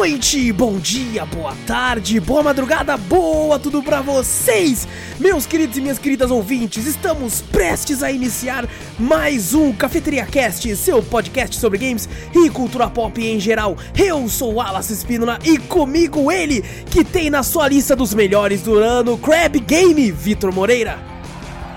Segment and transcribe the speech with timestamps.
[0.00, 4.88] noite, bom dia, boa tarde, boa madrugada, boa tudo pra vocês,
[5.18, 6.86] meus queridos e minhas queridas ouvintes.
[6.86, 8.66] Estamos prestes a iniciar
[8.98, 13.76] mais um Cafeteria Cast, seu podcast sobre games e cultura pop em geral.
[13.94, 18.78] Eu sou Wallace Espínola e comigo ele, que tem na sua lista dos melhores do
[18.78, 20.98] ano, Crab Game, Vitor Moreira.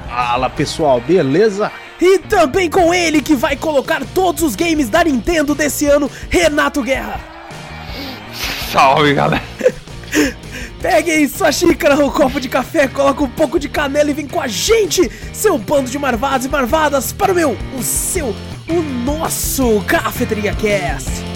[0.08, 1.70] Fala pessoal, beleza?
[2.00, 6.82] E também com ele que vai colocar todos os games da Nintendo desse ano, Renato
[6.82, 7.33] Guerra.
[8.74, 9.44] Salve, galera.
[10.82, 14.42] Peguem sua xícara ou copo de café, coloca um pouco de canela e vem com
[14.42, 18.36] a gente, seu bando de marvados e marvadas, para o meu, o seu,
[18.68, 21.33] o nosso Cafeteria Cast.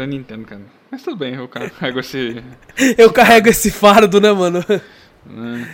[0.00, 0.62] Da Nintendo, cara.
[0.90, 2.42] Mas tudo bem, eu carrego esse.
[2.98, 4.64] Eu carrego esse fardo, né, mano?
[5.26, 5.68] né?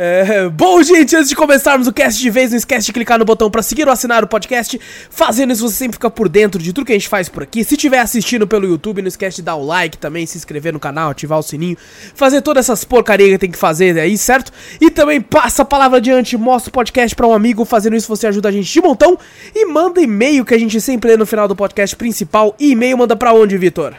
[0.00, 3.24] É, bom, gente, antes de começarmos o cast de vez, não esquece de clicar no
[3.24, 4.80] botão pra seguir ou assinar o podcast.
[5.10, 7.64] Fazendo isso, você sempre fica por dentro de tudo que a gente faz por aqui.
[7.64, 10.78] Se estiver assistindo pelo YouTube, não esquece de dar o like também, se inscrever no
[10.78, 11.76] canal, ativar o sininho,
[12.14, 14.52] fazer todas essas porcarias que tem que fazer aí, certo?
[14.80, 17.64] E também passa a palavra adiante, mostra o podcast pra um amigo.
[17.64, 19.18] Fazendo isso, você ajuda a gente de montão.
[19.52, 22.54] E manda e-mail que a gente sempre lê no final do podcast principal.
[22.56, 23.96] E e-mail manda pra onde, Vitor?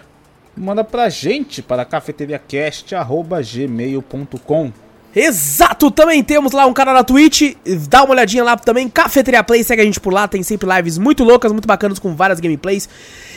[0.55, 4.71] Manda pra gente para cafeteriacast.gmail.com
[5.21, 7.53] Exato, também temos lá um canal na Twitch,
[7.89, 10.97] dá uma olhadinha lá também, Cafeteria Play, segue a gente por lá, tem sempre lives
[10.97, 12.87] muito loucas, muito bacanas com várias gameplays.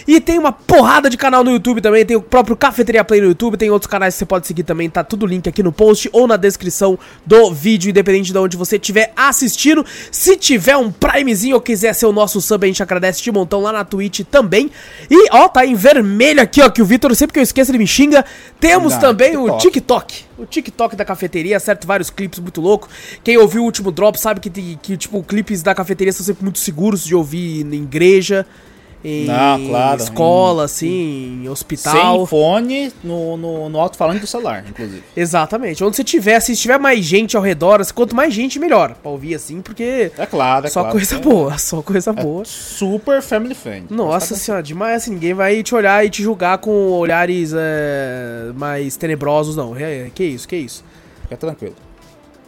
[0.06, 3.28] E tem uma porrada de canal no YouTube também, tem o próprio Cafeteria Play no
[3.28, 6.08] YouTube, tem outros canais que você pode seguir também, tá tudo link aqui no post
[6.12, 9.84] ou na descrição do vídeo, independente de onde você estiver assistindo.
[10.10, 13.60] Se tiver um Primezinho ou quiser ser o nosso sub, a gente agradece de montão
[13.60, 14.70] lá na Twitch também.
[15.10, 17.78] E ó, tá em vermelho aqui, ó, que o Vitor, sempre que eu esqueço, ele
[17.78, 18.24] me xinga.
[18.60, 20.31] Temos Não, também o TikTok.
[20.42, 21.86] O TikTok da cafeteria, certo?
[21.86, 22.90] Vários clipes muito loucos.
[23.22, 26.58] Quem ouviu o último drop sabe que, que tipo, clipes da cafeteria são sempre muito
[26.58, 28.44] seguros de ouvir na igreja,
[29.04, 32.18] em Não, claro, escola, assim, em hospital.
[32.18, 35.02] Sem fone no, no, no alto-falante do celular, inclusive.
[35.16, 35.82] Exatamente.
[35.82, 38.94] Onde você tiver, se tiver mais gente ao redor, assim, quanto mais gente, melhor.
[38.94, 40.96] Pra ouvir assim, porque É claro, é só claro.
[40.96, 42.44] coisa É boa, só coisa boa.
[42.44, 43.86] Super family friend.
[43.90, 48.96] Nossa senhora, demais assim, ninguém vai te olhar e te julgar com olhares é, mais
[48.96, 49.76] tenebrosos, não.
[49.76, 50.84] É, que isso, que isso.
[51.22, 51.74] Fica tranquilo.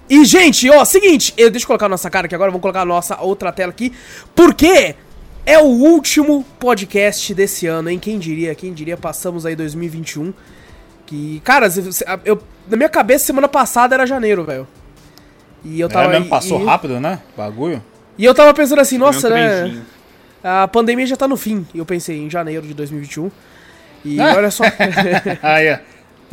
[0.09, 2.83] E, gente, ó, seguinte, eu, deixa eu colocar a nossa cara aqui agora, vamos colocar
[2.83, 3.91] a nossa outra tela aqui,
[4.35, 4.95] porque
[5.47, 7.99] é o último podcast desse ano, hein?
[7.99, 10.33] Quem diria, quem diria, passamos aí 2021.
[11.07, 11.69] Que, cara,
[12.25, 14.67] eu, na minha cabeça, semana passada era janeiro, velho.
[15.65, 16.07] E eu tava.
[16.07, 17.21] é mesmo, passou e, rápido, né?
[17.37, 17.83] Bagulho.
[18.17, 19.83] E eu tava pensando assim, Foi nossa, né?
[20.43, 21.67] A pandemia já tá no fim.
[21.75, 23.31] E eu pensei em janeiro de 2021.
[24.05, 24.35] E Ah.
[24.37, 24.65] olha só
[25.43, 25.79] Aí, ó.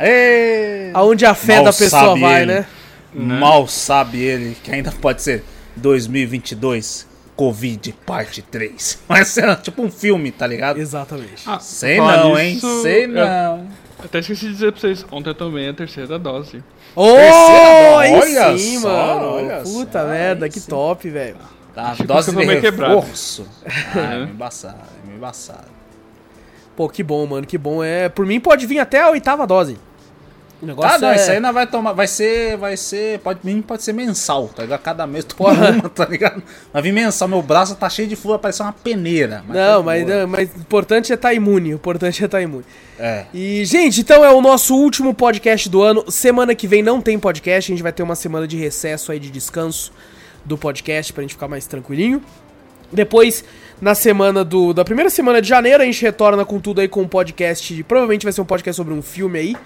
[0.00, 0.90] Ê!
[0.94, 2.52] aonde a fé Mal da pessoa vai, ele.
[2.52, 2.66] né?
[3.14, 5.44] Mal sabe ele que ainda pode ser
[5.76, 7.06] 2022
[7.42, 9.00] Covid parte 3.
[9.08, 10.78] Mas é tipo um filme, tá ligado?
[10.78, 11.42] Exatamente.
[11.44, 12.54] Ah, Sei falar não, hein?
[12.54, 13.66] nisso, Sei eu não.
[14.04, 16.62] Até esqueci de dizer pra vocês, ontem eu tomei a terceira dose.
[16.94, 19.26] Oh, Terceira dose, olha sim, só, mano.
[19.28, 20.70] olha Puta só, merda, que sim.
[20.70, 21.36] top, velho.
[21.74, 23.46] Tá, que dose você de reforço.
[23.94, 24.78] Ah, é embaçado,
[25.10, 25.68] é embaçado.
[26.76, 27.82] Pô, que bom, mano, que bom.
[27.82, 29.78] É, por mim pode vir até a oitava dose.
[30.62, 31.16] O negócio Ah, não, é...
[31.16, 31.92] isso aí não vai tomar.
[31.92, 32.56] Vai ser.
[32.56, 33.18] Vai ser.
[33.18, 34.80] Pode pode ser mensal, tá ligado?
[34.80, 35.70] Cada mês tu Porra.
[35.70, 36.40] uma, tá ligado?
[36.72, 39.42] Vai vir mensal, meu braço tá cheio de flor, vai parecer uma peneira.
[39.46, 41.72] mas tá Não, de mas, não, mas o importante é estar imune.
[41.72, 42.64] O importante é estar imune.
[42.96, 43.26] É.
[43.34, 46.08] E, gente, então é o nosso último podcast do ano.
[46.08, 47.72] Semana que vem não tem podcast.
[47.72, 49.92] A gente vai ter uma semana de recesso aí, de descanso
[50.44, 52.22] do podcast, pra gente ficar mais tranquilinho.
[52.92, 53.44] Depois,
[53.80, 54.72] na semana do.
[54.72, 57.82] Da primeira semana de janeiro, a gente retorna com tudo aí com um podcast.
[57.82, 59.56] Provavelmente vai ser um podcast sobre um filme aí.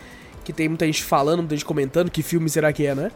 [0.47, 2.09] Que tem muita gente falando, muita gente comentando.
[2.09, 3.11] Que filme será que é, né?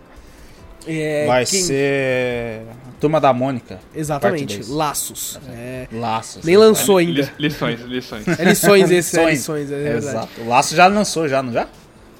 [0.84, 2.62] É, vai quem- ser.
[2.98, 3.78] Turma da Mônica.
[3.94, 4.60] Exatamente.
[4.68, 5.38] Laços.
[5.48, 6.44] É, Laços.
[6.44, 7.20] nem lançou ainda.
[7.22, 8.26] Li- lições, lições.
[8.26, 9.68] É lições esse, é Lições.
[9.68, 9.96] lições, é.
[9.96, 10.40] Exato.
[10.40, 11.68] O Laço já lançou, já, não já?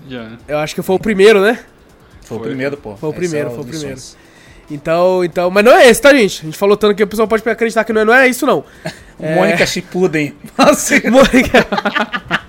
[0.09, 0.31] Já.
[0.47, 1.59] Eu acho que foi o primeiro, né?
[2.23, 2.49] Foi, o Foi.
[2.49, 2.95] primeiro, pô.
[2.97, 3.95] Foi o primeiro, é foi o primeiro.
[3.95, 4.17] Lições.
[4.71, 6.43] Então, então, mas não é esse, tá, gente?
[6.43, 8.47] A gente falou tanto que o pessoal pode acreditar que não é, não é isso,
[8.47, 8.65] não.
[9.23, 9.35] É.
[9.35, 10.35] Mônica Chipuden.
[10.57, 11.67] Assim, Mônica.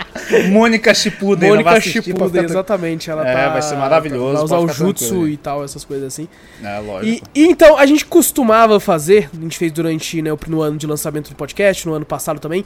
[0.49, 1.49] Mônica Shippuden.
[1.49, 3.09] Mônica Shippuden, tran- exatamente.
[3.09, 6.07] Ela É, tá, vai ser maravilhoso, Vai usar o jutsu tranquilo e tal, essas coisas
[6.07, 6.27] assim.
[6.63, 7.27] É, E, lógico.
[7.35, 10.87] e então, a gente costumava fazer, a gente fez durante né, o- no ano de
[10.87, 12.65] lançamento do podcast, no ano passado também,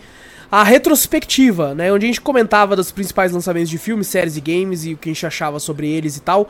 [0.52, 1.92] a retrospectiva, né?
[1.92, 5.10] Onde a gente comentava dos principais lançamentos de filmes, séries e games e o que
[5.10, 6.48] a gente achava sobre eles e tal.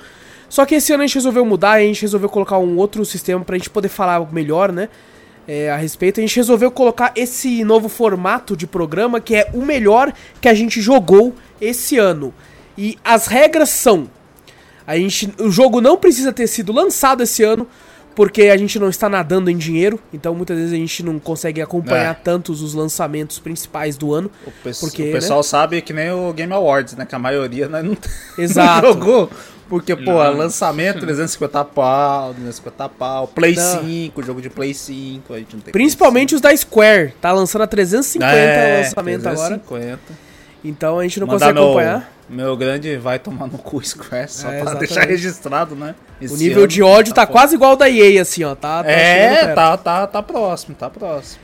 [0.49, 3.43] Só que esse ano a gente resolveu mudar, a gente resolveu colocar um outro sistema
[3.43, 4.89] pra gente poder falar melhor, né?
[5.47, 6.19] É, a respeito.
[6.19, 10.53] A gente resolveu colocar esse novo formato de programa que é o melhor que a
[10.53, 12.33] gente jogou esse ano.
[12.77, 14.09] E as regras são:
[14.85, 17.67] a gente, o jogo não precisa ter sido lançado esse ano,
[18.15, 21.61] porque a gente não está nadando em dinheiro, então muitas vezes a gente não consegue
[21.61, 22.13] acompanhar É.
[22.13, 24.31] tantos os lançamentos principais do ano.
[24.47, 27.05] O, pes- porque, o pessoal sabe que nem o Game Awards, né?
[27.05, 27.97] Que a maioria né, não,
[28.37, 28.81] Exato.
[28.87, 29.29] não jogou.
[29.67, 30.37] Porque, pô, Não.
[30.37, 33.81] lançamento 350 pau, 250 pau, Play Não.
[33.83, 37.63] 5, jogo de Play 5, a gente não tem Principalmente os da Square, tá lançando
[37.63, 39.57] a 350 é, lançamento agora.
[39.57, 39.99] 350.
[40.63, 42.14] Então a gente não Mandar consegue acompanhar.
[42.29, 44.79] Meu grande vai tomar no cu Square, só É, pra exatamente.
[44.87, 45.95] deixar registrado, né?
[46.19, 47.31] O Esse nível ano de ódio tá, foda.
[47.31, 48.55] quase igual da EA, assim, ó.
[48.55, 51.39] Tá, tá É, tá, tá, tá próximo, tá próximo.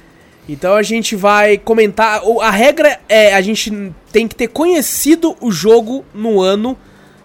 [0.49, 2.21] Então a gente vai comentar.
[2.23, 6.77] o- A regra é a gente tem que ter conhecido o jogo no ano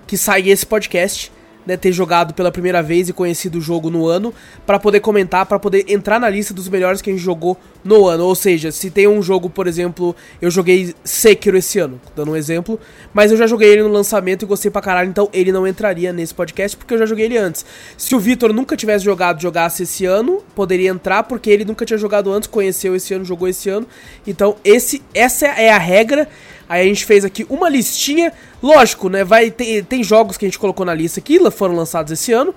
[0.06, 1.32] que sai esse podcast.
[1.66, 4.32] Né, ter jogado pela primeira vez e conhecido o jogo no ano
[4.64, 8.06] pra poder comentar, pra poder entrar na lista dos melhores que a gente jogou no
[8.06, 8.24] ano.
[8.24, 12.36] Ou seja, se tem um jogo, por exemplo, eu joguei Sekiro esse ano, dando um
[12.36, 12.78] exemplo,
[13.12, 16.12] mas eu já joguei ele no lançamento e gostei pra caralho, então ele não entraria
[16.12, 17.66] nesse podcast porque eu já joguei ele antes.
[17.98, 21.98] Se o Vitor nunca tivesse jogado, jogasse esse ano, poderia entrar porque ele nunca tinha
[21.98, 23.88] jogado antes, conheceu esse ano, jogou esse ano.
[24.24, 26.28] Então, esse essa é a regra.
[26.68, 28.32] Aí a gente fez aqui uma listinha.
[28.62, 29.24] Lógico, né?
[29.24, 32.54] Vai ter, tem jogos que a gente colocou na lista que foram lançados esse ano.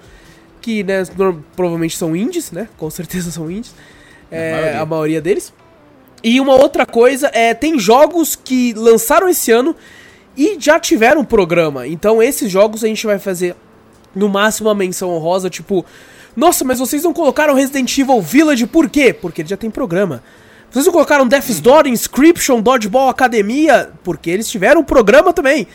[0.62, 1.06] Que, né,
[1.56, 2.68] provavelmente são indies, né?
[2.78, 3.74] Com certeza são indies.
[4.32, 4.82] É, maioria.
[4.82, 5.54] a maioria deles.
[6.24, 9.76] E uma outra coisa é, tem jogos que lançaram esse ano
[10.36, 11.88] e já tiveram programa.
[11.88, 13.56] Então esses jogos a gente vai fazer
[14.14, 15.86] no máximo uma menção honrosa, tipo,
[16.36, 19.14] nossa, mas vocês não colocaram Resident Evil Village por quê?
[19.14, 20.24] Porque ele já tem programa.
[20.72, 23.92] Vocês não colocaram Death's Door, Inscription, Dodgeball Academia?
[24.04, 25.68] Porque eles tiveram um programa também.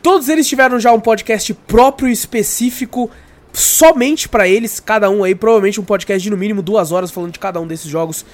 [0.00, 3.10] Todos eles tiveram já um podcast próprio específico
[3.52, 7.32] somente pra eles, cada um aí, provavelmente um podcast de no mínimo duas horas falando
[7.32, 8.24] de cada um desses jogos.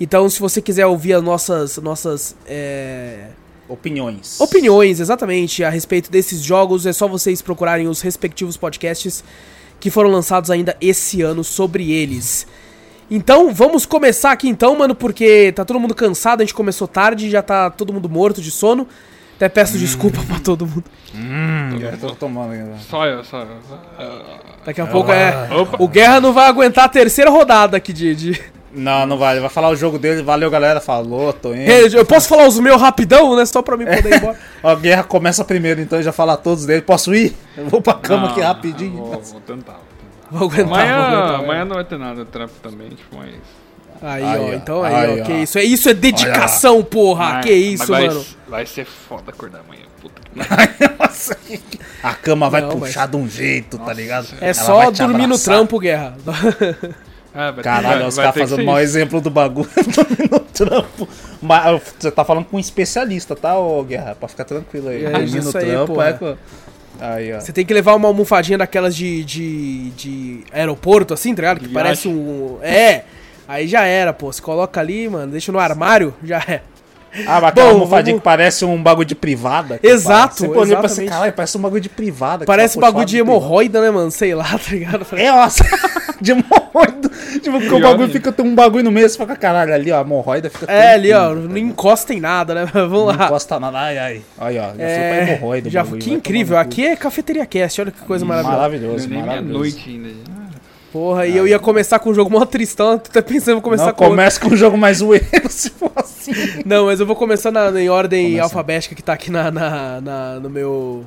[0.00, 3.26] Então, se você quiser ouvir as nossas, nossas é,
[3.68, 4.40] Opiniões.
[4.40, 9.24] opiniões, exatamente, a respeito desses jogos, é só vocês procurarem os respectivos podcasts
[9.80, 12.46] que foram lançados ainda esse ano sobre eles.
[13.10, 17.30] Então, vamos começar aqui então, mano, porque tá todo mundo cansado, a gente começou tarde,
[17.30, 18.86] já tá todo mundo morto de sono.
[19.36, 20.84] Até peço desculpa pra todo mundo.
[21.14, 22.76] Hum, já tô tomando ainda.
[22.90, 23.46] Só eu, só eu.
[24.66, 25.48] Daqui a pouco é.
[25.54, 25.76] Opa.
[25.78, 28.16] O Guerra não vai aguentar a terceira rodada aqui de.
[28.16, 28.42] de...
[28.72, 29.34] Não, não vai.
[29.34, 30.22] Ele vai falar o jogo dele.
[30.22, 30.80] Valeu, galera.
[30.80, 31.70] Falou, tô indo.
[31.70, 33.46] Eu posso falar os meus rapidão, né?
[33.46, 34.36] Só pra mim poder ir embora.
[34.60, 36.82] Ó, a guerra começa primeiro, então já fala todos dele.
[36.82, 37.32] Posso ir?
[37.56, 38.96] Eu vou pra cama Não, aqui rapidinho.
[38.96, 39.78] Vou, vou tentar.
[40.30, 40.66] Vou Vou aguentar.
[40.66, 43.34] vou Amanhã, aguentar, amanhã não vai ter nada, trampo também, tipo, mas.
[44.00, 44.52] Aí, Aí, ó, ó.
[44.54, 45.26] então aí, Aí, ó, ó.
[45.26, 45.58] que isso?
[45.58, 48.26] É, isso é dedicação, porra, mas- que isso, mas vai, mano.
[48.46, 50.38] Vai ser foda acordar amanhã, puta que
[50.98, 51.36] Nossa,
[52.02, 54.28] a cama vai Não, puxar de um jeito, tá ligado?
[54.40, 56.14] É Ela só te dormir no trampo, Guerra.
[57.34, 58.96] Ah, Caralho, os caras fazendo o maior isso.
[58.96, 61.08] exemplo do bagulho dormir no trampo.
[61.42, 64.14] Mas você tá falando com um especialista, tá, ô Guerra?
[64.14, 65.04] Pra ficar tranquilo aí.
[65.04, 66.08] É Dormir no aí, trampo porra.
[66.22, 66.36] é.
[67.00, 67.40] Aí, ó.
[67.40, 71.60] Você tem que levar uma almofadinha daquelas de, de, de aeroporto, assim, tá ligado?
[71.60, 72.58] Que De parece um.
[72.62, 73.04] É!
[73.46, 74.32] Aí já era, pô.
[74.32, 76.60] Você coloca ali, mano, deixa no armário, já é.
[77.26, 79.80] Ah, mas aquela almofadinha vamos- que parece um bagulho de privada.
[79.82, 82.44] Exato, Você olha pra esse caralho, parece um bagulho de privada.
[82.44, 83.38] Parece tá bagulho puxado de privada.
[83.38, 84.10] hemorroida, né, mano?
[84.10, 85.06] Sei lá, tá ligado?
[85.12, 85.64] É, nossa,
[86.20, 86.57] de hemorroida.
[87.42, 89.98] Tipo, porque o bagulho fica, tem um bagulho no meio, você fica, caralho, ali, ó,
[89.98, 92.66] a hemorroida fica É, ali, ó, não encosta em nada, né?
[92.72, 93.26] Vamos Não lá.
[93.26, 94.22] encosta nada, ai, ai.
[94.38, 95.68] Aí, ó, já foi pra É, hemorroida.
[95.68, 96.56] o já, bagulho, que incrível.
[96.58, 98.56] Aqui é Cafeteria Cast, olha que coisa maravilhosa.
[98.58, 99.48] Maravilhoso, Nem maravilhoso.
[99.52, 100.08] meia-noite ainda.
[100.30, 100.48] Ah,
[100.92, 103.86] Porra, e eu ia começar com um jogo mó tristão, tu tá pensando em começar
[103.86, 106.32] Não, com começa com um jogo mais zoeiro, se for assim.
[106.64, 108.44] Não, mas eu vou começar na, em ordem Começa.
[108.44, 111.04] alfabética que tá aqui na, na, na- no meu.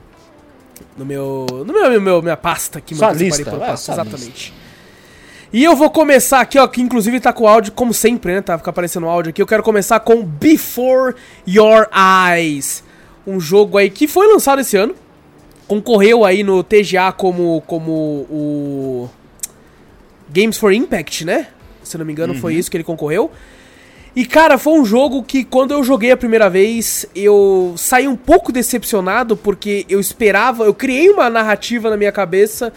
[0.98, 1.46] No meu.
[1.66, 3.18] No meu, meu minha pasta aqui, Sua mano.
[3.18, 4.54] que eu lista, vai, pasta, sua Exatamente.
[5.54, 8.42] E eu vou começar aqui, ó, que inclusive tá com o áudio, como sempre, né?
[8.42, 9.42] Tá fica aparecendo o áudio aqui.
[9.42, 11.14] Eu quero começar com Before
[11.46, 12.82] Your Eyes.
[13.28, 14.96] Um jogo aí que foi lançado esse ano.
[15.68, 17.92] Concorreu aí no TGA como, como
[18.30, 19.10] o.
[20.30, 21.48] Games for Impact, né?
[21.84, 23.30] Se não me engano, foi isso que ele concorreu.
[24.16, 28.16] E cara, foi um jogo que quando eu joguei a primeira vez, eu saí um
[28.16, 32.72] pouco decepcionado porque eu esperava, eu criei uma narrativa na minha cabeça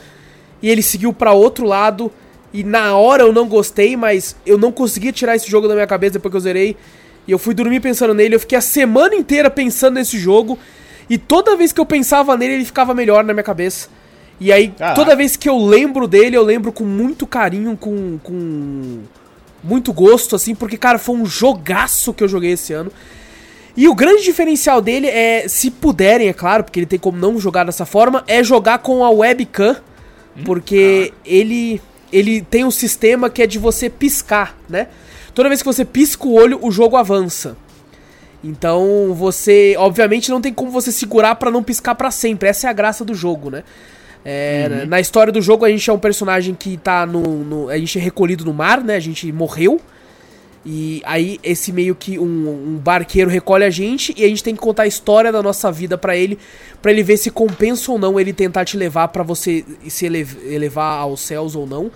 [0.61, 2.11] e ele seguiu pra outro lado
[2.55, 5.89] e na hora eu não gostei, mas eu não conseguia tirar esse jogo da minha
[5.89, 6.77] cabeça depois que eu zerei.
[7.27, 10.57] E eu fui dormir pensando nele, eu fiquei a semana inteira pensando nesse jogo.
[11.11, 13.89] E toda vez que eu pensava nele, ele ficava melhor na minha cabeça.
[14.39, 14.95] E aí, Caraca.
[14.95, 19.01] toda vez que eu lembro dele, eu lembro com muito carinho, com, com
[19.61, 22.93] muito gosto, assim, porque, cara, foi um jogaço que eu joguei esse ano.
[23.77, 27.37] E o grande diferencial dele é, se puderem, é claro, porque ele tem como não
[27.41, 29.77] jogar dessa forma, é jogar com a webcam,
[30.45, 31.81] porque ele
[32.17, 34.89] ele tem um sistema que é de você piscar, né?
[35.35, 37.57] Toda vez que você pisca o olho, o jogo avança.
[38.43, 42.49] Então, você, obviamente, não tem como você segurar pra não piscar pra sempre.
[42.49, 43.65] Essa é a graça do jogo, né?
[44.25, 47.77] É, Na história do jogo, a gente é um personagem que tá no, no- A
[47.79, 48.97] gente é recolhido no mar, né?
[48.97, 49.81] A gente morreu.
[50.67, 54.55] E aí, esse meio que um, um barqueiro recolhe a gente e a gente tem
[54.55, 56.39] que contar a história da nossa vida pra ele,
[56.81, 60.27] pra ele ver se compensa ou não ele tentar te levar pra você se ele-
[60.47, 61.91] elevar aos céus ou não.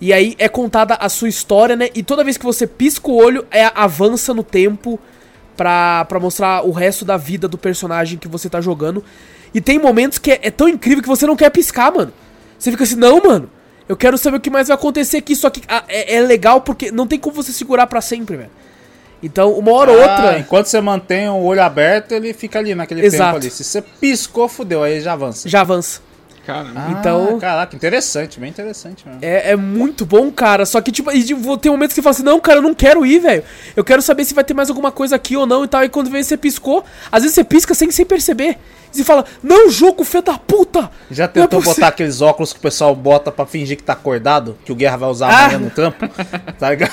[0.00, 1.88] E aí é contada a sua história, né?
[1.94, 4.98] E toda vez que você pisca o olho, é avança no tempo
[5.56, 9.04] pra, pra mostrar o resto da vida do personagem que você tá jogando.
[9.54, 12.12] E tem momentos que é, é tão incrível que você não quer piscar, mano.
[12.58, 13.50] Você fica assim, não, mano.
[13.90, 15.34] Eu quero saber o que mais vai acontecer aqui.
[15.34, 18.50] Só que ah, é, é legal porque não tem como você segurar pra sempre, velho.
[19.20, 20.38] Então, uma hora ou Ah, outra.
[20.38, 23.24] enquanto você mantém o olho aberto, ele fica ali naquele Exato.
[23.34, 23.50] tempo ali.
[23.50, 25.48] Se você piscou, fudeu, aí já avança.
[25.48, 26.00] Já avança.
[26.46, 29.20] Cara, Ah, então- Caraca, interessante, bem interessante mesmo.
[29.22, 30.64] É, é muito bom, cara.
[30.66, 31.10] Só que, tipo,
[31.58, 33.44] tem momentos que você fala assim, não, cara, eu não quero ir, velho.
[33.76, 35.84] Eu quero saber se vai ter mais alguma coisa aqui ou não e tal.
[35.84, 38.58] E quando vê você piscou, às vezes você pisca sem, sem perceber.
[38.92, 40.90] E você fala, não, jogo, filho da puta!
[41.10, 41.74] Já é tentou possível.
[41.76, 44.58] botar aqueles óculos que o pessoal bota pra fingir que tá acordado?
[44.64, 45.44] Que o Guerra vai usar Ah.
[45.44, 46.08] amanhã no trampo?
[46.58, 46.90] Tá ligado?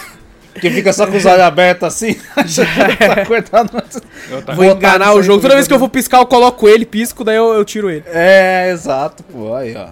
[0.59, 2.15] Que fica só com os olhos abertos assim.
[2.35, 3.83] achando que tá acordado.
[4.29, 4.53] eu tá...
[4.53, 5.41] Vou Botar enganar o jogo.
[5.41, 8.03] Toda vez que eu vou piscar, eu coloco ele, pisco, daí eu, eu tiro ele.
[8.07, 9.53] É, exato, pô.
[9.53, 9.87] Aí, ó.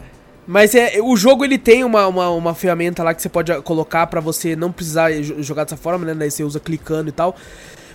[0.48, 4.05] Mas é, o jogo ele tem uma, uma, uma ferramenta lá que você pode colocar
[4.07, 6.13] pra você não precisar jo- jogar dessa forma, né?
[6.13, 7.36] Daí você usa clicando e tal.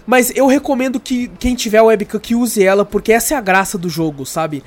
[0.06, 3.78] Mas eu recomendo que quem tiver webcam que use ela, porque essa é a graça
[3.78, 4.64] do jogo, sabe?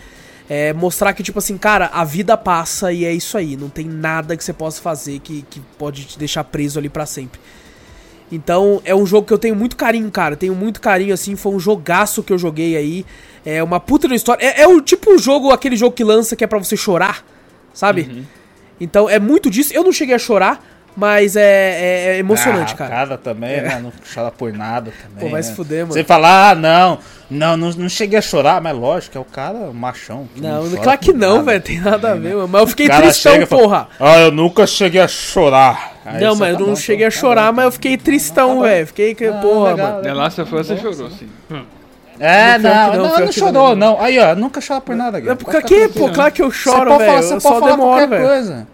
[0.49, 3.57] É mostrar que, tipo assim, cara, a vida passa e é isso aí.
[3.57, 7.05] Não tem nada que você possa fazer que, que pode te deixar preso ali pra
[7.05, 7.39] sempre.
[8.31, 10.35] Então, é um jogo que eu tenho muito carinho, cara.
[10.35, 11.35] Tenho muito carinho, assim.
[11.35, 13.05] Foi um jogaço que eu joguei aí.
[13.45, 14.43] É uma puta história.
[14.43, 17.25] É, é o tipo o jogo, aquele jogo que lança que é pra você chorar,
[17.73, 18.25] sabe?
[18.79, 19.73] Então, é muito disso.
[19.73, 20.63] Eu não cheguei a chorar,
[20.95, 22.89] mas é, é- é emocionante, Ah, cara.
[22.89, 23.79] Cara também, né?
[23.81, 25.19] Não chora por nada também.
[25.19, 25.41] Pô, vai né?
[25.41, 25.93] se fuder, mano.
[25.93, 29.71] Você fala, ah, não, não, não, não cheguei a chorar, mas lógico, é o cara
[29.73, 30.27] machão.
[30.33, 31.61] que Não, chora claro que não, velho.
[31.61, 32.35] Tem nada a Tem, ver, né?
[32.35, 32.47] mano.
[32.47, 33.87] Mas eu fiquei tristão, e fala, porra.
[33.99, 35.93] Ah, eu nunca cheguei a chorar.
[36.05, 37.55] Aí não, mas tá eu não bom, cheguei a então, tá chorar, bom.
[37.55, 38.61] mas eu fiquei tristão, bom.
[38.63, 38.87] velho.
[38.87, 40.01] Fiquei, que, Ah, porra, legal, mano.
[40.03, 41.29] The Last of Us você chorou, sim.
[42.19, 43.93] É, Não, não, não, não, não, chorou, não.
[43.95, 44.01] não.
[44.01, 45.41] Aí, ó, nunca chora por nada, É Guilherme.
[45.43, 47.23] porque aqui, pô, claro que eu choro, velho.
[47.23, 48.25] Você pode falar qualquer velho.
[48.27, 48.67] coisa.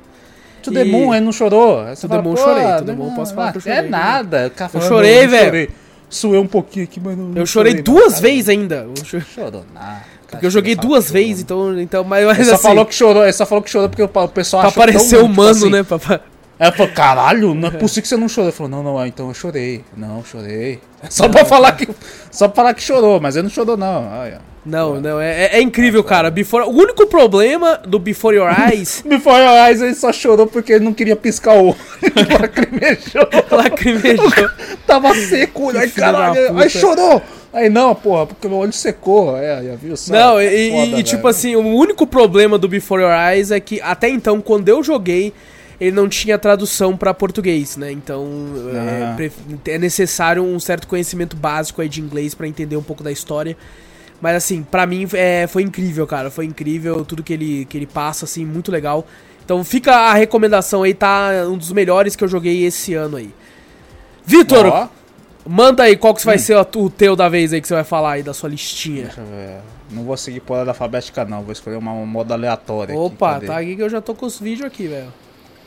[0.63, 1.83] To the E- Moon, aí não chorou.
[1.85, 3.75] Você To the fala, Moon pô, chorei, To the Moon posso falar que eu É
[3.75, 3.89] chorei.
[3.89, 4.47] nada.
[4.47, 5.71] O cara fala, chorei, velho.
[6.09, 7.31] Suei um pouquinho aqui, mas não.
[7.35, 8.87] Eu chorei duas vezes ainda.
[9.13, 10.01] Eu chorou nada.
[10.29, 12.93] Porque eu joguei duas que vezes, então, então mas, mas Ele só assim, falou que
[12.93, 15.65] chorou, ele só falou que chorou porque o pessoal pra achou parecer tão, humano, tipo
[15.65, 15.83] assim, né?
[15.83, 16.21] Pra,
[16.59, 18.49] Aí eu falei, caralho, não é possível que você não chorou.
[18.49, 19.83] Ele falou, não, não, então eu chorei.
[19.95, 20.79] Não, chorei.
[21.09, 21.87] Só pra falar que.
[22.29, 24.09] Só pra falar que chorou, mas ele não chorou, não.
[24.21, 24.49] Aí, ó.
[24.65, 26.29] Não, não, é, é- é incrível, cara.
[26.29, 30.73] Before, o único problema do Before Your Eyes, Before Your Eyes ele só chorou porque
[30.73, 31.75] ele não queria piscar o olho.
[32.39, 33.27] Lacrimejou.
[33.51, 34.49] lacrimejou.
[34.85, 37.21] Tava seco, aí filho da caralho, aí chorou.
[37.53, 39.35] Aí não, porra, porque o olho secou.
[39.37, 40.13] É, já viu só?
[40.13, 43.59] Não, e, e- Foda, e, tipo assim, o único problema do Before Your Eyes é
[43.61, 45.33] que até então, quando eu joguei,
[45.79, 47.91] ele não tinha tradução pra português, né?
[47.91, 48.27] Então
[48.73, 49.71] é, Ah.
[49.71, 53.55] é necessário um certo conhecimento básico aí de inglês pra entender um pouco da história.
[54.21, 56.29] Mas assim, pra mim é, foi incrível, cara.
[56.29, 59.05] Foi incrível tudo que ele, que ele passa, assim, muito legal.
[59.45, 63.33] Então fica a recomendação aí, tá um dos melhores que eu joguei esse ano aí.
[64.25, 64.87] Vitor, Ó,
[65.47, 66.25] manda aí qual que Hum.
[66.25, 69.05] vai ser o, teu da vez aí que você vai falar aí da sua listinha.
[69.05, 69.57] Deixa eu ver.
[69.91, 71.41] Não vou seguir por ordem alfabética, não.
[71.41, 72.93] Vou escolher uma, um modo aleatório.
[72.93, 73.47] aqui, Opa, cadê?
[73.47, 75.11] tá aqui que eu já tô com os vídeos aqui, velho.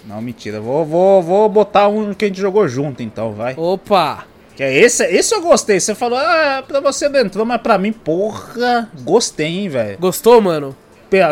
[0.06, 0.60] Não, mentira.
[0.60, 3.54] Vou, vou, vou botar um que a gente jogou junto, então, vai.
[3.56, 4.26] Opa!
[4.56, 5.80] Que é esse, esse eu gostei.
[5.80, 9.98] Você falou, ah, pra você não entrou, mas pra mim, porra, gostei, hein, velho.
[9.98, 10.76] Gostou, mano?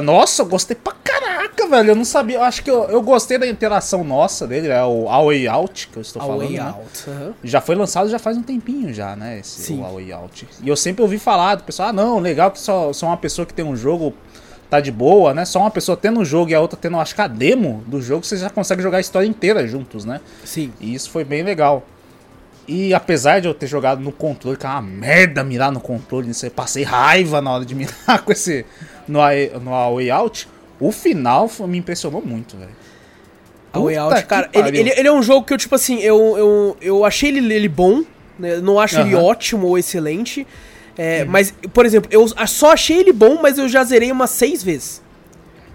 [0.02, 1.90] Nossa, eu gostei pra caraca, velho.
[1.90, 2.36] Eu não sabia.
[2.36, 5.88] Eu acho que eu, eu gostei da interação nossa dele, é o A Way Out,
[5.88, 6.40] que eu estou falando.
[6.40, 6.74] Way né?
[6.76, 7.10] Out.
[7.10, 7.34] aham.
[7.42, 9.38] Já foi lançado já faz um tempinho já, né?
[9.38, 9.80] Esse Sim.
[9.80, 10.48] o A Way Out.
[10.62, 13.46] E eu sempre ouvi falar do pessoal, ah, não, legal que só, só uma pessoa
[13.46, 14.14] que tem um jogo
[14.70, 15.44] tá de boa, né?
[15.44, 18.00] Só uma pessoa tendo um jogo e a outra tendo, acho que a demo do
[18.00, 20.20] jogo, você já consegue jogar a história inteira juntos, né?
[20.44, 20.72] Sim.
[20.80, 21.84] E isso foi bem legal.
[22.68, 26.30] E apesar de eu ter jogado no controle, que é uma merda mirar no controle,
[26.30, 28.64] isso aí, passei raiva na hora de mirar com esse
[29.08, 29.18] no,
[29.60, 30.48] no Way Out,
[30.78, 32.70] o final foi- me impressionou muito, velho.
[33.72, 36.36] A Way Out, cara, ele, ele, ele é um jogo que eu, tipo assim, eu,
[36.38, 38.04] eu, eu achei ele, ele bom,
[38.38, 38.56] né?
[38.58, 39.24] Não acho ele Aham.
[39.24, 40.46] ótimo ou excelente.
[41.02, 44.62] É, Mas, por exemplo, eu só achei ele bom, mas eu já zerei umas seis
[44.62, 45.00] vezes.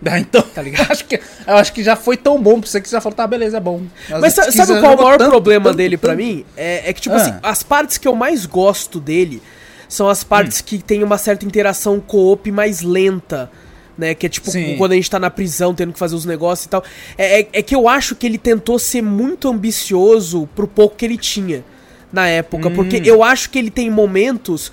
[0.05, 0.91] Ah, Então, Tá ligado?
[0.91, 1.15] acho que,
[1.47, 3.57] eu acho que já foi tão bom pra você que você já falou, tá, beleza,
[3.57, 3.81] é bom.
[4.09, 6.19] Mas vezes sabe qual é o maior tanto, problema tanto, dele pra tanto.
[6.23, 6.45] mim?
[6.55, 7.17] É, é que, tipo Ah.
[7.17, 9.41] assim, as partes que eu mais gosto dele
[9.89, 10.63] são as partes Hum.
[10.67, 13.49] que tem uma certa interação co-op mais lenta.
[13.97, 14.75] Né, que é tipo Sim.
[14.77, 16.83] quando a gente tá na prisão tendo que fazer os negócios e tal.
[17.17, 21.05] É, é, é que eu acho que ele tentou ser muito ambicioso pro pouco que
[21.05, 21.63] ele tinha
[22.11, 22.69] na época.
[22.69, 23.03] Porque Hum.
[23.05, 24.69] eu acho que ele tem momentos.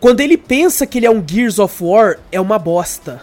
[0.00, 3.22] Quando ele pensa que ele é um Gears of War, é uma bosta.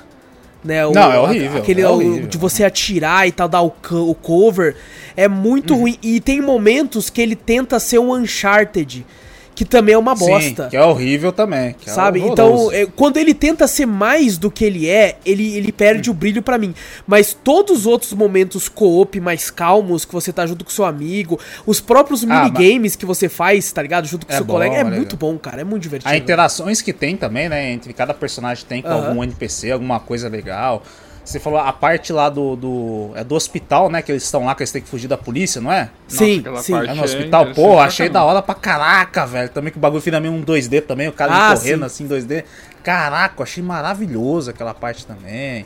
[0.63, 2.27] Né, o- Não, é horrível, Aquele, é horrível.
[2.27, 4.75] de você atirar e tal, dar o, o cover,
[5.15, 5.97] é muito ruim.
[6.01, 9.05] E tem momentos que ele tenta ser um Uncharted,
[9.55, 10.63] que também é uma bosta.
[10.63, 11.73] Sim, que é horrível também.
[11.79, 12.19] que é Sabe?
[12.19, 12.69] horroroso.
[12.69, 16.13] Então, é, quando ele tenta ser mais do que ele é, ele, ele perde o
[16.13, 16.73] brilho pra mim.
[17.05, 21.39] Mas todos os outros momentos co-op mais calmos, que você tá junto com seu amigo,
[21.65, 24.05] os próprios Ah, minigames que você faz, tá ligado?
[24.07, 25.61] Junto com É seu bom, colega, é é muito bom, cara.
[25.61, 26.11] É muito divertido.
[26.11, 27.71] As interações que tem também, né?
[27.71, 29.07] Entre cada personagem tem com Aham.
[29.09, 30.83] algum NPC, alguma coisa legal.
[31.25, 33.11] Você falou a parte lá do, do.
[33.15, 34.01] É do hospital, né?
[34.01, 35.89] Que eles estão lá, que eles têm que fugir da polícia, não é?
[36.07, 36.73] Sim, aquela sim.
[36.73, 37.43] parte- É no Achei hospital.
[37.45, 39.49] Pô, interessante pra achei da hora pra caraca, velho.
[39.49, 41.85] Também que o bagulho fica meio um 2D também, o cara Ah, correndo sim.
[41.85, 42.43] assim, 2D.
[42.83, 45.65] Caraca, eu achei maravilhoso aquela parte também.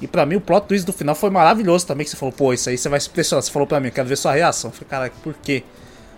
[0.00, 2.52] E pra mim o plot twist do final foi maravilhoso também, que você falou, pô,
[2.52, 3.42] isso aí você vai se impressionar.
[3.42, 4.70] Você falou pra mim, eu quero ver sua reação.
[4.70, 5.64] Eu falei, caraca, por quê?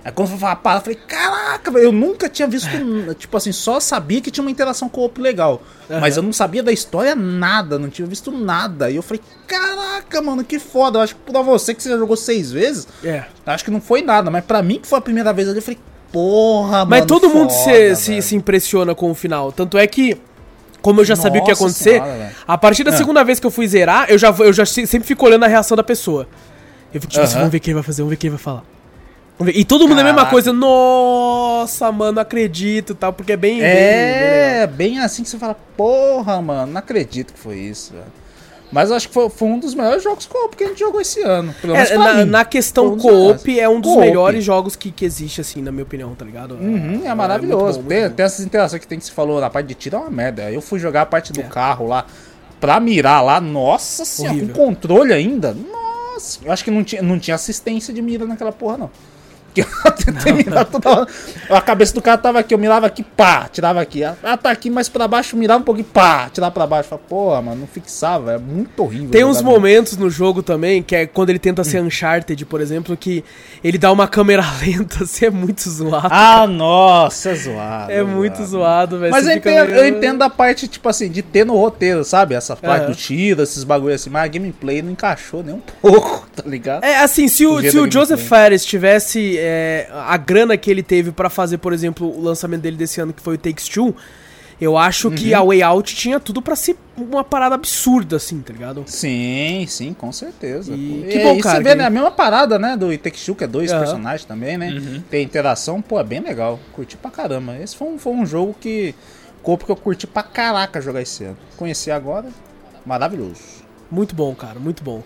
[0.06, 2.68] Aí quando eu falar parada, eu falei, caraca, eu nunca tinha visto,
[3.18, 5.60] tipo assim, só sabia que tinha uma interação com o op legal.
[5.90, 8.88] Mas eu não sabia da história nada, não tinha visto nada.
[8.88, 10.98] E eu falei, caraca, mano, que foda.
[10.98, 13.24] Eu acho que pra você que você já jogou seis vezes, É.
[13.44, 15.62] Acho que não foi nada, mas pra mim que foi a primeira vez ali, eu
[15.62, 15.80] falei,
[16.12, 16.90] porra, mano.
[16.90, 18.22] Mas todo mundo foda, se, se, velho.
[18.22, 19.50] se impressiona com o final.
[19.50, 20.16] Tanto é que,
[20.80, 22.96] como eu já sabia o que ia Nossa acontecer, senhora, a partir da Ah.
[22.96, 25.48] segunda vez que eu fui zerar, eu já, eu já se- sempre fico olhando a
[25.48, 26.28] reação da pessoa.
[26.94, 27.40] Eu fico tipo assim, Aham.
[27.40, 28.62] vamos ver quem vai fazer, vamos ver quem vai falar.
[29.54, 30.30] E todo mundo é a mesma Caraca.
[30.32, 33.58] coisa, nossa, mano, não acredito tal, porque é bem.
[33.58, 33.68] bem- bem.
[33.70, 38.04] É, bem assim que você fala, porra, mano, não acredito que foi isso, velho.
[38.72, 41.00] Mas eu acho que foi, foi um dos melhores jogos co-op que a gente jogou
[41.00, 41.54] esse ano.
[41.60, 45.04] Pelo menos É, na, na questão um co-op, é um dos melhores jogos que, que
[45.04, 46.54] existe, assim, na minha opinião, tá ligado?
[46.54, 47.80] Uhum, é muito maravilhoso.
[47.80, 50.00] bom, tem, tem essas interações que tem que se falou na parte de tiro é
[50.00, 50.50] uma merda.
[50.50, 51.44] Eu fui jogar a parte do É.
[51.44, 52.06] carro lá
[52.58, 55.54] pra mirar lá, nossa senhora, com controle ainda.
[55.54, 58.90] Nossa, eu acho que não tinha, não tinha assistência de mira naquela porra, não.
[59.60, 61.06] Eu tentei mirar toda hora.
[61.50, 64.02] A cabeça do cara tava aqui, eu mirava aqui, pá, tirava aqui.
[64.04, 66.88] Ah, tá aqui mais pra baixo, mirava um pouquinho, pá, tirava pra baixo.
[66.88, 69.10] Falei, porra, mano, não fixava, é muito horrível.
[69.10, 72.96] Tem uns momentos no jogo também, que é quando ele tenta ser Uncharted, por exemplo,
[72.96, 73.24] que
[73.64, 76.08] ele dá uma câmera lenta, assim, é muito zoado.
[76.10, 77.92] Ah, nossa, é zoado.
[77.92, 79.12] é muito zoado, velho.
[79.12, 82.34] Mas eu entendo, meio- eu entendo a parte, tipo assim, de ter no roteiro, sabe?
[82.34, 82.90] Essa parte Aham.
[82.92, 86.84] do tiro, esses bagulho assim, mas a gameplay não encaixou nem um pouco, tá ligado?
[86.84, 88.20] É, assim, se o, O se o Joseph.
[88.26, 92.76] Fares tivesse é, a grana que ele teve pra fazer, por exemplo, o lançamento dele
[92.76, 93.94] desse ano, que foi o Takes Two,
[94.60, 95.38] eu acho que Uhum.
[95.40, 98.82] a Way Out tinha tudo pra ser uma parada absurda, assim, tá ligado?
[98.86, 100.72] Sim, sim, com certeza.
[100.74, 103.02] E que bom, aí cara, Você vê, que- né, a mesma parada, né, do It
[103.02, 103.80] Takes Two, que é dois Aham.
[103.80, 105.02] personagens também, né?
[105.10, 106.58] Tem interação, pô, é bem legal.
[106.72, 107.56] Curti pra caramba.
[107.58, 108.94] Esse foi um, foi um jogo que.
[109.42, 111.36] Corpo que eu curti pra caraca jogar esse ano.
[111.56, 112.26] Conheci agora,
[112.84, 113.40] maravilhoso.
[113.90, 115.02] Muito bom, cara, muito bom.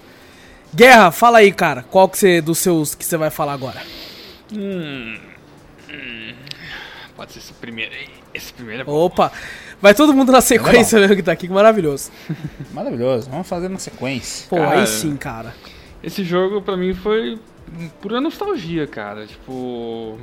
[0.74, 3.82] Guerra, fala aí, cara, qual que você, dos seus que você vai falar agora?
[7.16, 8.08] Pode ser esse primeiro aí.
[8.32, 8.92] Esse primeiro é bom.
[8.92, 9.30] Opa,
[9.80, 12.10] vai todo mundo na sequência mesmo que tá aqui, que maravilhoso.
[12.72, 13.28] Maravilhoso.
[13.28, 14.48] Vamos fazer na sequência.
[14.48, 14.80] Pô, Cara.
[14.80, 15.54] aí sim, cara.
[16.02, 17.38] Esse jogo pra mim foi
[18.00, 19.26] pura nostalgia, cara.
[19.26, 20.18] Tipo.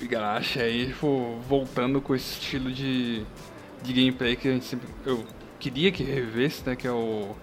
[0.00, 3.22] Igarashi aí, tipo, voltando com esse estilo de,
[3.82, 4.88] de gameplay que a gente sempre.
[5.06, 5.24] Eu
[5.60, 6.74] queria que revesse, né?
[6.74, 7.36] Que é o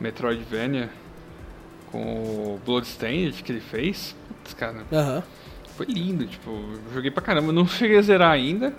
[0.00, 0.90] Metroidvania
[1.90, 4.16] com o Bloodstained que ele fez.
[4.56, 5.22] Cara, Aham.
[5.76, 6.50] foi lindo, tipo,
[6.92, 7.52] joguei pra caramba.
[7.52, 8.72] Não cheguei a zerar ainda.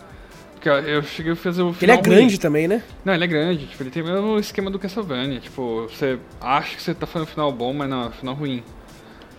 [0.53, 2.37] Porque eu- cheguei a fazer o Ele é grande ruim.
[2.37, 2.81] também, né?
[3.03, 6.75] Não, ele é grande, tipo, ele tem o mesmo esquema do Castlevania, tipo, você acha
[6.75, 8.63] que você tá fazendo um final bom, mas não, é um final ruim.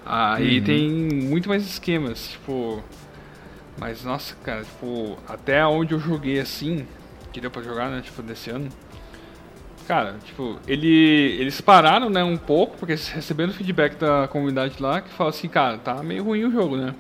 [0.05, 2.83] Aí tem muito mais esquemas, tipo.
[3.79, 6.87] Mas nossa, cara, tipo, até onde eu joguei assim,
[7.33, 8.69] que deu pra jogar, né, tipo, desse ano.
[9.87, 15.11] Cara, tipo, ele, eles pararam, né, um pouco, porque receberam feedback da comunidade lá, que
[15.11, 16.95] fala assim, cara, tá meio ruim o jogo, né?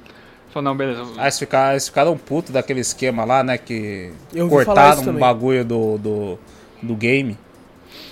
[0.51, 1.03] Falou, não, beleza.
[1.18, 3.59] Ah, eles ficaram, eles ficaram putos daquele esquema lá, né?
[3.59, 5.20] Que Eu cortaram um também.
[5.20, 6.38] bagulho do, do,
[6.83, 7.37] do game.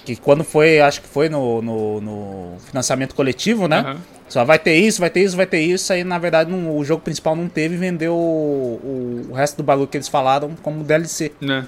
[0.05, 3.79] Que quando foi, acho que foi no, no, no financiamento coletivo, né?
[3.79, 3.97] Aham.
[4.29, 5.93] Só vai ter isso, vai ter isso, vai ter isso.
[5.93, 9.57] Aí na verdade não- o jogo principal não teve e vendeu o, o, o resto
[9.59, 11.33] do bagulho que eles falaram como DLC.
[11.41, 11.65] Né?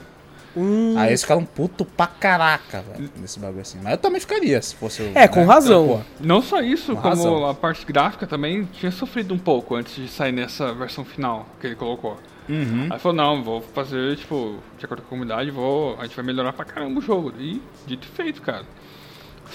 [0.57, 3.79] Hum, Aí eles ficaram putos pra caraca, velho, nesse bagulho assim.
[3.83, 5.13] Mas eu também ficaria se fosse o.
[5.15, 5.47] É, com né?
[5.47, 5.85] razão.
[5.85, 7.47] Então, pô, Não só isso, Com como razão.
[7.47, 11.67] a parte gráfica também tinha sofrido um pouco antes de sair nessa versão final que
[11.67, 12.17] ele colocou.
[12.49, 12.87] Uhum.
[12.91, 16.25] Aí falou, não, vou fazer, tipo, de acordo com a comunidade, vou, a gente vai
[16.25, 17.33] melhorar pra caramba o jogo.
[17.39, 18.65] E dito e feito, cara.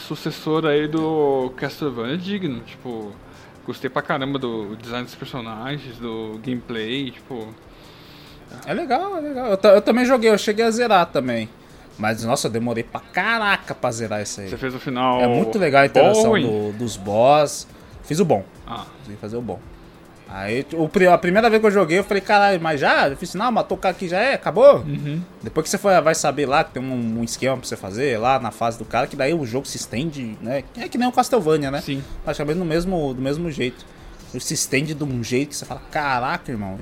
[0.07, 3.11] Sucessor aí do Castlevania é digno, tipo,
[3.65, 7.47] gostei pra caramba do design dos personagens, do gameplay, tipo.
[8.65, 9.47] É legal, é legal.
[9.47, 11.49] Eu, eu também joguei, eu cheguei a zerar também.
[11.97, 14.49] Mas, nossa, eu demorei pra caraca pra zerar isso aí.
[14.49, 15.19] Você fez o final.
[15.21, 17.67] É muito legal a interação do- dos boss.
[18.03, 18.43] Fiz o bom.
[18.65, 19.59] Ah, Consegui fazer o bom.
[20.33, 23.09] Aí, o, a primeira vez que eu joguei, eu falei, caralho, mas já?
[23.09, 24.77] Eu fiz, não, matou o cara aqui, já é, acabou?
[24.77, 25.21] uhum.
[25.43, 28.17] Depois que você for, vai saber lá que tem um, um esquema pra você fazer
[28.17, 30.63] lá na fase do cara, que daí o jogo se estende, né?
[30.77, 31.81] É que nem o Castlevania, né?
[31.81, 32.01] Sim.
[32.23, 33.85] Praticamente do mesmo, do mesmo jeito.
[34.33, 36.77] Ele se estende de um jeito que você fala, caraca, irmão.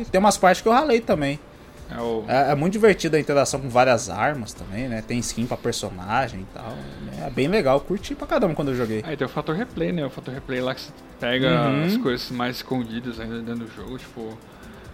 [0.00, 1.38] E tem umas partes que eu ralei também.
[1.90, 2.24] É o.
[2.26, 5.04] É, é muito divertido a interação com várias armas também, né?
[5.06, 6.74] Tem skin pra personagem e tal.
[7.24, 9.04] É bem legal, curti pra caramba quando eu joguei.
[9.06, 10.04] Aí tem o fator replay, né?
[10.04, 11.84] O fator replay lá que você pega Uhum.
[11.84, 14.36] as coisas mais escondidas ainda dentro do jogo, tipo.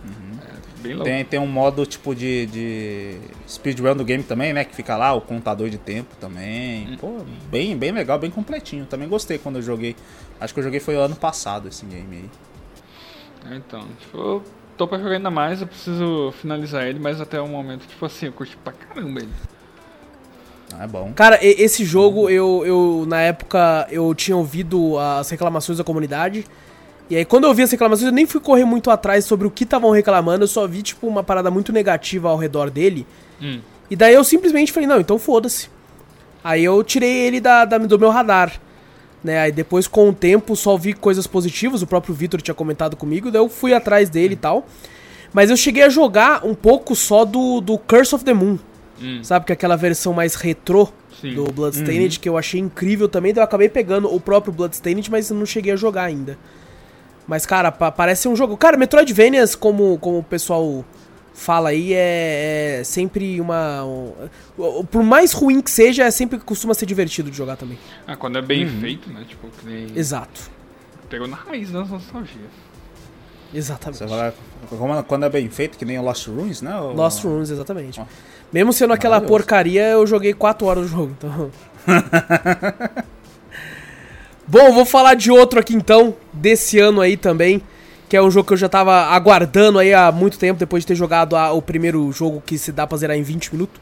[0.05, 1.05] É bem louco.
[1.05, 3.17] Tem, tem um modo tipo de, de
[3.49, 4.65] speedrun do game também, né?
[4.65, 6.97] Que fica lá o contador de tempo também.
[7.01, 7.19] Pô,
[7.51, 8.85] bem, bem legal, bem completinho.
[8.87, 9.97] Também gostei quando eu joguei.
[10.41, 13.53] Acho que eu joguei foi ano passado esse game aí.
[13.53, 14.43] É, Então, tipo, eu
[14.77, 18.27] tô pra jogar ainda mais, eu preciso finalizar ele, mas até o momento, tipo assim,
[18.27, 19.33] eu curti pra caramba ele.
[20.75, 21.13] Ah, é bom.
[21.13, 26.45] Cara, esse jogo, eu, eu, na época, eu tinha ouvido as reclamações da comunidade.
[27.13, 29.51] E aí, quando eu vi as reclamações, eu nem fui correr muito atrás sobre o
[29.51, 30.45] que estavam reclamando.
[30.45, 33.07] Eu só vi, tipo, uma parada muito negativa ao redor dele.
[33.39, 33.59] Hum.
[33.91, 35.69] E daí eu simplesmente falei, não, então foda-se.
[36.43, 38.59] Aí eu tirei ele da, da- do meu radar.
[39.23, 39.39] Né?
[39.41, 41.83] Aí depois, com o tempo, só vi coisas positivas.
[41.83, 43.31] O próprio Vitor tinha comentado comigo.
[43.31, 44.67] Daí eu fui atrás dele e tal.
[45.35, 48.59] Mas eu cheguei a jogar um pouco só do, do Curse of the Moon.
[49.03, 49.23] Hum.
[49.23, 49.45] Sabe?
[49.45, 50.89] Que é aquela versão mais retrô
[51.21, 51.35] Sim.
[51.35, 53.35] do Bloodstained, que eu achei incrível também.
[53.35, 56.39] Daí eu acabei pegando o próprio Bloodstained, mas não cheguei a jogar ainda.
[57.27, 58.57] Mas, cara, pa- parece um jogo.
[58.57, 60.85] Cara, Metroidvanias, como, como o pessoal
[61.35, 63.85] fala aí, é, é sempre uma.
[63.85, 64.13] um-
[64.91, 67.79] por mais ruim que seja, é sempre costuma ser divertido de jogar também.
[68.07, 69.25] Ah, quando é bem feito, né?
[69.29, 69.87] Tipo, que nem.
[69.97, 70.51] Exato.
[71.09, 72.43] Pegou na raiz da nostalgia.
[73.55, 73.99] Exatamente.
[73.99, 74.35] Você fala,
[74.69, 76.75] como- quando é bem feito, que nem o Lost Ruins, né?
[76.79, 78.01] O- Lost Runes, exatamente.
[78.53, 81.51] Mesmo sendo aquela porcaria, eu joguei 4 horas do jogo, então.
[84.47, 87.63] Bom, vou falar de outro aqui então, desse ano aí também,
[88.09, 90.89] que é um jogo que eu já tava aguardando aí há muito tempo, depois de
[90.89, 93.81] ter jogado a- o primeiro jogo que se dá pra zerar em 20 minutos.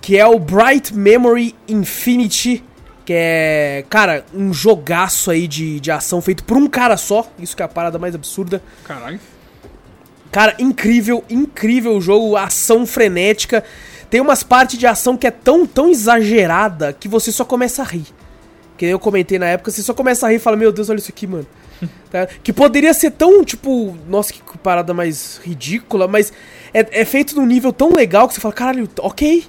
[0.00, 2.62] Que é o Bright Memory Infinity,
[3.04, 7.56] que é, cara, um jogaço aí de, de ação feito por um cara só, isso
[7.56, 8.62] que é a parada mais absurda.
[8.84, 9.18] Caralho.
[10.30, 13.64] Cara, incrível, incrível o jogo, ação frenética.
[14.10, 17.84] Tem umas partes de ação que é tão, tão exagerada que você só começa a
[17.84, 18.06] rir.
[18.78, 20.88] Que nem eu comentei na época, você só começa a rir e fala, meu Deus,
[20.88, 21.46] olha isso aqui, mano.
[22.10, 22.26] Tá?
[22.42, 26.32] Que poderia ser tão, tipo, nossa, que parada mais ridícula, mas
[26.72, 29.44] é, é feito num nível tão legal que você fala, caralho, ok.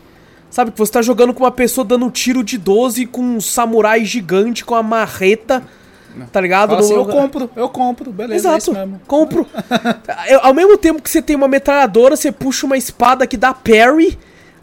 [0.50, 3.40] Sabe, que você tá jogando com uma pessoa dando um tiro de 12 com um
[3.40, 5.64] samurai gigante com a marreta,
[6.34, 6.76] tá ligado?
[6.76, 9.00] Assim, No- eu compro, eu compro, beleza, é Exato, mesmo.
[9.08, 9.48] compro.
[10.28, 13.54] Eu- ao mesmo tempo que você tem uma metralhadora, você puxa uma espada que dá
[13.54, 14.18] parry,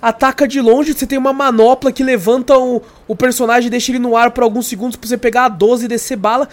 [0.09, 3.99] ataca de longe, você tem uma manopla que levanta o, o personagem e deixa ele
[3.99, 6.49] no ar por alguns segundos pra você pegar a 12 e descer bala.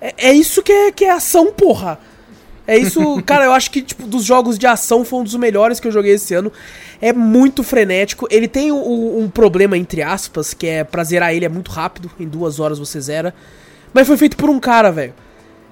[0.00, 1.98] É, é isso que é, que é ação, porra.
[2.66, 5.78] É isso, cara, eu acho que, tipo, dos jogos de ação foi um dos melhores
[5.78, 6.50] que eu joguei esse ano.
[7.00, 8.26] É muito frenético.
[8.30, 11.70] Ele tem o- o- um problema, entre aspas, que é pra zerar ele é muito
[11.70, 12.10] rápido.
[12.18, 13.34] Em duas horas você zera.
[13.92, 15.14] Mas foi feito por um cara, velho.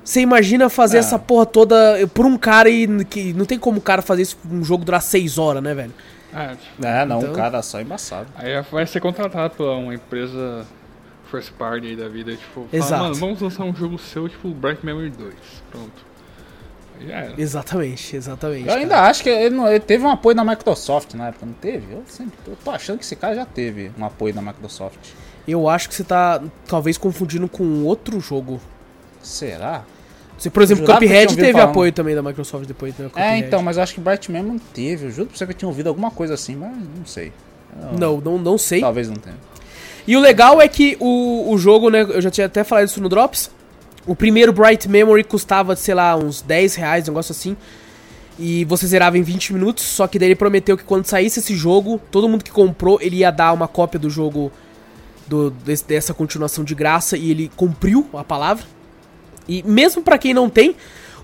[0.05, 1.01] Você imagina fazer Ah.
[1.01, 1.77] essa porra toda
[2.13, 5.01] por um cara e que não tem como o cara fazer isso um jogo durar
[5.01, 5.93] seis horas, né, velho?
[6.35, 8.27] Ah, tipo, É, não, Então- um cara só embaçado.
[8.37, 10.67] aí vai ser contratado por uma empresa
[11.31, 13.03] first party aí da vida, tipo, fala, Exato.
[13.03, 15.35] mano, vamos lançar um jogo seu, tipo Bright Memory 2.
[15.71, 16.15] Pronto.
[17.09, 17.35] Era.
[17.37, 18.69] Exatamente, exatamente.
[18.69, 19.09] Eu ainda cara.
[19.09, 21.93] acho que ele, não- ele teve um apoio da Microsoft na época, não teve?
[21.93, 24.99] Eu sempre eu tô achando que esse cara já teve um apoio da Microsoft.
[25.47, 28.61] Eu acho que você tá talvez confundindo com outro jogo.
[29.21, 29.83] Será?
[30.39, 31.65] Você, por exemplo, Cuphead teve falar.
[31.71, 33.09] apoio também da Microsoft depois, né?
[33.15, 35.07] É, então, mas eu acho que Bright Memory não teve.
[35.07, 37.33] Eu juro pra você que eu tinha ouvido alguma coisa assim, mas não sei.
[37.93, 38.81] Eu- Não, não, não sei.
[38.81, 39.37] Talvez não tenha.
[40.07, 43.01] E o legal é que o, o jogo, né, eu já tinha até falado isso
[43.01, 43.51] no Drops,
[44.07, 47.57] o primeiro Bright Memory custava, sei lá, uns 10 reais, um negócio assim,
[48.39, 51.55] e você zerava em 20 minutos, só que daí ele prometeu que quando saísse esse
[51.57, 54.53] jogo, todo mundo que comprou, ele ia dar uma cópia do jogo,
[55.27, 58.65] do, desse- dessa continuação de graça, e ele cumpriu a palavra.
[59.49, 60.77] E mesmo pra quem não tem,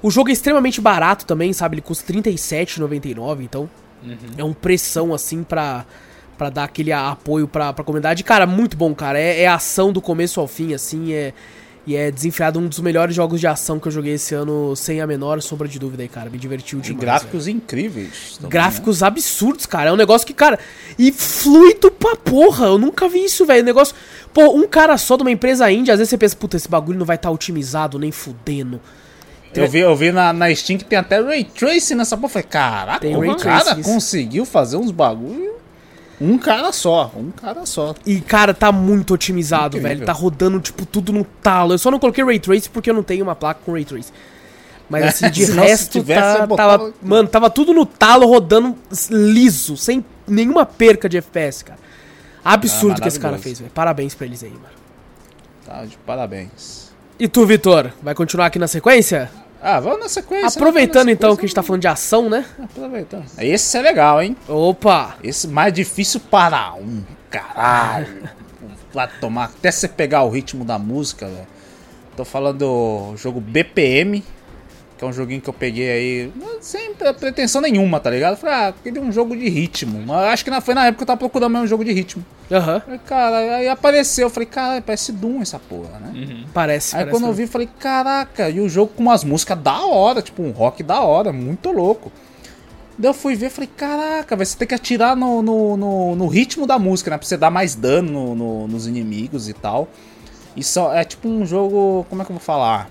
[0.02, 3.68] o jogo é extremamente barato também, sabe, ele custa R$ 37,99, então
[4.36, 5.84] é um pressão, assim, pra,
[6.38, 8.24] pra dar aquele apoio pra, pra comunidade.
[8.24, 9.18] Cara, muito bom, cara.
[9.18, 11.12] É, é ação do começo ao fim, assim.
[11.12, 11.32] É,
[11.86, 15.00] E é desenfreado um dos melhores jogos de ação que eu joguei esse ano, sem
[15.00, 16.28] a menor sombra de dúvida aí, cara.
[16.28, 17.00] Me divertiu E demais.
[17.00, 18.34] gráficos incríveis.
[18.36, 19.88] também, Gráficos absurdos, cara.
[19.88, 20.58] É um negócio que, cara.
[20.98, 22.66] E fluido pra porra.
[22.66, 23.64] Eu nunca vi isso, velho.
[23.64, 23.94] Negócio.
[24.32, 26.98] Pô, um cara só de uma empresa índia, às vezes você pensa, puta, esse bagulho
[26.98, 28.76] não vai estar otimizado nem fudendo.
[28.76, 29.64] né?
[29.64, 32.26] Eu vi, eu vi na, na Steam que tem até Ray Tracing nessa porra.
[32.28, 35.54] Eu Falei, caraca, Tem o Ray cara conseguiu fazer uns bagulho.
[36.20, 37.94] Um cara só, um cara só.
[38.04, 39.88] E, cara, tá muito otimizado, Incrível.
[39.88, 40.06] velho.
[40.06, 41.72] Tá rodando, tipo, tudo no talo.
[41.72, 44.12] Eu só não coloquei Ray Trace porque eu não tenho uma placa com Ray Trace.
[44.88, 46.94] Mas, assim, de resto, tivesse, tá, botava- tava...
[47.02, 48.76] Mano, tava tudo no talo, rodando
[49.10, 51.78] liso, sem nenhuma perca de FPS, cara.
[52.44, 53.70] Absurdo Ah, que esse cara fez, velho.
[53.72, 54.64] Parabéns pra eles aí, mano.
[55.64, 56.90] Tá, de parabéns.
[57.18, 57.92] E tu, Vitor?
[58.02, 59.30] Vai continuar aqui na sequência?
[59.62, 60.58] Ah, vamos na sequência.
[60.58, 62.46] Aproveitando então que a gente tá falando de ação, né?
[62.62, 63.26] Aproveitando.
[63.38, 64.36] Esse é legal, hein?
[64.48, 65.16] Opa!
[65.22, 68.28] Esse mais difícil para um, caralho.
[68.92, 71.46] Vai tomar até você pegar o ritmo da música, velho.
[72.16, 74.24] Tô falando do jogo BPM,
[75.00, 78.36] que é um joguinho que eu peguei aí sem pre- pretensão nenhuma, tá ligado?
[78.36, 79.98] Falei, ah, queria um jogo de ritmo.
[80.06, 81.90] Mas acho que na- foi na época que eu tava procurando mesmo um jogo de
[81.90, 82.22] ritmo.
[82.52, 82.80] Aham.
[82.80, 86.44] Falei, cara, aí apareceu, eu falei, cara, parece Doom essa porra, né?
[86.52, 87.18] Parece, Aí parece.
[87.18, 90.42] quando eu vi, eu falei, caraca, e o jogo com umas músicas da hora, tipo
[90.42, 92.12] um rock da hora, muito louco.
[92.98, 96.26] Daí eu fui ver, falei, caraca, vai você tem que atirar no, no, no, no
[96.26, 97.16] ritmo da música, né?
[97.16, 99.88] Pra você dar mais dano no- no- nos inimigos e tal.
[100.54, 102.90] E só é tipo um jogo, como é que eu vou falar?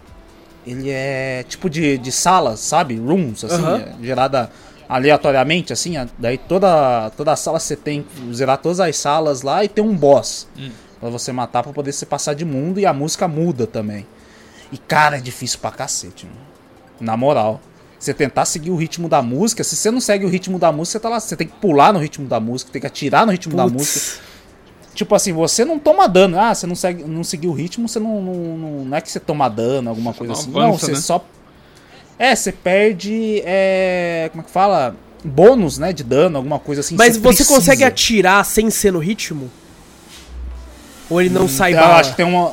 [0.66, 2.96] Ele é tipo de, de salas, sabe?
[2.98, 3.78] Rooms, assim, Aham.
[3.78, 4.52] é, gerada
[4.88, 5.98] aleatoriamente, assim.
[5.98, 9.84] a- Daí toda, toda sala você tem que zerar todas as salas lá e tem
[9.84, 10.48] um boss.
[11.00, 14.06] Pra você matar pra poder você passar de mundo e a música muda também.
[14.72, 16.38] E cara, é difícil pra cacete, mano.
[17.00, 17.62] Na moral.
[17.98, 20.94] Você tentar seguir o ritmo da música, se você não segue o ritmo da música,
[21.00, 23.32] você tá lá, você tem que pular no ritmo da música, tem que atirar no
[23.32, 24.22] ritmo da música.
[25.00, 26.38] Tipo assim, você não toma dano.
[26.38, 29.10] Ah, você não segue, não seguiu o ritmo, você não, não, não, não é que
[29.10, 30.50] você toma dano, alguma coisa não assim.
[30.50, 30.98] avança, não, você né?
[30.98, 31.26] só
[32.20, 34.94] É, você perde é, como é que fala?
[35.24, 36.98] Bônus, né, de dano, alguma coisa assim.
[36.98, 37.48] Mas você precisa.
[37.54, 39.50] consegue atirar sem ser no ritmo?
[41.10, 41.96] Ou ele não sai Eu bala?
[42.02, 42.52] acho que tem uma.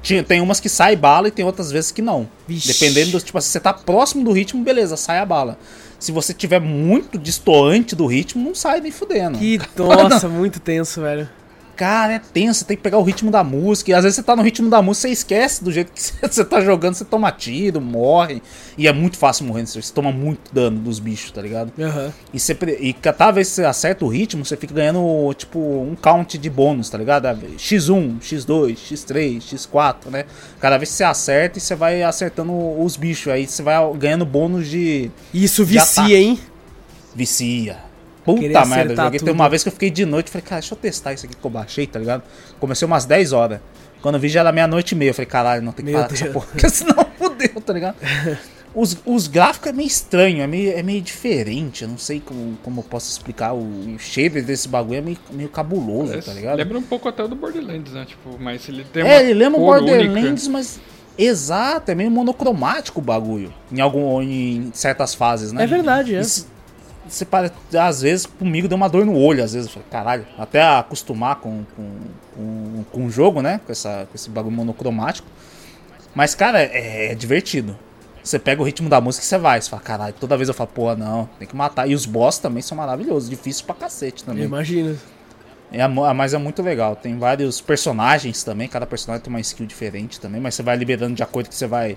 [0.00, 2.28] tinha- Tem umas que sai bala e tem outras vezes que não.
[2.46, 2.68] Vixe.
[2.72, 3.20] Dependendo do.
[3.20, 5.58] Tipo assim, você tá próximo do ritmo, beleza, sai a bala.
[5.98, 9.38] Se você tiver muito distoante do ritmo, não sai nem fudendo.
[9.38, 11.28] Que, nossa, muito tenso, velho.
[11.80, 13.90] Cara, é tenso, você tem que pegar o ritmo da música.
[13.90, 16.44] E às vezes você tá no ritmo da música, você esquece do jeito que você
[16.44, 18.42] tá jogando, você toma tiro, morre.
[18.76, 21.72] E é muito fácil morrer, você toma muito dano dos bichos, tá ligado?
[21.80, 22.12] Aham.
[22.34, 25.96] E, você, e cada vez que você acerta o ritmo, você fica ganhando, tipo, um
[25.96, 27.24] count de bônus, tá ligado?
[27.24, 30.26] Ah, X1, X2, X3, X4, né?
[30.60, 33.32] Cada vez que você acerta, e você vai acertando os bichos.
[33.32, 36.38] Aí você vai ganhando bônus de Isso Já vicia, hein?
[37.14, 37.89] vicia.
[38.24, 39.18] Puta merda, joguei.
[39.18, 39.24] tudo.
[39.26, 41.34] Tem uma vez que eu fiquei de noite, falei, cara, deixa eu testar isso aqui
[41.36, 42.22] que eu baixei, tá ligado?
[42.58, 43.60] Comecei umas 10 horas.
[44.02, 46.00] Quando eu vi já era meia-noite e meia, eu falei, caralho, não tem que Meu
[46.00, 46.34] parar com essa Deus.
[46.34, 47.96] porra, porque senão fudeu, tá ligado?
[48.72, 52.56] Os, os gráficos é meio estranho, é meio, é meio diferente, eu não sei como,
[52.62, 53.52] como eu posso explicar.
[53.52, 56.56] O, o shader desse bagulho é meio, meio cabuloso, Parece- tá ligado?
[56.56, 58.04] Lembra um pouco até o do Borderlands, né?
[58.06, 60.50] Tipo, mas ele tem É, ele lembra o Borderlands, única.
[60.52, 60.80] mas.
[61.18, 63.52] Exato, é meio monocromático o bagulho.
[63.72, 65.64] Em, algum, em certas fases, né?
[65.64, 66.20] É verdade, é.
[66.20, 66.46] Isso-
[67.10, 71.36] Você para, às vezes comigo deu uma dor no olho, às vezes caralho, até acostumar
[71.36, 71.90] com, com,
[72.36, 73.60] com, com o jogo, né?
[73.66, 75.26] Com, essa, com esse bagulho monocromático.
[76.14, 77.76] Mas, cara, é, é divertido.
[78.22, 79.60] Você pega o ritmo da música e você vai.
[79.60, 81.88] Você fala, caralho, toda vez eu falo, pô, não, tem que matar.
[81.88, 84.44] E os boss também são maravilhosos, difícil pra cacete também.
[84.44, 84.96] Imagina.
[85.72, 86.96] É, mu- mas é muito legal.
[86.96, 88.68] Tem vários personagens também.
[88.68, 90.40] Cada personagem tem uma skill diferente também.
[90.40, 91.96] Mas você vai liberando de acordo que você vai é,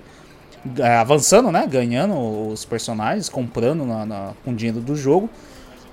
[1.00, 1.66] avançando, né?
[1.66, 2.14] Ganhando
[2.48, 5.28] os personagens, comprando na, na- com dinheiro do jogo.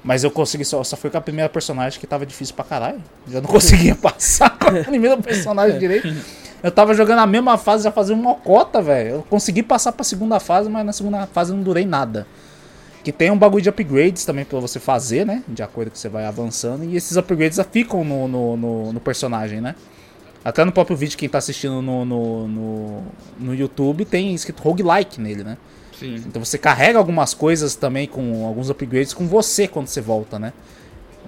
[0.04, 3.00] Mas eu consegui só, só fui com a primeira personagem que tava difícil pra caralho.
[3.28, 6.12] Já não conseguia passar com a primeira personagem direito.
[6.64, 9.10] Eu tava jogando a mesma fase, já fazia uma cota, velho.
[9.16, 12.26] Eu consegui passar pra segunda fase, mas na segunda fase não durei nada.
[13.04, 15.44] Que tem um bagulho de upgrades também pra você fazer, né?
[15.48, 16.84] De acordo que você vai avançando.
[16.84, 19.76] E esses upgrades já ficam no, no, no, no personagem, né?
[20.44, 23.04] Até no próprio vídeo, quem tá assistindo no, no, no,
[23.40, 25.58] no YouTube, tem escrito roguelike nele, né?
[25.98, 26.16] Sim.
[26.26, 30.52] Então você carrega algumas coisas também com alguns upgrades com você quando você volta, né?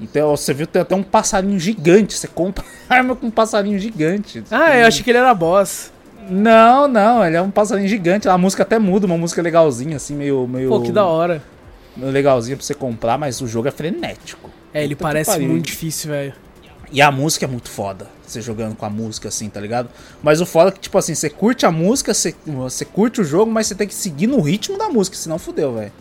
[0.02, 2.18] Então você viu tem até um passarinho gigante.
[2.18, 4.44] Você compra arma com um passarinho gigante.
[4.50, 5.92] Ah, eu achei que ele era boss.
[6.28, 8.28] Não, não, ele é um passarinho gigante.
[8.28, 10.48] A música até muda, uma música legalzinha, assim, meio.
[10.48, 11.44] meio Pô, que da hora.
[11.96, 14.50] legalzinha pra você comprar, mas o jogo é frenético.
[14.74, 16.34] É, ele Puta parece muito difícil, velho.
[16.94, 18.08] E a música é muito foda.
[18.26, 19.90] Você jogando com a música assim, tá ligado?
[20.22, 23.24] Mas o foda é que, tipo assim, você curte a música, você, você curte o
[23.24, 25.92] jogo, mas você tem que seguir no ritmo da música, senão fudeu, velho.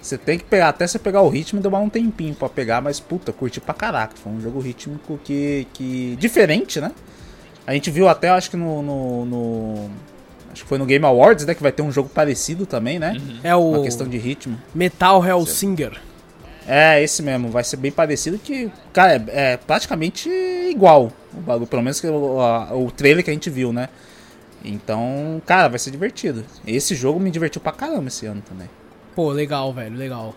[0.00, 3.00] Você tem que pegar, até você pegar o ritmo, demora um tempinho pra pegar, mas
[3.00, 4.14] puta, curti pra caraca.
[4.22, 5.66] Foi um jogo rítmico que.
[5.72, 6.16] que.
[6.20, 6.92] diferente, né?
[7.66, 9.90] A gente viu até, acho que no, no, no-
[10.52, 11.54] Acho que foi no Game Awards, né?
[11.54, 13.16] Que vai ter um jogo parecido também, né?
[13.44, 14.58] É o Uma questão de ritmo.
[14.74, 16.00] Metal Hellsinger.
[16.72, 17.48] É, esse mesmo.
[17.48, 20.28] Vai ser bem parecido que, cara, é, é praticamente
[20.70, 21.66] igual o bagulho.
[21.66, 23.88] Pelo menos que o, a- o trailer que a gente viu, né?
[24.64, 26.44] Então, cara, vai ser divertido.
[26.66, 28.68] Esse jogo me divertiu pra caramba esse ano também.
[29.16, 30.34] Pô, legal, velho, legal.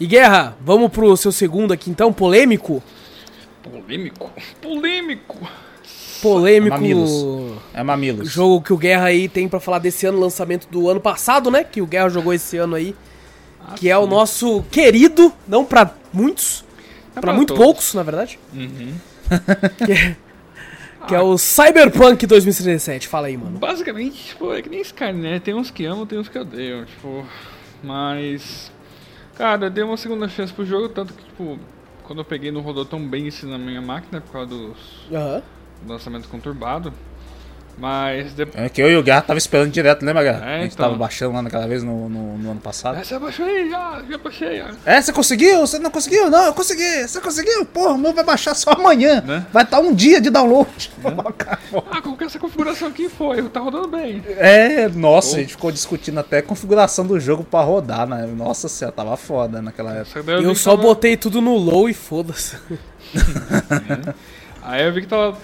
[0.00, 2.82] E Guerra, vamos pro seu segundo aqui então, polêmico?
[3.62, 4.32] Polêmico?
[4.60, 5.48] Polêmico!
[6.20, 6.76] Polêmico.
[6.76, 7.62] Mamilos.
[7.72, 8.28] É Mamilos.
[8.30, 11.62] Jogo que o Guerra aí tem pra falar desse ano, lançamento do ano passado, né?
[11.62, 12.94] Que o Guerra jogou esse ano aí.
[13.74, 16.64] Que é o nosso querido, não pra muitos,
[17.14, 17.64] É pra muito todos.
[17.64, 18.38] poucos, na verdade.
[18.54, 18.94] Uhum.
[19.84, 20.16] que, é,
[21.08, 23.08] que é o Cyberpunk 2077.
[23.08, 23.58] Fala aí, mano.
[23.58, 25.40] Basicamente, tipo, é que nem Skyrim, né?
[25.40, 27.26] Tem uns que amam, tem uns que odeiam, tipo...
[27.82, 28.70] Mas...
[29.34, 31.58] Cara, eu dei uma segunda chance pro jogo, tanto que, tipo...
[32.04, 34.76] Quando eu peguei não rodou tão bem isso na minha máquina, por causa dos
[35.12, 35.42] Aham.
[35.88, 36.92] lançamentos conturbados.
[37.78, 38.64] Mas depois...
[38.64, 40.50] É que eu e o Guerra tava esperando direto, lembra, Guerra?
[40.50, 40.86] É, a gente então.
[40.86, 42.96] tava baixando lá naquela vez no, no, no ano passado.
[42.98, 44.70] Ah, já baixei, já, já baixei, já.
[44.86, 45.60] É, você conseguiu?
[45.60, 46.30] Você não conseguiu?
[46.30, 47.06] Não, eu consegui.
[47.06, 47.66] Você conseguiu?
[47.66, 49.20] Porra, o meu vai baixar só amanhã.
[49.20, 49.46] Né?
[49.52, 50.90] Vai estar um dia de download.
[51.90, 53.42] Ah, como que essa configuração aqui foi?
[53.48, 54.22] Tá rodando bem.
[54.38, 58.26] É, nossa, a gente ficou discutindo até a configuração do jogo pra rodar, né?
[58.26, 60.32] Nossa senhora, tava foda naquela época.
[60.32, 62.56] Eu que só tava- botei tudo no low e foda-se.
[64.62, 65.36] Aí eu vi que tava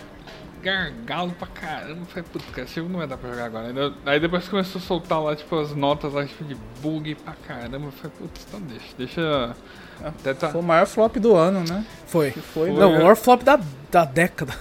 [0.62, 2.04] gargalo pra caramba.
[2.06, 3.92] Falei, putz, cara, esse jogo não vai dar pra jogar agora.
[4.06, 7.86] Aí depois começou a soltar lá, tipo, as notas lá, tipo, de bug pra caramba.
[7.86, 9.56] Eu falei, putz, então deixa, deixa.
[10.04, 10.48] Até tá.
[10.50, 11.84] Foi o maior flop do ano, né?
[12.06, 12.30] Foi.
[12.30, 12.98] Foi, Foi, Não, o né?
[12.98, 14.54] maior flop da, da década.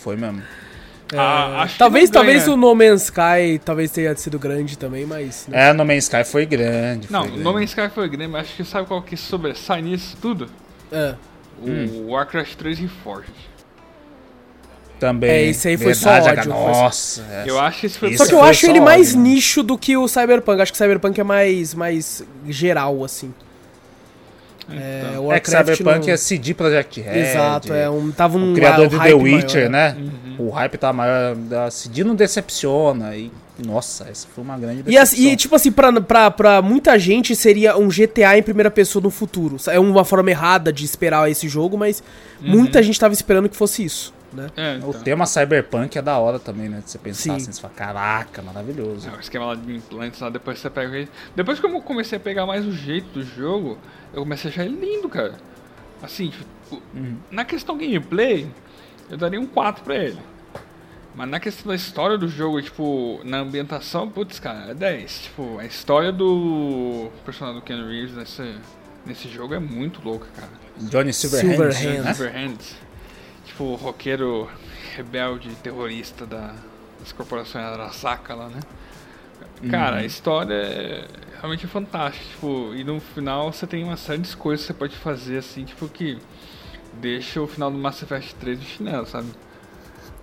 [0.00, 0.42] Foi mesmo.
[1.16, 5.06] Ah, acho que talvez, não talvez o No Man's Sky talvez tenha sido grande também,
[5.06, 5.46] mas.
[5.46, 5.68] né?
[5.68, 7.06] É, No Man's Sky foi grande.
[7.12, 7.44] Não, foi o grande.
[7.44, 10.48] No Man's Sky foi grande, mas acho que sabe qual que sobressai nisso tudo?
[10.90, 11.14] É.
[11.62, 12.06] O Hum.
[12.10, 13.32] Warcraft 3 Reforged.
[14.98, 15.30] Também.
[15.30, 17.22] É, esse aí foi só Verdade, ódio, H- foi só- Nossa.
[17.30, 17.44] é.
[17.46, 19.28] Eu acho que esse foi Só que eu foi acho só ele mais ódio, né?
[19.28, 20.62] nicho do que o Cyberpunk.
[20.62, 23.32] Acho que o Cyberpunk é mais, mais geral, assim.
[24.68, 25.26] É, Então.
[25.26, 27.18] o É que Warcraft Cyberpunk não- é CD Projekt Red.
[27.20, 29.94] Exato, é um, tava um O criador de hype The Witcher, maior.
[29.94, 29.96] né?
[30.38, 31.36] O hype tá maior.
[31.66, 33.14] A CD não decepciona.
[33.14, 33.30] E,
[33.64, 35.02] nossa, essa foi uma grande E, decepção.
[35.02, 39.00] assim, e, tipo assim, pra, pra, pra muita gente seria um GTA em primeira pessoa
[39.00, 39.56] no futuro.
[39.68, 42.02] É uma forma errada de esperar esse jogo, mas
[42.40, 44.50] muita gente tava esperando que fosse isso, né?
[44.56, 45.02] É, O então.
[45.02, 46.80] tema Cyberpunk é da hora também, né?
[46.84, 47.36] De você pensar Sim.
[47.36, 49.08] assim, você fala, caraca, maravilhoso.
[49.08, 51.08] É, o esquema lá de implantes lá, depois você pega.
[51.34, 53.78] Depois que eu comecei a pegar mais o jeito do jogo,
[54.12, 55.34] eu comecei a achar ele lindo, cara.
[56.02, 56.82] Assim, tipo,
[57.30, 58.46] na questão gameplay,
[59.10, 60.18] eu daria um 4 pra ele.
[61.14, 65.18] Mas na questão da história do jogo, tipo, na ambientação, putz, cara, é 10.
[65.20, 68.54] Tipo, a história do personagem do Ken Reeves nesse,
[69.06, 70.50] nesse jogo é muito louca, cara.
[70.78, 72.02] Johnny Silverhand, Silverhand.
[72.04, 72.12] né?
[72.14, 72.76] Silverhands.
[73.56, 74.50] Tipo, o roqueiro
[74.94, 76.54] rebelde, terrorista da,
[77.00, 78.60] das corporações Arasaka lá, né?
[79.70, 82.22] Cara, a história é realmente fantástica.
[82.32, 85.64] Tipo, e no final você tem uma série de coisas que você pode fazer assim,
[85.64, 86.18] tipo, que
[87.00, 89.28] deixa o final do Mass Effect 3 no chinelo, sabe?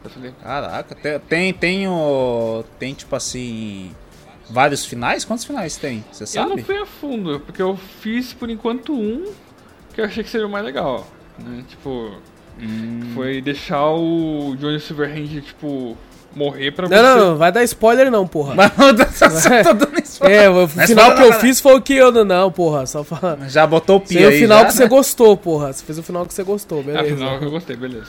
[0.04, 3.96] Eu falei, Caraca, tem, tem, tem, o, tem tipo assim,
[4.48, 5.26] vários finais?
[5.26, 6.06] Quantos finais tem?
[6.12, 6.50] Você eu sabe?
[6.52, 9.34] não fui a fundo, porque eu fiz por enquanto um
[9.92, 11.08] que eu achei que seria o mais legal,
[11.40, 11.66] né?
[11.68, 12.22] Tipo,
[12.60, 13.12] Hum.
[13.14, 15.98] foi deixar o Johnny Silverhand, tipo,
[16.36, 18.56] morrer pra Não, não, não, vai dar spoiler não, porra.
[18.56, 20.40] Mas eu tô dando spoiler.
[20.44, 21.42] É, o Mas final fala, que eu fala.
[21.42, 22.12] fiz foi o que eu.
[22.26, 23.40] Não, porra, só fala.
[23.50, 24.90] Já botou o pi Fez o aí final já, que você né?
[24.90, 25.74] gostou, porra.
[25.74, 27.14] Você fez o final que você gostou, Ah, beleza.
[27.14, 28.08] Afinal, eu gostei, beleza.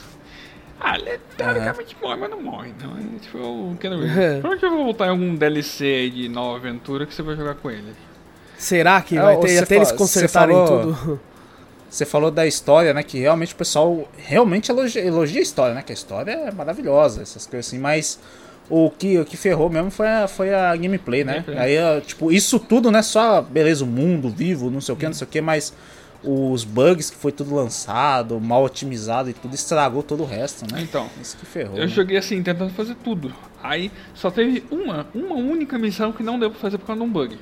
[0.80, 2.90] Ah, ele teoricamente morre, mas não morre, não.
[2.92, 4.06] É tipo o Keanu É.
[4.06, 4.40] Reeves.
[4.40, 7.54] Provavelmente eu vou voltar em algum DLC aí de nova aventura que você vai jogar
[7.54, 7.94] com ele.
[8.58, 11.20] Será que É, vai ter você até eles fa- você consertarem falou- tudo?
[11.94, 13.04] Você falou da história, né?
[13.04, 15.80] Que realmente o pessoal realmente elogia, elogia a história, né?
[15.82, 18.18] Que a história é maravilhosa, essas coisas assim, mas
[18.68, 21.44] o que, o que ferrou mesmo foi a, foi a gameplay, né?
[21.46, 21.78] Gameplay.
[21.78, 23.00] Aí, tipo, isso tudo, né?
[23.00, 25.72] Só, beleza, o mundo vivo, não sei o que, não sei o que, mas
[26.24, 30.80] os bugs que foi tudo lançado, mal otimizado e tudo, estragou todo o resto, né?
[30.82, 31.76] Então, Isso que ferrou.
[31.76, 31.88] eu né?
[31.88, 33.32] joguei assim, tentando fazer tudo.
[33.62, 37.06] Aí só teve uma, uma única missão que não deu pra fazer por causa de
[37.08, 37.38] um bug.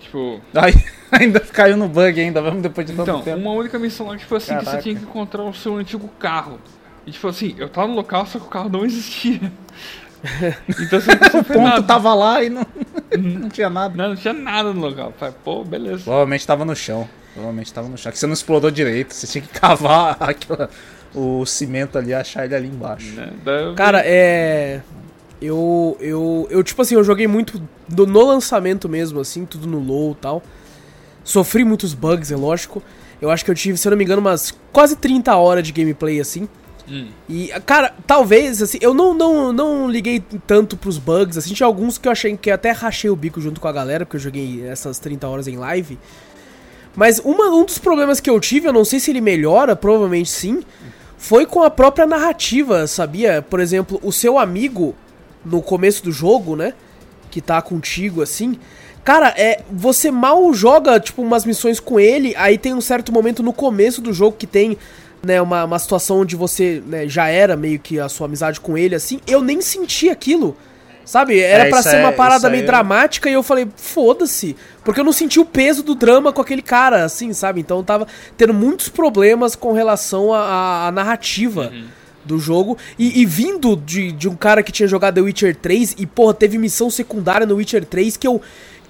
[0.00, 0.74] Tipo, Aí
[1.20, 3.38] ainda caiu no bug ainda, vamos depois de tanto então, tempo.
[3.40, 4.70] uma única missão lá que tipo assim, que Caraca.
[4.76, 6.58] você tinha que encontrar o seu antigo carro.
[7.06, 9.40] E tipo assim, eu tava no local, só que o carro não existia.
[10.68, 11.82] então você não O ponto nada.
[11.82, 12.66] tava lá e não,
[13.18, 13.94] não tinha nada.
[13.96, 15.12] Não, não tinha nada no local.
[15.18, 16.04] Falei, pô, beleza.
[16.04, 17.08] Provavelmente tava no chão.
[17.32, 18.12] Provavelmente tava no chão.
[18.12, 19.14] Que você não explorou direito.
[19.14, 20.68] Você tinha que cavar aquela,
[21.14, 23.12] o cimento ali, achar ele ali embaixo.
[23.14, 23.30] Né?
[23.76, 24.80] Cara, é.
[25.40, 29.78] Eu, eu, eu, tipo assim, eu joguei muito do- no lançamento mesmo, assim, tudo no
[29.78, 30.42] low e tal.
[31.30, 32.82] Sofri muitos bugs, é lógico.
[33.22, 35.70] Eu acho que eu tive, se eu não me engano, umas quase 30 horas de
[35.70, 36.48] gameplay, assim.
[36.88, 37.06] Hum.
[37.28, 41.98] E, cara, talvez, assim, eu não, não, não liguei tanto pros bugs, assim, tinha alguns
[41.98, 44.20] que eu achei que eu até rachei o bico junto com a galera, porque eu
[44.20, 45.96] joguei essas 30 horas em live.
[46.96, 50.30] Mas uma, um dos problemas que eu tive, eu não sei se ele melhora, provavelmente
[50.30, 50.64] sim,
[51.16, 53.40] foi com a própria narrativa, sabia?
[53.40, 54.96] Por exemplo, o seu amigo,
[55.44, 56.74] no começo do jogo, né,
[57.30, 58.58] que tá contigo, assim...
[59.04, 63.42] Cara, é, você mal joga, tipo, umas missões com ele, aí tem um certo momento
[63.42, 64.76] no começo do jogo que tem
[65.22, 68.76] né, uma, uma situação onde você né, já era meio que a sua amizade com
[68.76, 70.56] ele, assim, eu nem senti aquilo.
[71.02, 71.40] Sabe?
[71.40, 73.66] Era É, pra isso ser uma é- parada isso meio é- dramática e eu falei,
[73.74, 74.54] foda-se.
[74.84, 77.58] Porque eu não senti o peso do drama com aquele cara, assim, sabe?
[77.60, 81.72] Então eu tava tendo muitos problemas com relação à- narrativa
[82.24, 82.78] do jogo.
[82.96, 86.32] E, e vindo de, de um cara que tinha jogado The Witcher 3 e, porra,
[86.34, 88.40] teve missão secundária no Witcher 3 que eu,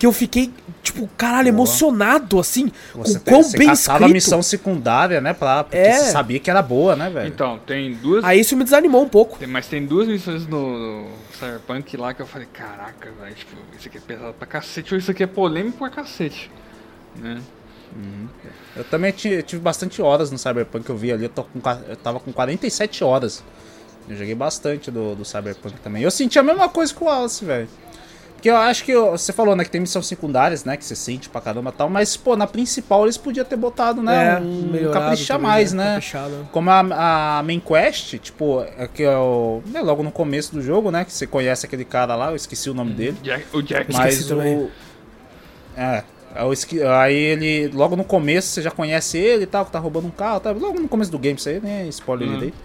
[0.00, 0.50] que eu fiquei,
[0.82, 2.72] tipo, caralho, emocionado, assim.
[2.94, 4.02] Você, com quão você bem escrito.
[4.02, 5.34] a missão secundária, né?
[5.34, 5.92] Pra, porque É.
[5.92, 7.28] você sabia que era boa, né, velho?
[7.28, 8.24] Então, tem duas.
[8.24, 9.38] Aí isso me desanimou um pouco.
[9.38, 13.54] tem- mas tem duas missões no, no Cyberpunk lá que eu falei, caraca, velho, tipo,
[13.78, 16.50] isso aqui é pesado pra cacete, ou isso aqui é polêmico pra cacete.
[17.16, 17.38] Né?
[18.76, 21.24] Eu também ti- tive bastante horas no Cyberpunk que eu vi ali.
[21.24, 23.42] Eu, tô com, eu tava com 47 horas.
[24.08, 26.02] Eu joguei bastante do, do Cyberpunk também.
[26.02, 27.68] Eu senti a mesma coisa com o Alice, velho.
[28.40, 31.28] Porque eu acho que você falou, né, que tem missões secundárias, né, que você sente
[31.28, 34.72] pra caramba e tal, mas, pô, na principal eles podiam ter botado, né, um É,
[34.72, 35.90] melhorado caprichar também, mais, né, né.
[35.96, 36.48] caprichado.
[36.50, 40.62] Como a, a main quest, tipo, é que é o, né, logo no começo do
[40.62, 43.18] jogo, né, que você conhece aquele cara lá, eu esqueci o nome dele.
[43.22, 44.56] Jack- o Jack Mas esqueci também.
[44.56, 44.70] o.
[45.76, 46.02] É.
[46.34, 47.68] é Aí ele.
[47.74, 50.40] Logo no começo você já conhece ele e tal, que tá roubando um carro.
[50.40, 50.50] Tá?
[50.50, 51.86] Logo no começo do game, isso aí, né?
[51.88, 52.34] Spoiler Uhum.
[52.36, 52.56] direito.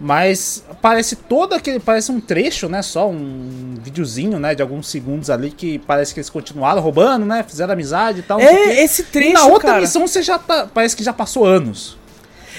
[0.00, 1.78] Mas parece todo aquele.
[1.78, 2.80] Parece um trecho, né?
[2.80, 4.54] Só um videozinho, né?
[4.54, 7.44] De alguns segundos ali que parece que eles continuaram roubando, né?
[7.46, 8.40] Fizeram amizade e tal.
[8.40, 9.80] É, esse trecho, e na outra cara.
[9.82, 10.66] missão você já tá.
[10.72, 11.98] Parece que já passou anos.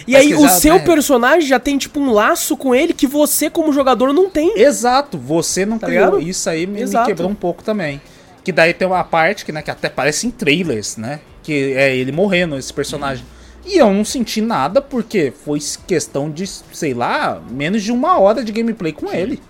[0.07, 0.79] E Parece aí o já, seu né?
[0.85, 4.57] personagem já tem, tipo, um laço com ele que você, como jogador, não tem.
[4.59, 6.05] Exato, você não Tá criou.
[6.17, 6.21] ligado?
[6.29, 7.99] Isso aí me, me quebrou um pouco também.
[8.43, 11.19] Que daí tem uma parte que, né, que até parece em trailers, né?
[11.43, 13.23] Que é ele morrendo, esse personagem.
[13.65, 18.43] E eu não senti nada porque foi questão de, sei lá, menos de uma hora
[18.43, 19.41] de gameplay com ele.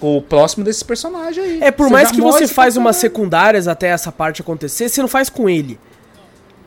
[0.00, 1.58] O próximo desse personagem aí.
[1.62, 3.00] É, por Você mais que você faz umas falando.
[3.00, 5.78] secundárias até essa parte acontecer, você não faz com ele.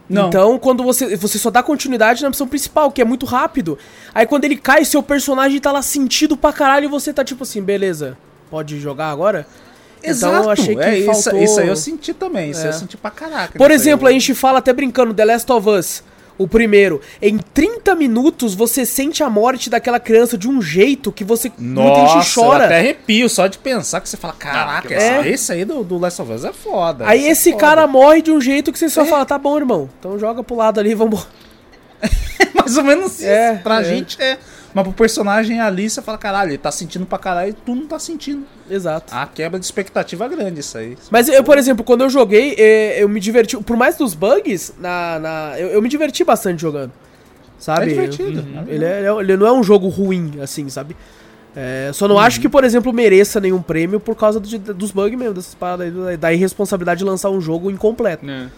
[0.07, 0.27] Não.
[0.27, 1.15] Então, quando você.
[1.15, 3.77] Você só dá continuidade na missão principal, que é muito rápido.
[4.13, 7.43] Aí quando ele cai, seu personagem tá lá sentido pra caralho e você tá tipo
[7.43, 8.17] assim, beleza,
[8.51, 9.47] pode jogar agora?
[10.03, 11.41] Exato, Então eu achei que é, isso, faltou...
[11.41, 12.69] isso aí eu senti também, isso aí É.
[12.69, 13.57] eu senti pra caraca.
[13.57, 13.73] Por nisso aí.
[13.75, 16.03] exemplo, a gente fala até brincando, The Last of Us,
[16.37, 17.01] o primeiro.
[17.21, 21.81] Em 30 minutos você sente a morte daquela criança de um jeito que você muita
[21.81, 22.63] Nossa, gente chora.
[22.63, 25.27] eu até arrepio só de pensar que você fala, caraca, é.
[25.29, 27.07] esse aí do, do Last of Us é foda.
[27.07, 27.65] Aí esse é foda.
[27.65, 29.89] cara morre de um jeito que você só fala, tá bom, irmão.
[29.99, 31.27] Então joga pro lado ali e vamos.
[32.53, 33.25] Mais ou menos isso.
[33.25, 33.83] É, pra é.
[33.83, 34.37] gente é.
[34.73, 37.85] Mas pro personagem ali, você fala, caralho, ele tá sentindo pra caralho e tu não
[37.85, 38.43] tá sentindo.
[38.69, 39.13] Exato.
[39.13, 40.97] A quebra de expectativa é grande isso aí.
[41.11, 43.55] Mas eu, por exemplo, quando eu joguei, eh, eu me diverti.
[43.57, 46.91] Por mais dos bugs, na, na, eu, eu me diverti bastante jogando.
[47.59, 47.83] Sabe?
[47.83, 50.67] É divertido, Eu- é ele, é- ele é- ele não é um jogo ruim, assim,
[50.69, 50.95] sabe?
[51.55, 52.21] É, só não Uhum.
[52.21, 55.85] acho que, por exemplo, mereça nenhum prêmio por causa do- dos bugs mesmo, dessas paradas
[55.85, 58.25] aí, da- da irresponsabilidade de lançar um jogo incompleto.
[58.25, 58.49] Né?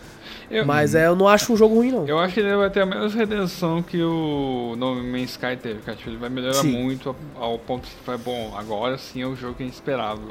[0.49, 2.05] Eu, Mas é, eu não acho um jogo ruim, não.
[2.07, 5.79] eu acho que ele vai ter a mesma redenção que o No Man's Sky teve,
[5.81, 5.97] cara.
[5.97, 6.71] Tipo, ele vai melhorar Sim.
[6.83, 10.21] muito ao, ponto que vai, bom, agora sim é o jogo que a gente esperava.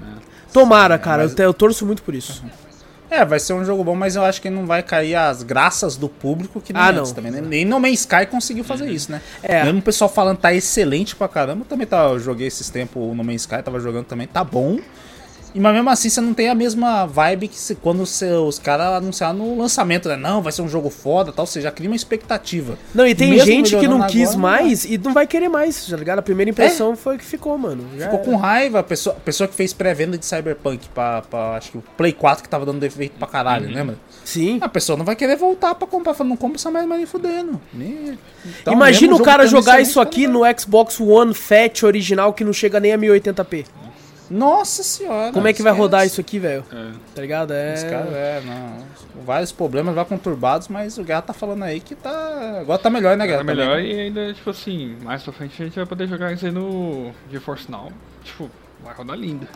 [0.00, 0.14] Né?
[0.52, 2.44] Tomara, cara, mas- eu, eu torço muito por isso.
[3.08, 5.96] É, vai ser um jogo bom, mas eu acho que não vai cair as graças
[5.98, 7.14] do público que nem Ah, antes não.
[7.14, 7.30] também.
[7.30, 7.42] né?
[7.42, 9.20] Nem No Man's Sky conseguiu fazer isso, né?
[9.42, 9.62] É.
[9.64, 11.60] Mesmo o pessoal falando tá excelente pra caramba.
[11.60, 14.42] Eu também tá, eu joguei esses tempos o No Man's Sky, tava jogando também, tá
[14.42, 14.78] bom.
[15.54, 18.86] E, mas mesmo assim você não tem a mesma vibe que se- quando os caras
[18.94, 20.16] anunciaram no lançamento, né?
[20.16, 21.46] Não, vai ser um jogo foda tal.
[21.46, 22.78] Você já cria uma expectativa.
[22.94, 25.48] Não, e tem Mesmo gente que não quis agora, não mais e não vai querer
[25.48, 26.18] mais, tá ligado?
[26.20, 27.84] A primeira impressão foi que ficou, mano.
[27.98, 28.24] Já Ficou era.
[28.30, 31.78] com raiva, a pessoa, a pessoa que fez pré-venda de Cyberpunk pra, pra, acho que
[31.78, 33.96] o Play 4 que tava dando defeito pra caralho, lembra?
[34.24, 34.58] Sim.
[34.60, 37.60] A pessoa não vai querer voltar pra comprar, falando, não compra essa mais nem fudendo.
[37.74, 38.18] Nem-
[38.60, 40.54] Então, Imagina o cara jogar isso aqui qualidade.
[40.54, 43.66] no Xbox One Fat original que não chega nem a 1080p.
[44.32, 45.30] Nossa senhora.
[45.32, 46.64] Como é que vai rodar isso aqui, velho?
[46.72, 46.90] É.
[47.14, 47.52] Tá ligado?
[47.52, 47.74] É.
[47.74, 49.22] É, não.
[49.24, 52.58] Vários problemas, vai conturbados, mas o Guerra tá falando aí que tá.
[52.60, 53.40] Agora tá melhor, né, Guerra?
[53.40, 56.46] É melhor e ainda, tipo assim, mais pra frente a gente vai poder jogar isso
[56.46, 57.92] aí no GeForce Now.
[58.24, 58.50] Tipo,
[58.82, 59.46] vai rodar lindo.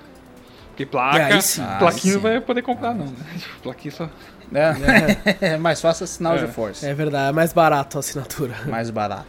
[0.68, 1.62] Porque placa, É, aí sim.
[1.78, 3.16] plaquinha Ah, não vai poder comprar não, né?
[3.38, 4.10] Tipo, plaquinha só...
[4.54, 4.74] É.
[5.54, 6.40] é mais fácil assinar o É.
[6.40, 6.84] GeForce.
[6.86, 8.54] É verdade, é mais barato a assinatura.
[8.66, 9.24] Mais barato.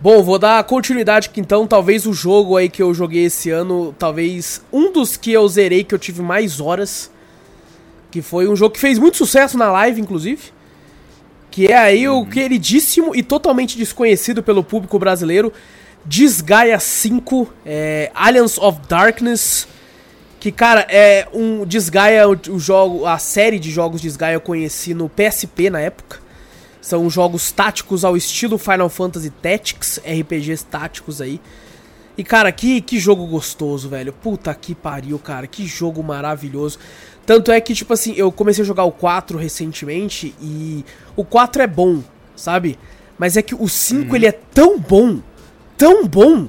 [0.00, 3.94] Bom, vou dar continuidade que então, talvez o jogo aí que eu joguei esse ano,
[3.98, 7.10] talvez um dos que eu zerei que eu tive mais horas,
[8.10, 10.52] que foi um jogo que fez muito sucesso na live, inclusive,
[11.50, 15.52] Que é aí o queridíssimo e totalmente desconhecido pelo público brasileiro
[16.04, 19.66] Disgaea 5, é, Alliance of Darkness.
[20.38, 24.92] Que, cara, é um Disgaea, o, o jogo, a série de jogos Disgaea eu conheci
[24.92, 26.23] no PSP na época.
[26.84, 31.40] São jogos táticos ao estilo Final Fantasy Tactics, RPGs táticos aí.
[32.14, 34.12] E, cara, que, que jogo gostoso, velho.
[34.12, 35.46] Puta que pariu, cara.
[35.46, 36.78] Que jogo maravilhoso.
[37.24, 40.84] Tanto é que, tipo assim, eu comecei a jogar o 4 recentemente e
[41.16, 42.02] o 4 é bom,
[42.36, 42.78] sabe?
[43.16, 44.16] Mas é que o 5 uhum.
[44.16, 45.20] ele é tão bom,
[45.78, 46.48] tão bom,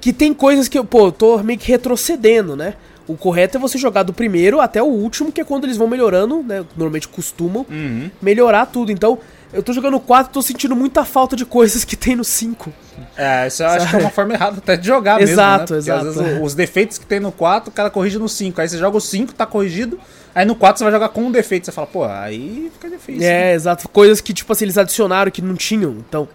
[0.00, 2.74] que tem coisas que eu, pô, eu tô meio que retrocedendo, né?
[3.08, 5.88] O correto é você jogar do primeiro até o último, que é quando eles vão
[5.88, 6.64] melhorando, né?
[6.76, 8.08] Normalmente costumam uhum.
[8.22, 8.92] melhorar tudo.
[8.92, 9.18] Então,
[9.52, 12.72] eu tô jogando o 4 tô sentindo muita falta de coisas que tem no 5.
[13.16, 15.98] É, isso eu acho que é uma forma errada até de jogar exato, mesmo, né?
[16.00, 16.44] Exato, exato.
[16.44, 18.60] Os defeitos que tem no 4, o cara corrige no 5.
[18.60, 20.00] Aí você joga o 5, tá corrigido.
[20.34, 21.66] Aí no 4 você vai jogar com um defeito.
[21.66, 23.22] Você fala, pô, aí fica difícil.
[23.22, 23.54] É, né?
[23.54, 23.88] exato.
[23.88, 25.92] Coisas que, tipo assim, eles adicionaram que não tinham.
[25.92, 26.26] Então.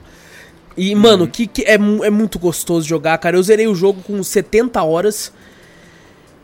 [0.75, 1.01] E, uhum.
[1.01, 3.35] mano, que, que é, é muito gostoso jogar, cara.
[3.35, 5.31] Eu zerei o jogo com 70 horas.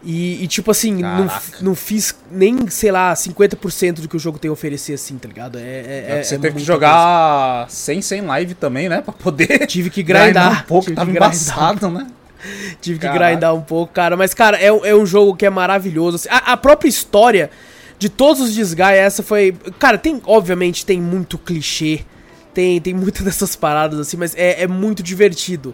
[0.06, 1.30] E, e, tipo assim, não,
[1.62, 5.30] não fiz nem, sei lá, 50% do que o jogo tem a oferecer, assim, tá
[5.30, 5.58] ligado?
[5.58, 7.76] É, é, é Você é teve que jogar coisa.
[7.76, 9.00] sem, sem live também, né?
[9.02, 9.66] Pra poder.
[9.66, 10.64] Tive que grindar.
[10.64, 12.08] um pouco, tava embaçado, né?
[12.82, 13.30] Tive que Caraca.
[13.30, 14.18] grindar um pouco, cara.
[14.18, 16.18] Mas, cara, é, é um jogo que é maravilhoso.
[16.18, 17.50] Assim, a, a, própria história
[17.98, 19.56] de todos os Disgaea, essa foi.
[19.80, 22.02] Cara, tem, obviamente, tem muito clichê.
[22.54, 25.74] Tem, tem muitas dessas paradas, assim, mas é, é muito divertido.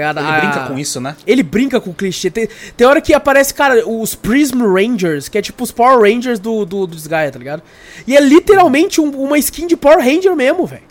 [0.00, 0.40] Tá ele a...
[0.40, 1.16] brinca com isso, né?
[1.26, 2.30] Ele brinca com o clichê.
[2.30, 6.38] Tem, tem hora que aparece, cara, os Prism Rangers, que é tipo os Power Rangers
[6.38, 7.62] do, do, do tá ligado?
[8.06, 10.82] E é literalmente um, uma skin de Power Ranger mesmo, velho.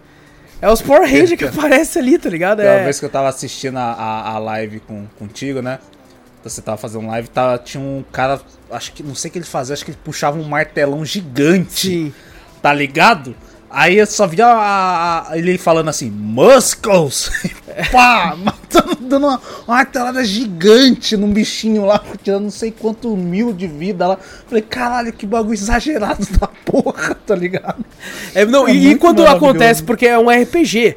[0.61, 2.61] É os Power Rangers que aparece ali, tá ligado?
[2.61, 2.77] É.
[2.77, 5.79] Uma vez que eu tava assistindo a, a, a live com, contigo, né?
[6.43, 8.39] Você tava fazendo live, tava, tinha um cara,
[8.69, 11.87] acho que, não sei o que ele fazia, acho que ele puxava um martelão gigante.
[11.87, 12.13] Sim.
[12.61, 13.35] Tá ligado?
[13.75, 17.29] Aí eu só via a, a, ele falando assim, Muscles!
[17.91, 18.33] Pá!
[18.41, 23.67] Matando, dando uma, uma martelada gigante num bichinho lá, tirando não sei quanto mil de
[23.67, 24.17] vida lá.
[24.47, 27.83] Falei, caralho, que bagulho exagerado da porra, tá ligado?
[28.33, 30.95] É, não, é e, e quando acontece, porque é um RPG.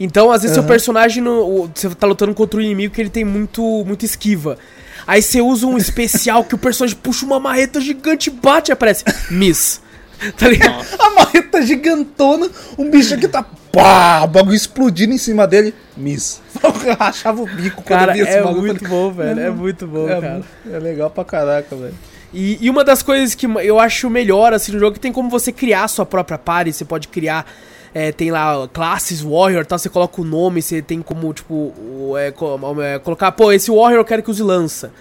[0.00, 0.64] Então, às vezes, uhum.
[0.64, 4.58] seu personagem, no, você tá lutando contra um inimigo que ele tem muito, muito esquiva.
[5.06, 8.72] Aí você usa um especial que o personagem puxa uma marreta gigante e bate e
[8.72, 9.04] aparece.
[9.30, 9.85] Miss.
[10.36, 10.84] Tá ligado?
[10.98, 12.48] A marreta gigantona,
[12.78, 15.74] um bicho que tá pá, o bagulho explodindo em cima dele.
[15.96, 16.40] Miss.
[16.98, 18.66] Rachava o bico cara, é bagulho.
[18.66, 19.40] Muito bom, velho.
[19.40, 20.42] É, é muito bom, é, cara.
[20.72, 21.94] É legal pra caraca, velho.
[22.32, 25.12] E, e, uma das coisas que eu acho melhor assim no jogo é que tem
[25.12, 27.46] como você criar a sua própria party, você pode criar
[27.94, 31.72] é, tem lá classes Warrior, tal, você coloca o nome, você tem como, tipo,
[32.18, 34.92] é, é, colocar, pô, esse Warrior eu quero que use lança.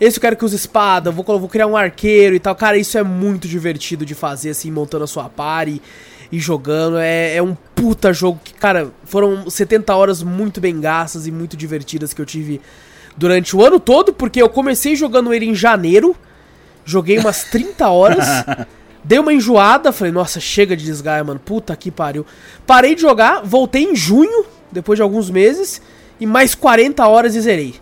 [0.00, 2.54] Esse eu quero que use espada, vou, vou criar um arqueiro e tal.
[2.56, 5.82] Cara, isso é muito divertido de fazer, assim, montando a sua party
[6.32, 6.96] e jogando.
[6.96, 11.54] É, é um puta jogo que, cara, foram 70 horas muito bem gastas e muito
[11.54, 12.62] divertidas que eu tive
[13.14, 16.16] durante o ano todo, porque eu comecei jogando ele em janeiro,
[16.82, 18.24] joguei umas 30 horas,
[19.04, 22.24] dei uma enjoada, falei, nossa, chega de desgaia, mano, puta que pariu.
[22.66, 25.82] Parei de jogar, voltei em junho, depois de alguns meses,
[26.18, 27.74] e mais 40 horas e zerei.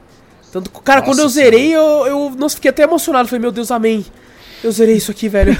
[0.52, 3.28] Tanto, cara, Nossa, quando eu zerei, eu, eu nossa, fiquei até emocionado.
[3.28, 4.04] Falei, meu Deus, amém.
[4.62, 5.56] Eu zerei isso aqui, velho.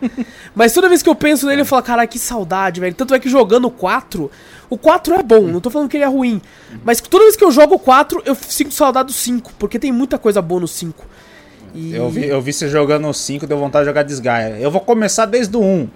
[0.54, 2.94] Mas toda vez que eu penso nele, eu falo, cara, que saudade, velho.
[2.94, 4.30] Tanto é que jogando o 4,
[4.68, 6.40] o 4 é bom, não tô falando que ele é ruim.
[6.84, 9.90] Mas toda vez que eu jogo o 4, eu sinto saudade do 5, porque tem
[9.90, 11.04] muita coisa boa no 5.
[11.74, 11.94] E...
[11.94, 14.58] Eu, vi, eu vi você jogando o 5, deu vontade de jogar Desgaia.
[14.58, 15.88] Eu vou começar desde o 1.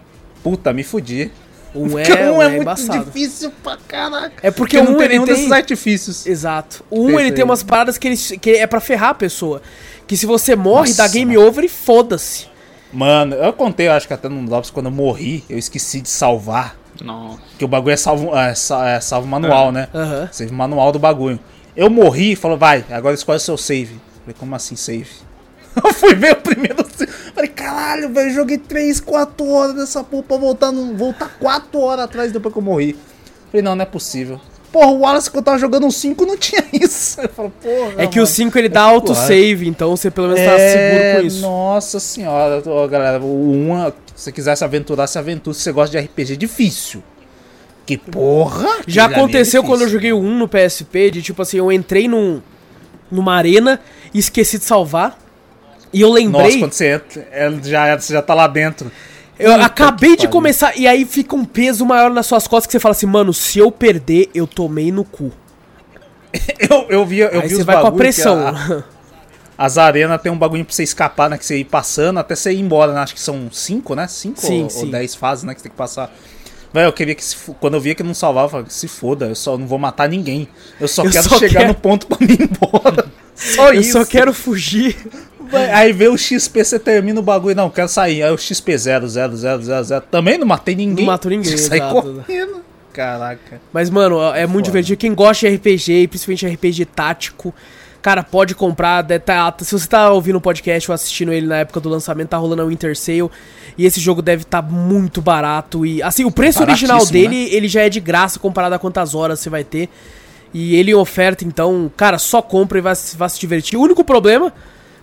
[0.42, 1.30] Puta, me fudi.
[1.76, 3.04] Um é, um é, é muito embaçado.
[3.04, 4.34] difícil pra caraca.
[4.42, 5.34] É porque, porque um não tem nenhum tem...
[5.34, 6.26] desses artifícios.
[6.26, 6.84] Exato.
[6.90, 9.62] O um ele tem umas paradas que, ele, que é para ferrar a pessoa.
[10.06, 12.46] Que se você morre, Nossa, dá game over e foda-se.
[12.92, 16.08] Mano, eu contei, eu acho que até no Drops, quando eu morri, eu esqueci de
[16.08, 16.76] salvar.
[17.02, 17.38] Nossa.
[17.58, 19.88] Que o bagulho é salvo, é, é salvo manual, né?
[19.92, 20.28] Uhum.
[20.30, 21.38] Save manual do bagulho.
[21.76, 24.00] Eu morri e falou, vai, agora escolhe o seu save.
[24.20, 25.10] Falei, como assim save?
[25.84, 26.85] Eu fui ver o primeiro.
[27.86, 32.32] Caralho, velho, joguei 3, 4 horas dessa porra pra voltar, no, voltar 4 horas atrás
[32.32, 32.96] depois que eu morri.
[33.48, 34.40] Falei, não, não é possível.
[34.72, 37.20] Porra, o Wallace que eu tava jogando um 5 não tinha isso.
[37.20, 37.92] Eu falo, porra.
[37.96, 40.56] É que mano, o 5 ele dá é autosave, então você pelo menos tá é,
[40.56, 41.40] tá seguro com isso.
[41.42, 45.70] Nossa senhora, ó, galera, o 1, se você quiser se aventurar, se aventura se você
[45.70, 47.04] gosta de RPG difícil.
[47.86, 48.80] Que porra!
[48.88, 51.70] Já é aconteceu é quando eu joguei o 1 no PSP, de tipo assim, eu
[51.70, 52.42] entrei num,
[53.08, 53.78] numa arena
[54.12, 55.25] e esqueci de salvar.
[55.96, 56.44] E eu lembrei.
[56.44, 57.26] Nossa, quando você entra,
[57.62, 58.92] já, você já tá lá dentro.
[59.38, 62.72] Eu Puta acabei de começar, e aí fica um peso maior nas suas costas que
[62.72, 65.32] você fala assim, mano, se eu perder, eu tomei no cu.
[66.68, 68.46] eu, eu vi, eu aí vi você vai com a pressão.
[68.46, 68.84] A,
[69.56, 71.38] as arenas tem um bagulho pra você escapar, né?
[71.38, 73.00] Que você ir passando até você ir embora, né?
[73.00, 74.06] Acho que são cinco, né?
[74.06, 74.84] Cinco sim, ou, sim.
[74.84, 75.54] ou dez fases, né?
[75.54, 76.14] Que você tem que passar.
[76.74, 79.28] Velho, eu queria que se, quando eu via que não salvava, eu falava, se foda,
[79.28, 80.46] eu só não vou matar ninguém.
[80.78, 83.06] Eu só Eu quero só chegar quero- no ponto pra mim ir embora.
[83.34, 83.92] Só Eu isso.
[83.92, 84.96] só quero fugir.
[85.72, 88.22] Aí vê o XP, você termina o bagulho, não, quero sair.
[88.22, 90.04] Aí o XP 0, 0, 0, 0, 0.
[90.10, 91.04] Também não matei ninguém.
[91.04, 92.64] Não matou ninguém, Sai correndo.
[92.92, 93.60] Caraca.
[93.72, 94.78] Mas, mano, é muito Foda.
[94.78, 94.96] divertido.
[94.98, 97.54] Quem gosta de RPG, principalmente RPG tático,
[98.00, 99.04] cara, pode comprar.
[99.20, 102.38] tá- se você tá ouvindo o podcast ou assistindo ele na época do lançamento, tá
[102.38, 103.28] rolando a Winter Sale.
[103.76, 105.84] E esse jogo deve estar muito barato.
[105.84, 109.14] E, assim, o preço original Baratíssimo, dele, ele já é de graça comparado a quantas
[109.14, 109.90] horas você vai ter.
[110.54, 113.76] E ele oferta, então, cara, só compra e vai, vai se divertir.
[113.78, 114.50] O único problema,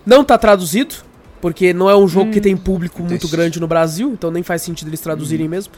[0.04, 0.96] não tá traduzido.
[1.40, 3.36] Porque não é um jogo que tem público muito triste.
[3.36, 5.74] grande no Brasil, então nem faz sentido eles traduzirem mesmo.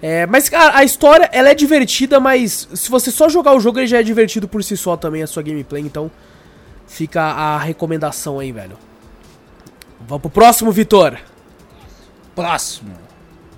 [0.00, 3.80] É, mas, cara, a história, ela é divertida, mas se você só jogar o jogo,
[3.80, 6.08] ele já é divertido por si só também, a sua gameplay, então
[6.86, 8.78] fica a recomendação aí, velho.
[10.06, 11.18] Vamos pro próximo, Vitor.
[12.36, 12.92] Próximo.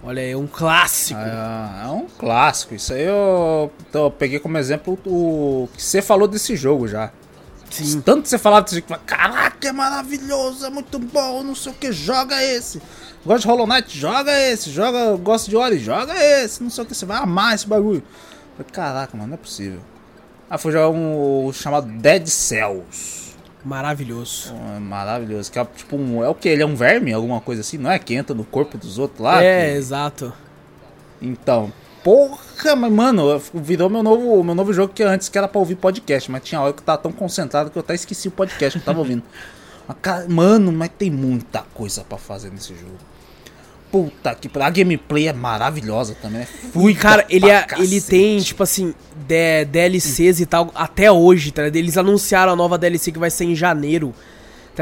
[0.03, 1.21] Olha aí, um clássico.
[1.21, 2.75] É, é um clássico.
[2.75, 7.11] Isso aí eu, então, eu peguei como exemplo o que você falou desse jogo já.
[7.71, 8.01] Sim.
[8.01, 11.75] Tanto que você falava desse jogo, caraca, é maravilhoso, é muito bom, não sei o
[11.75, 12.81] que, joga esse.
[13.25, 13.99] Gosta de Hollow Knight?
[13.99, 14.71] Joga esse.
[14.71, 15.79] Joga, gosta de Ori?
[15.79, 16.63] Joga esse.
[16.63, 18.03] Não sei o que, você vai amar esse bagulho.
[18.57, 19.81] Falei, Caraca, mano, não é possível.
[20.49, 23.35] Ah, foi jogar um chamado Dead Cells.
[23.65, 24.55] Maravilhoso.
[24.77, 25.51] É maravilhoso.
[25.53, 26.25] Que é tipo um.
[26.25, 26.49] É o que?
[26.49, 27.13] Ele é um verme?
[27.13, 27.77] Alguma coisa assim?
[27.77, 27.99] Não é?
[27.99, 29.43] Que entra no corpo dos outros lá?
[29.43, 30.33] é, que- exato.
[31.21, 31.71] Então,
[32.09, 35.75] porra, mas mano, virou meu novo, meu novo jogo que antes que era pra ouvir
[35.75, 38.79] podcast, mas tinha hora que eu tava tão concentrado que eu até esqueci o podcast
[38.79, 39.23] que eu tava ouvindo.
[40.29, 42.97] Mano, mas tem muita coisa pra fazer nesse jogo.
[43.93, 44.67] Puta que pariu.
[44.67, 46.43] A gameplay é maravilhosa também.
[46.43, 48.95] É E, fluida cara, ele, é, ele tem, tipo assim,
[49.27, 51.67] D- DLCs e tal, até hoje, tá?
[51.67, 54.15] Eles anunciaram a nova DLC que vai ser em janeiro.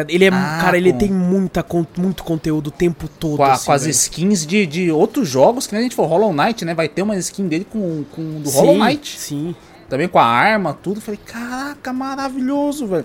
[0.04, 0.12] Tá?
[0.12, 1.64] Ele é, Ah, cara, ele tem muita,
[1.96, 3.38] muito conteúdo o tempo todo.
[3.38, 3.90] Com, a- assim, com as velho.
[3.92, 6.74] skins de, de outros jogos, que nem a gente falou, Hollow Knight, né?
[6.74, 9.18] Vai ter uma skin dele com, com do Hollow Sim, Knight.
[9.18, 9.54] Sim.
[9.88, 11.00] Também com a arma, tudo.
[11.00, 13.04] Falei, caraca, maravilhoso, velho.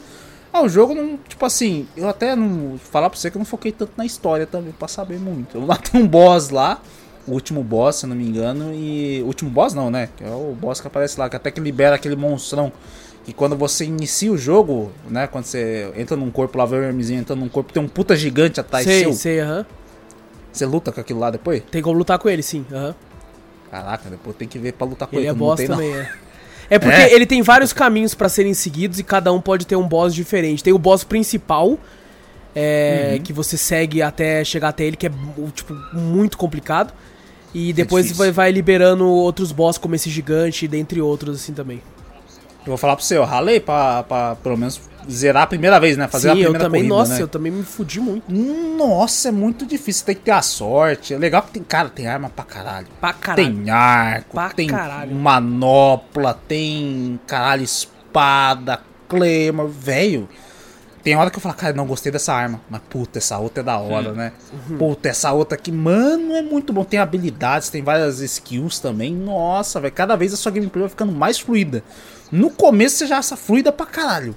[0.53, 1.17] Ah, o jogo não.
[1.27, 2.77] Tipo assim, eu até não.
[2.77, 5.63] Falar pra você que eu não foquei tanto na história também, pra saber muito.
[5.65, 6.81] Lá tem um boss lá,
[7.27, 9.21] o último boss, se não me engano, e.
[9.23, 10.09] O último boss não, né?
[10.17, 12.71] Que é o boss que aparece lá, que até que libera aquele monstrão.
[13.25, 15.27] Que quando você inicia o jogo, né?
[15.27, 18.15] Quando você entra num corpo lá, vê o vermezinho entra num corpo, tem um puta
[18.15, 19.13] gigante atrás sei, seu.
[19.13, 19.65] sei, aham.
[20.51, 21.61] Você luta com aquilo lá depois?
[21.71, 22.65] Tem como lutar com ele, sim.
[22.71, 22.95] aham.
[23.69, 25.29] Caraca, depois tem que ver pra lutar com Ele ele.
[25.29, 25.67] é não boss não.
[25.67, 26.09] também, é.
[26.69, 27.13] É porque É?
[27.13, 30.63] ele tem vários caminhos pra serem seguidos e cada um pode ter um boss diferente.
[30.63, 31.77] Tem o boss principal,
[32.55, 33.23] é, Uhum.
[33.23, 35.11] que você segue até chegar até ele, que é
[35.53, 36.93] tipo muito complicado.
[37.53, 38.23] E depois difícil.
[38.23, 41.81] vai, vai liberando outros boss, como esse gigante, dentre outros, assim também.
[42.61, 45.97] Eu vou falar pra você, eu ralei pra, pra pelo menos zerar a primeira vez,
[45.97, 46.07] né?
[46.07, 47.21] Fazer a Sim, eu primeira também, corrida, nossa, né?
[47.23, 48.31] eu também me fudi muito.
[48.31, 51.13] Nossa, é muito difícil, tem que ter a sorte.
[51.13, 52.87] É legal que tem, cara, tem arma pra caralho.
[52.99, 53.55] Pra caralho.
[53.55, 55.15] Tem arco, Pra tem caralho.
[55.15, 60.29] manopla, tem caralho, espada, claymore, velho.
[61.03, 62.61] Tem hora que eu falo, cara, não gostei dessa arma.
[62.69, 64.33] Mas puta, essa outra é da hora, né?
[64.69, 64.77] Uhum.
[64.77, 66.83] Puta, essa outra aqui, mano, é muito bom.
[66.83, 69.11] Tem habilidades, tem várias skills também.
[69.15, 71.83] Nossa, velho, cada vez a sua gameplay vai ficando mais fluida.
[72.31, 74.35] No começo você já acha fluida pra caralho.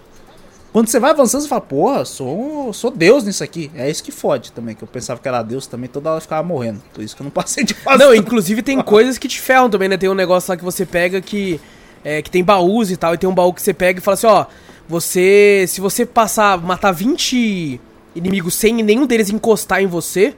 [0.73, 3.71] Quando você vai avançando, você fala, porra, sou, sou Deus nisso aqui.
[3.77, 6.23] É isso que fode também, que eu pensava que era Deus também, toda hora eu
[6.23, 6.83] ficava morrendo.
[6.93, 8.03] Por isso que eu não passei de fase.
[8.03, 9.97] Não, inclusive tem coisas que te ferram também, né?
[9.97, 11.61] Tem um negócio lá que você pega que,
[12.05, 14.15] é, que tem baús e tal, e tem um baú que você pega e fala
[14.15, 14.47] assim, ó,
[14.89, 15.65] você.
[15.69, 17.81] Se você passar, matar 20
[18.17, 20.35] inimigos sem nenhum deles encostar em você,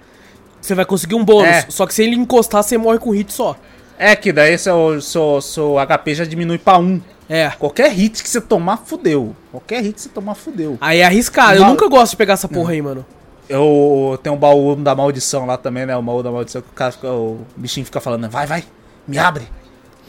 [0.60, 1.48] você vai conseguir um bônus.
[1.48, 1.66] É.
[1.70, 3.56] Só que se ele encostar, você morre com hit só.
[3.98, 7.00] É que daí seu, seu, seu HP já diminui pra 1.
[7.28, 7.50] É.
[7.50, 9.34] Qualquer hit que você tomar, fudeu.
[9.50, 10.78] Qualquer hit que você tomar, fudeu.
[10.80, 11.56] Aí é arriscado.
[11.56, 13.04] Eu nunca gosto de pegar essa porra aí, mano.
[13.48, 15.96] Eu tenho o baú da maldição lá também, né?
[15.96, 18.64] O baú da maldição que o cara fica, o bichinho fica falando, vai, vai,
[19.06, 19.46] me abre.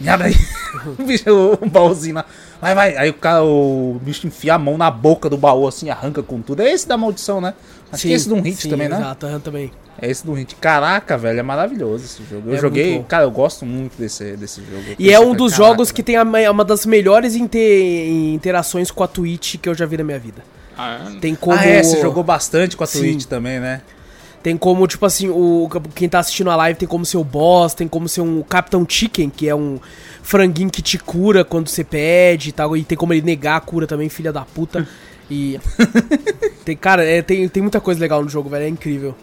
[0.05, 0.35] Abre aí.
[0.99, 1.23] o, bicho,
[1.61, 2.25] o baúzinho lá.
[2.61, 2.97] Vai, vai.
[2.97, 6.41] Aí o cara, o bicho enfia a mão na boca do baú assim, arranca com
[6.41, 6.61] tudo.
[6.61, 7.53] É esse da maldição, né?
[7.91, 8.97] Acho que é esse de um hit sim, também, né?
[8.97, 9.71] Exato, também.
[9.99, 10.55] É esse do hit.
[10.55, 12.49] Caraca, velho, é maravilhoso esse jogo.
[12.51, 14.83] Eu É joguei, cara, eu gosto muito desse, desse jogo.
[14.89, 18.31] Eu E é um dos caraca, jogos que tem a me- uma das melhores inte-
[18.33, 20.43] interações com a Twitch que eu já vi na minha vida.
[20.77, 21.19] Ah, é?
[21.19, 21.57] Tem como.
[21.57, 22.99] Ah, é, você jogou bastante com a Sim.
[22.99, 23.81] Twitch também, né?
[24.47, 27.73] Tem como, tipo assim, o quem tá assistindo a live tem como ser o boss,
[27.73, 29.77] tem como ser um Capitão Chicken, que é um
[30.23, 33.59] franguinho que te cura quando você pede e tal, e tem como ele negar a
[33.59, 34.87] cura também, filha da puta.
[35.29, 35.59] E
[36.63, 39.13] tem, cara, é, tem, tem muita coisa legal no jogo, velho, é incrível.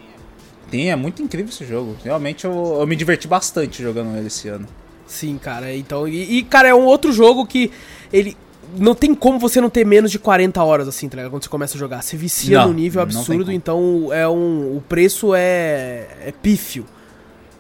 [0.71, 1.97] Tem, é muito incrível esse jogo.
[2.05, 4.69] Realmente eu, eu me diverti bastante jogando ele esse ano.
[5.07, 7.73] Sim, cara, então, e, e, cara, é um outro jogo que
[8.13, 8.37] ele
[8.77, 11.31] não tem como você não ter menos de 40 horas assim, tá ligado?
[11.31, 14.83] Quando você começa a jogar, você vicia Não, no nível absurdo, então é um o
[14.89, 16.85] preço é é pífio.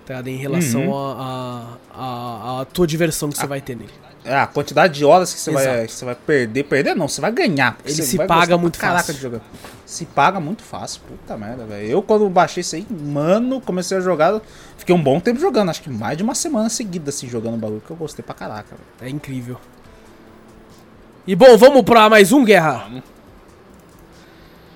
[0.06, 0.28] Tá ligado?
[0.28, 0.94] Em relação Uhum.
[0.94, 3.90] à a, a, a tua diversão que você vai ter nele.
[4.26, 6.64] É, a quantidade de horas que você, vai, que você vai perder.
[6.64, 7.76] Perder não, você vai ganhar.
[7.76, 9.14] porque Ele se paga muito caraca fácil.
[9.14, 9.40] de jogar.
[9.84, 11.02] Se paga muito fácil.
[11.06, 11.86] Puta merda, velho.
[11.86, 14.40] Eu, quando baixei isso aí, mano, comecei a jogar.
[14.78, 15.68] Fiquei um bom tempo jogando.
[15.68, 17.82] Acho que mais de uma semana seguida, assim, jogando o bagulho.
[17.86, 19.10] Que eu gostei pra caraca, velho.
[19.10, 19.58] É incrível.
[21.26, 22.84] E bom, vamos pra mais um, Guerra?
[22.84, 23.02] Vamos.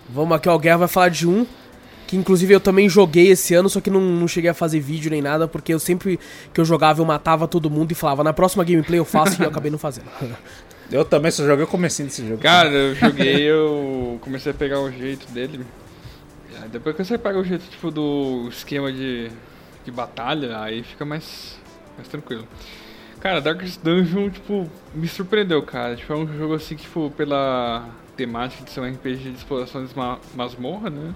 [0.09, 0.55] Vamos aqui, ó.
[0.55, 1.46] O Guerra vai falar de um.
[2.07, 5.11] Que inclusive eu também joguei esse ano, só que não, não cheguei a fazer vídeo
[5.11, 6.18] nem nada, porque eu sempre
[6.55, 9.44] que eu jogava eu matava todo mundo e falava, na próxima gameplay eu faço e
[9.44, 10.07] eu acabei não fazendo.
[10.90, 12.40] Eu também só joguei o comecinho desse jogo.
[12.40, 15.61] Cara, eu joguei, eu comecei a pegar o jeito dele.
[16.62, 19.30] Aí Depois que você pega o jeito tipo do esquema de,
[19.84, 21.59] de batalha, aí fica mais,
[21.94, 22.49] mais tranquilo.
[23.28, 25.94] Cara, Darkest Dungeon, tipo, me surpreendeu, cara.
[25.94, 29.84] Tipo, é um jogo assim que, tipo, pela temática de ser um RPG de exploração
[29.84, 31.14] de ma masmorra, né?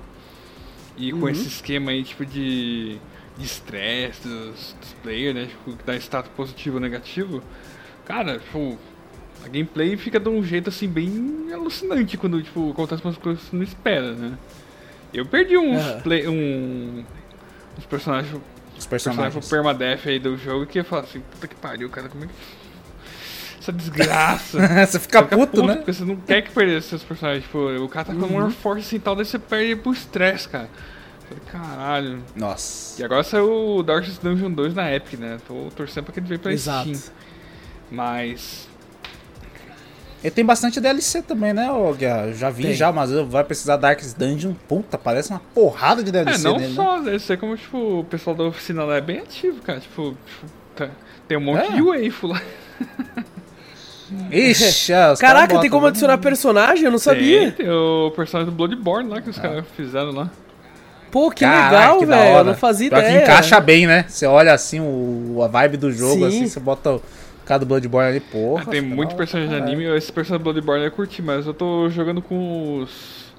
[0.94, 1.28] E com Uhum.
[1.30, 2.98] esse esquema aí, tipo, de
[3.38, 5.46] de estresse dos, dos players, né?
[5.46, 7.42] Tipo, que dá status positivo ou negativo.
[8.04, 8.76] Cara, tipo,
[9.42, 13.48] a gameplay fica de um jeito assim bem alucinante quando tipo, acontece umas coisas que
[13.52, 14.36] você não espera, né?
[15.14, 16.00] Eu perdi uns, Aham.
[16.02, 17.04] play, um,
[17.78, 18.38] uns personagens,
[18.93, 19.49] personagens personagens.
[19.49, 22.26] pro permadeath aí do jogo que eu falo assim, puta que pariu, cara, como é
[22.26, 22.32] que.
[23.61, 24.59] Essa desgraça.
[24.59, 25.76] você fica Você fica puto, né?
[25.76, 27.45] Porque você não quer que perder seus personagens.
[27.45, 30.68] Tipo, o cara tá com uma force assim tal, daí você perde pro estresse, cara.
[31.51, 32.22] Caralho.
[32.36, 33.01] Nossa.
[33.01, 35.38] E agora saiu o Darkest Dungeon 2 na Epic, né?
[35.47, 36.95] Tô torcendo pra que ele venha pra Exato.
[36.95, 37.14] Steam.
[37.90, 38.68] Mas.
[40.23, 41.68] Ele tem bastante DLC também, né?
[41.68, 41.97] Eu
[42.35, 42.75] já vi Tem.
[42.75, 44.55] já, mas vai precisar Darkest Dungeon.
[44.68, 46.75] Puta, parece uma porrada de É, DLC não nele, né?
[46.75, 49.81] só DLC, como tipo, o pessoal da oficina lá é bem ativo, cara.
[49.81, 50.47] Tipo, tipo,
[50.77, 50.91] tá-
[51.27, 51.73] tem um monte É?
[51.73, 52.41] de waifu lá.
[54.31, 55.89] Ixi, é, os Caraca, tem como né?
[55.89, 56.85] adicionar personagem?
[56.85, 57.53] Eu não Tem, sabia.
[57.53, 59.31] tem o personagem do Bloodborne lá que Ah.
[59.31, 60.31] os caras fizeram lá.
[61.12, 62.38] Pô, que Caraca, legal, que velho.
[62.38, 63.22] Eu não fazia Pior que ideia.
[63.22, 64.06] encaixa bem, né?
[64.08, 66.26] Você olha assim o, a vibe do jogo, Sim.
[66.26, 67.02] assim, você bota o
[67.44, 68.62] cara do Bloodborne ali, porra.
[68.66, 69.84] Ah, tem fica muito da hora personagem de anime.
[69.94, 73.30] Esse personagem do Bloodborne eu curti, mas eu tô jogando com os.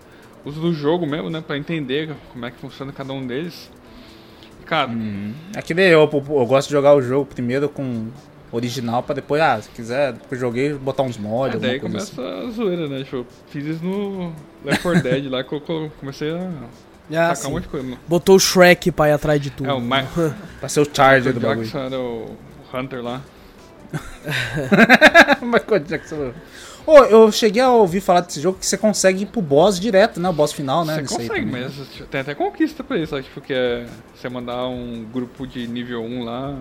[0.45, 1.41] Os do jogo mesmo, né?
[1.45, 3.71] Pra entender como é que funciona cada um deles.
[4.65, 5.33] Cara, Hum.
[5.55, 8.07] É que nem eu, eu, gosto de jogar o jogo primeiro com
[8.51, 12.47] original pra depois, ah, se quiser, depois joguei, botar uns mods, é, daí começa assim.
[12.47, 13.03] a zoeira, né?
[13.03, 14.31] Tipo, eu fiz isso no
[14.63, 16.51] Left 4 Dead lá, que eu co- comecei a
[17.15, 17.47] Ah, tacar sim.
[17.47, 17.85] um monte de coisa.
[17.85, 17.99] mano.
[18.07, 19.69] Botou o Shrek pra ir atrás de tudo.
[19.69, 20.03] É, o Ma-
[20.59, 21.61] Pra ser o Charger O do bagulho.
[21.67, 22.37] Jackson era o
[22.73, 23.21] Hunter lá.
[25.41, 26.31] Michael Jackson.
[26.85, 30.19] Ô, eu cheguei a ouvir falar desse jogo que você consegue ir pro boss direto,
[30.19, 30.27] né?
[30.27, 30.95] O boss final, né?
[30.95, 31.71] Você consegue, mas
[32.11, 33.23] tem até conquista pra isso, sabe?
[33.23, 36.55] Tipo, que é você mandar um grupo de nível 1 lá.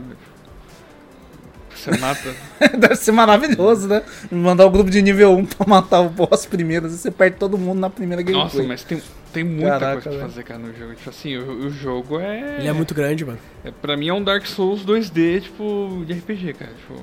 [1.82, 2.34] Você mata.
[2.78, 4.02] Deve ser maravilhoso, né?
[4.30, 7.78] Mandar o grupo de nível 1 pra matar o boss primeiro, você perde todo mundo
[7.80, 8.44] na primeira gameplay.
[8.44, 9.02] Nossa, mas tem,
[9.32, 10.28] tem muita Caraca, coisa pra velho.
[10.30, 10.94] fazer, cara, no jogo.
[10.94, 12.58] Tipo assim, o, o jogo é.
[12.58, 13.38] Ele é muito grande, mano.
[13.64, 13.70] é.
[13.70, 16.70] Pra mim é um Dark Souls 2D, tipo, de RPG, cara.
[16.72, 17.02] Tipo,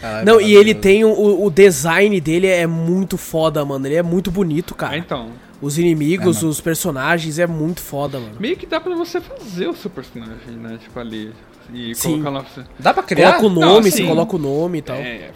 [0.00, 3.86] Caralho, Não, e ele tem o, o design dele é muito foda, mano.
[3.86, 4.96] Ele é muito bonito, ah, cara.
[4.96, 5.30] então.
[5.60, 8.32] Os inimigos, É, os personagens é muito foda, mano.
[8.40, 10.78] Meio que dá pra você fazer o seu personagem, né?
[10.82, 11.32] Tipo, ali.
[11.72, 12.12] E Sim.
[12.12, 12.66] colocar na oficina.
[12.78, 13.36] Dá pra criar?
[13.38, 14.96] Coloca o Não, nome, assim, você coloca o nome e tal.
[14.96, 15.30] É,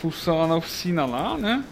[0.00, 1.64] funciona na oficina lá, né?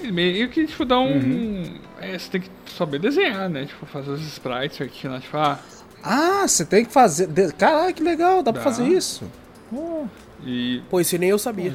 [0.00, 1.12] E meio que, tipo, dá um.
[1.16, 1.74] Uhum.
[2.00, 3.64] É, você tem que saber desenhar, né?
[3.64, 5.58] Tipo, fazer os sprites certinho lá, tipo, ah.
[6.02, 7.26] Ah, você tem que fazer.
[7.26, 8.64] de- Caralho, que legal, dá, pra Dá.
[8.64, 9.24] fazer isso.
[9.72, 10.04] Oh,
[10.44, 11.72] E Pô, isso nem eu sabia.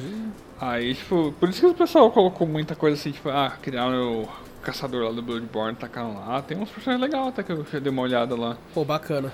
[0.60, 4.28] aí, tipo, por isso que o pessoal colocou muita coisa assim, tipo, ah, criaram o
[4.62, 6.40] caçador lá do Bloodborne, tacaram lá.
[6.40, 8.56] Tem uns personagens legais até que eu dei uma olhada lá.
[8.72, 9.32] Pô, bacana.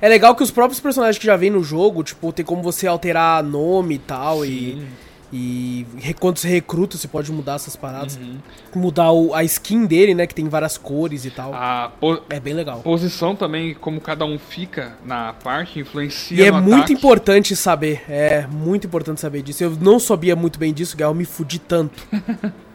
[0.00, 2.86] É legal que os próprios personagens que já vem no jogo, tipo, tem como você
[2.86, 4.86] alterar nome e tal, e,
[5.32, 8.16] e re- quando você recruta, você pode mudar essas paradas.
[8.16, 8.36] Uhum.
[8.74, 11.52] Mudar o- a skin dele, né, que tem várias cores e tal.
[12.30, 12.80] É bem legal.
[12.80, 16.92] posição também, como cada um fica na parte, influencia E é muito ataque.
[16.92, 19.64] importante saber, é muito importante saber disso.
[19.64, 22.02] Eu não sabia muito bem disso, Gal, eu me fudi tanto.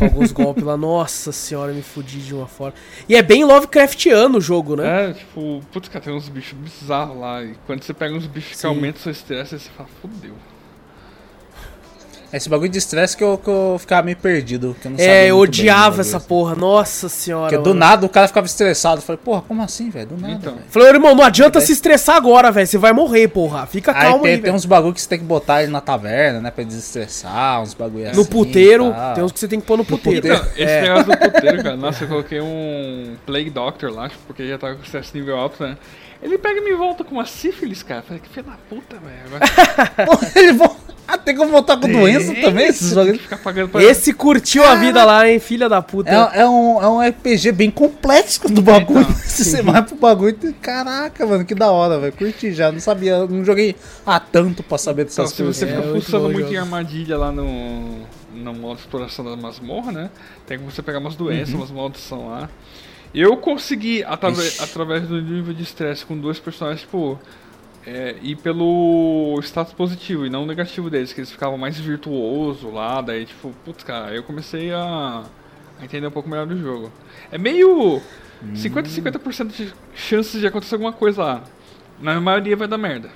[0.00, 2.74] com alguns golpes lá, nossa senhora, me fudi de uma forma.
[3.08, 5.10] E é bem Lovecraftiano o jogo, né?
[5.10, 7.44] É, tipo, putz, cara, tem uns bichos bizarros lá.
[7.44, 8.68] E quando você pega uns bichos que Sim.
[8.68, 10.34] aumentam seu estresse, você fala, fodeu.
[12.32, 14.76] Esse bagulho de estresse que eu, que eu ficava meio perdido.
[14.80, 16.26] Que eu não sabia É, eu bem odiava bagulho, essa assim.
[16.28, 17.50] porra, nossa senhora.
[17.50, 18.98] Porque do nada o cara ficava estressado.
[18.98, 20.06] Eu falei, porra, como assim, velho?
[20.10, 20.34] Do nada.
[20.34, 20.52] Então.
[20.54, 20.64] velho.
[20.70, 22.66] Falei, irmão, não adianta se estressar agora, velho.
[22.68, 23.66] Você vai morrer, porra.
[23.66, 24.54] Fica Aí calmo tem, aí, tem velho.
[24.54, 26.50] uns bagulho que você tem que botar ele na taverna, né?
[26.52, 28.16] Pra desestressar, uns bagulho assim.
[28.16, 30.20] No puteiro, tem uns que você tem que pôr no puteiro.
[30.22, 30.36] puteiro.
[30.36, 30.82] Então, esse É.
[30.82, 34.82] negócio do puteiro, cara, nossa, eu coloquei um Plague Doctor lá, porque já tava com
[34.84, 35.76] estresse nível alto, né?
[36.22, 38.02] Ele pega e me volta com uma sífilis, cara.
[38.02, 39.40] Falei, que filho da puta, velho.
[40.36, 43.20] Ele vo- Ah, Tem como voltar com doença também esses Tem que jogos?
[43.22, 43.82] ficar pagando pra...
[43.82, 46.10] Esse curtiu a vida lá, hein, filha da puta.
[46.10, 49.00] É, é um, é um RPG bem complexo do bagulho.
[49.02, 52.12] Então, Se você vai pro bagulho, caraca, mano, que da hora, velho.
[52.12, 55.56] Curti já, não sabia, não joguei há tanto pra saber Então, dessas se coisas.
[55.56, 56.54] você É, fica fuçando o muito jogo.
[56.54, 58.00] em armadilha lá no,
[58.34, 60.10] no modo de exploração da masmorra, né?
[60.46, 61.60] Tem como você pegar umas doenças, Uhum.
[61.60, 62.48] umas maldições lá.
[63.14, 64.62] Eu consegui, Ixi.
[64.62, 67.18] através do nível de estresse com dois personagens, tipo,
[67.86, 73.00] é, ir pelo status positivo e não negativo deles, que eles ficavam mais virtuoso lá,
[73.00, 75.24] daí tipo, putz, cara, aí eu comecei a,
[75.80, 76.92] a entender um pouco melhor do jogo.
[77.30, 78.00] É meio
[78.54, 78.92] 50 Hum.
[78.92, 81.42] 50% de chances de acontecer alguma coisa lá.
[82.00, 83.10] Na maioria vai dar merda.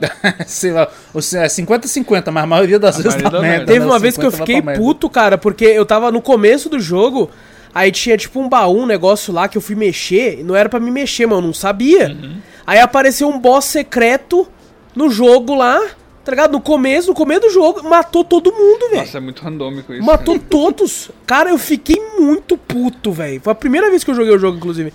[0.46, 3.56] Sei lá, ou seja, é 50-50, mas a maioria das A vezes maioria dá merda.
[3.58, 3.72] merda.
[3.72, 3.86] Teve né?
[3.86, 6.80] uma vez que eu 50 vai fiquei puto, cara, porque eu tava no começo do
[6.80, 7.30] jogo,
[7.74, 10.68] aí tinha tipo um baú, um negócio lá que eu fui mexer, e não era
[10.68, 12.08] pra me mexer, mano, eu não sabia.
[12.08, 12.36] Uhum.
[12.66, 14.46] Aí apareceu um boss secreto
[14.94, 15.80] no jogo lá,
[16.24, 16.52] tá ligado?
[16.52, 19.02] No começo, no começo do jogo, matou todo mundo, velho.
[19.02, 20.04] Nossa, é muito randômico isso.
[20.04, 21.10] Matou todos.
[21.26, 23.40] Cara, eu fiquei muito puto, velho.
[23.40, 24.92] Foi a primeira vez que eu joguei o jogo, inclusive.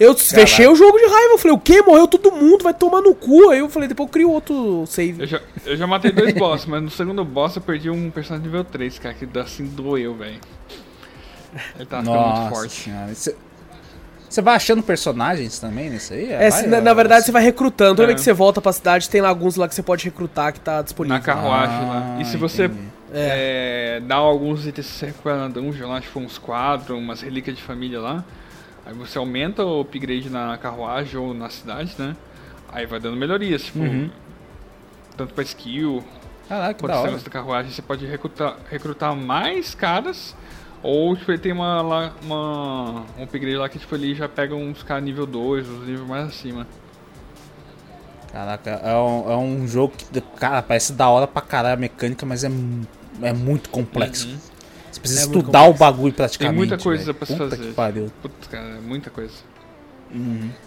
[0.00, 1.34] Eu fechei o jogo de raiva.
[1.34, 1.82] Eu falei, o quê?
[1.82, 3.50] Morreu todo mundo, vai tomar no cu.
[3.50, 5.20] Aí eu falei, depois eu crio outro save.
[5.20, 8.46] Eu já, eu já matei dois bosses, mas no segundo boss eu perdi um personagem
[8.46, 10.40] nível 3, cara, que assim doeu, velho.
[11.76, 12.72] Ele tava ficando muito Nossa forte.
[12.84, 13.14] senhora.
[13.14, 13.36] Você-
[14.28, 16.32] Você vai achando personagens também nisso aí?
[16.32, 17.96] É, vai, se- na, verdade, você vai recrutando.
[17.96, 18.06] Toda É.
[18.06, 20.60] vez que você volta pra cidade, tem lá alguns lá que você pode recrutar que
[20.60, 21.18] tá disponível.
[21.18, 22.16] Na carruagem lá.
[22.18, 22.80] E se Ah, você entendi.
[23.12, 27.54] é, dá alguns itens que você recupera na dungeon lá, tipo uns quadros, umas relíquias
[27.58, 28.24] de família lá,
[28.86, 32.16] aí você aumenta o upgrade na carruagem ou na cidade, né?
[32.72, 34.10] Aí vai dando melhorias, tipo, Uhum.
[35.14, 36.02] tanto pra skill,
[36.48, 37.18] Caraca, quanto da hora.
[37.18, 40.34] da carruagem, você pode recrutar, recrutar mais caras,
[40.82, 44.54] ou tipo, ele tem uma, lá, uma um upgrade lá que tipo, ele já pega
[44.54, 46.66] uns caras nível 2, uns níveis mais acima.
[48.32, 52.24] Caraca, é um, é um jogo que, cara, parece da hora pra caralho a mecânica,
[52.24, 52.50] mas é,
[53.20, 54.26] é muito complexo.
[54.26, 54.38] Uhum.
[54.90, 56.56] Você precisa É estudar o bagulho praticamente.
[56.56, 57.14] muita coisa velho.
[57.14, 57.68] pra se Puta fazer.
[57.68, 58.10] Que pariu.
[58.22, 59.32] Putz, cara, é muita coisa.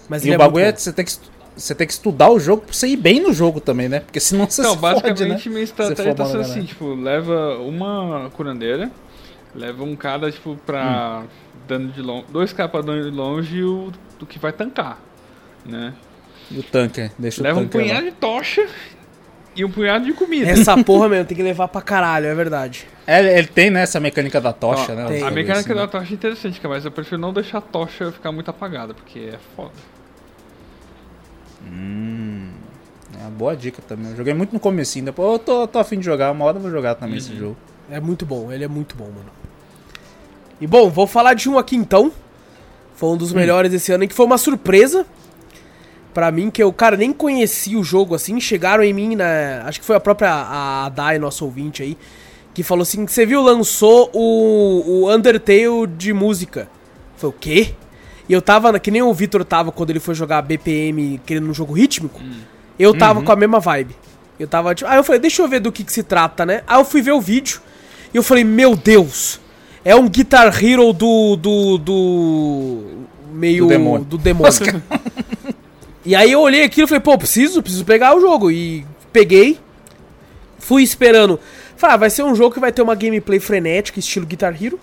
[0.07, 1.11] Mas E o bagulho é, muito que você tem que
[1.55, 4.01] você tem que estudar o jogo pra você ir bem no jogo também, né?
[4.01, 5.53] Porque senão você Então, se fode, basicamente, né?
[5.53, 8.91] minha estratégia tá sendo assim, tipo, leva uma curandeira,
[9.55, 11.27] leva um cara, tipo, pra Hum.
[11.67, 14.99] dano de longe, dois caras pra dano de longe e o do que vai tancar,
[15.65, 15.93] né?
[16.51, 17.83] E o tanque, deixa leva o um tanque lá.
[17.85, 18.67] punhado de tocha
[19.55, 20.49] e um punhado de comida.
[20.51, 22.85] Essa porra mesmo, tem que levar pra caralho, é verdade.
[23.07, 25.07] É, ele tem, né, essa mecânica da tocha, Ó, né?
[25.07, 25.23] tem.
[25.23, 28.11] A mecânica assim, da tocha é interessante, cara, mas eu prefiro não deixar a tocha
[28.11, 29.71] ficar muito apagada, porque é foda.
[31.63, 32.51] Hum,
[33.17, 34.11] é uma boa dica também.
[34.11, 36.61] Eu joguei muito no comecinho, depois eu tô, tô afim de jogar, uma hora eu
[36.61, 37.39] vou jogar também esse Uhum.
[37.39, 37.57] jogo.
[37.89, 39.44] É muito bom, ele é muito bom, mano.
[40.59, 42.11] E bom, vou falar de um aqui então.
[42.95, 45.05] Foi um dos melhores esse ano, e que foi uma surpresa
[46.13, 48.39] pra mim, que eu, cara, nem conhecia o jogo assim.
[48.39, 51.97] Chegaram em mim, na, acho que foi a própria a Dai, nosso ouvinte aí,
[52.53, 56.69] que falou assim: Você viu, lançou o, o Undertale de música.
[57.17, 57.75] Foi o quê?
[58.27, 61.53] E eu tava, que nem o Vitor tava quando ele foi jogar BPM querendo um
[61.53, 62.19] jogo rítmico.
[62.79, 63.95] Eu tava com a mesma vibe.
[64.39, 64.89] Eu tava tipo.
[64.89, 66.63] Aí eu falei, deixa eu ver do que, que se trata, né?
[66.65, 67.61] Aí eu fui ver o vídeo
[68.13, 69.39] e eu falei, meu Deus!
[69.85, 71.35] É um Guitar Hero do.
[71.35, 71.77] do.
[71.77, 72.83] do.
[73.31, 73.65] meio.
[73.65, 74.05] Do demônio.
[74.05, 74.51] do demônio.
[76.03, 78.49] e aí eu olhei aquilo e falei, pô, preciso, preciso pegar o jogo.
[78.49, 78.83] E
[79.13, 79.59] peguei,
[80.57, 81.39] fui esperando.
[81.77, 84.79] Falei, ah, vai ser um jogo que vai ter uma gameplay frenética, estilo Guitar Hero.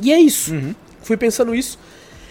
[0.00, 0.54] E é isso.
[1.02, 1.78] Fui pensando isso.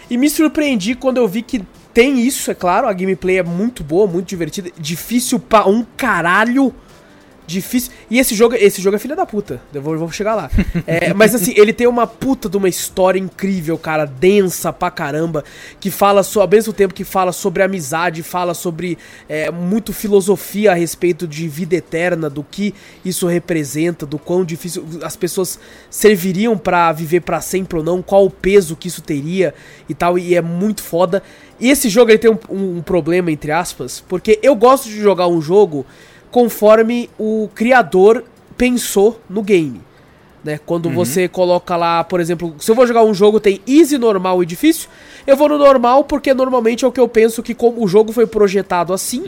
[0.10, 1.64] E me surpreendi quando eu vi que
[1.94, 2.88] tem isso, é claro.
[2.88, 4.72] A gameplay é muito boa, muito divertida.
[4.78, 6.74] Difícil pra um caralho.
[7.48, 7.92] Difícil.
[8.10, 9.62] E esse jogo, esse jogo é filha da puta.
[9.74, 10.50] Eu vou, vou chegar lá.
[10.88, 15.44] É, mas assim, ele tem uma puta de uma história incrível, cara, densa pra caramba,
[15.80, 20.72] que fala so, ao mesmo tempo que fala sobre amizade, fala sobre é, muito filosofia
[20.72, 22.74] a respeito de vida eterna, do que
[23.04, 28.26] isso representa, do quão difícil as pessoas serviriam pra viver pra sempre ou não, qual
[28.26, 29.54] o peso que isso teria
[29.90, 31.24] e tal, e é muito foda.
[31.60, 35.00] E esse jogo ele tem um, um- um problema, entre aspas, porque eu gosto de
[35.00, 35.86] jogar um jogo
[36.36, 38.26] conforme o criador
[38.58, 39.80] pensou no game.
[40.44, 40.60] Né?
[40.66, 44.44] Quando você coloca lá, por exemplo, se eu vou jogar um jogo tem easy, normal
[44.44, 44.90] e difícil,
[45.26, 48.12] eu vou no normal porque normalmente é o que eu penso que como o jogo
[48.12, 49.24] foi projetado assim,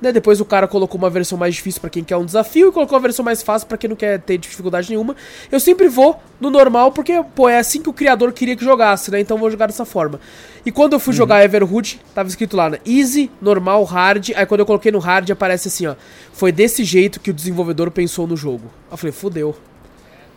[0.00, 0.12] né?
[0.12, 2.96] Depois o cara colocou uma versão mais difícil pra quem quer um desafio e colocou
[2.96, 5.16] uma versão mais fácil pra quem não quer ter dificuldade nenhuma.
[5.50, 9.10] Eu sempre vou no normal porque, pô, é assim que o criador queria que jogasse,
[9.10, 9.20] né?
[9.20, 10.20] Então vou jogar dessa forma.
[10.64, 12.78] E quando eu fui jogar Everhood, tava escrito lá, né?
[12.84, 14.30] Easy, normal, hard.
[14.34, 15.94] Aí quando eu coloquei no hard aparece assim, ó.
[16.32, 18.70] Foi desse jeito que o desenvolvedor pensou no jogo.
[18.90, 19.56] Eu falei, fudeu.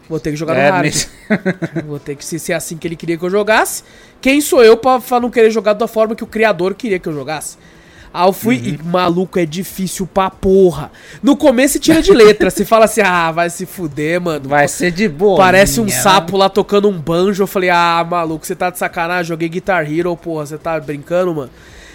[0.08, 0.96] Vou ter que jogar É, no hard.
[1.86, 3.84] Vou ter que se ser assim que ele queria que eu jogasse.
[4.22, 7.08] Quem sou eu pra, pra não querer jogar da forma que o criador queria que
[7.08, 7.58] eu jogasse?
[8.14, 10.92] Aí eu fui e, maluco, é difícil pra porra.
[11.22, 14.50] No começo você tira de letra, você fala assim, ah, vai se fuder, mano.
[14.50, 15.38] Vai ser de boa.
[15.38, 17.44] Parece um sapo lá tocando um banjo.
[17.44, 21.36] Eu falei, ah, maluco, você tá de sacanagem, joguei Guitar Hero, porra, você tá brincando,
[21.36, 21.52] mano.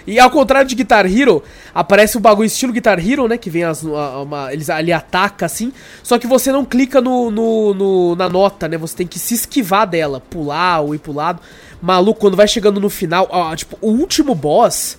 [0.06, 1.42] E ao contrário de Guitar Hero,
[1.74, 3.38] aparece o bagulho estilo Guitar Hero, né?
[3.38, 3.82] Que vem as.
[3.82, 5.72] Uma, eles ali ataca assim.
[6.02, 8.76] Só que você não clica no, no, no, na nota, né?
[8.76, 11.40] Você tem que se esquivar dela, pular ou ir pro lado.
[11.80, 14.98] Maluco, quando vai chegando no final, ó, tipo, o último boss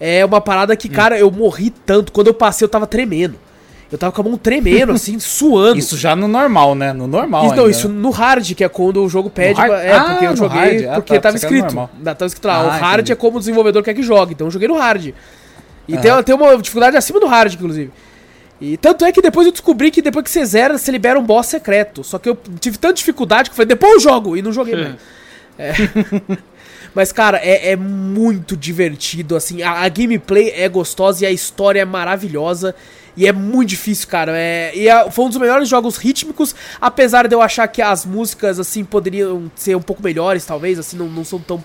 [0.00, 0.92] é uma parada que, hum.
[0.92, 2.10] cara, eu morri tanto.
[2.10, 3.36] Quando eu passei, eu tava tremendo.
[3.92, 5.78] Eu tava com a mão tremendo, assim, suando.
[5.78, 6.92] Isso já no normal, né?
[6.92, 7.46] No normal.
[7.46, 9.60] Isso, não, isso no hard, que é quando o jogo pede.
[9.60, 10.86] É, ah, porque eu joguei.
[10.86, 11.74] Ah, porque tá, tava escrito.
[12.02, 12.54] Tava escrito lá.
[12.54, 13.12] Ah, o hard entendi.
[13.12, 14.32] é como o desenvolvedor quer que jogue.
[14.32, 15.12] Então eu joguei no hard.
[15.88, 17.90] E tem, tem uma dificuldade acima do hard, inclusive.
[18.60, 21.24] E tanto é que depois eu descobri que depois que você zera, você libera um
[21.24, 22.04] boss secreto.
[22.04, 24.36] Só que eu tive tanta dificuldade que eu falei, depois eu jogo.
[24.36, 24.94] E não joguei mais.
[25.58, 25.72] É.
[26.94, 29.62] Mas, cara, é, é, muito divertido, assim.
[29.62, 32.74] A, a, gameplay é gostosa e a história é maravilhosa.
[33.16, 34.32] E é muito difícil, cara.
[34.36, 38.04] É, e é, foi um dos melhores jogos rítmicos, apesar de eu achar que as
[38.04, 41.62] músicas, assim, poderiam ser um pouco melhores, talvez, assim, não, não são tão.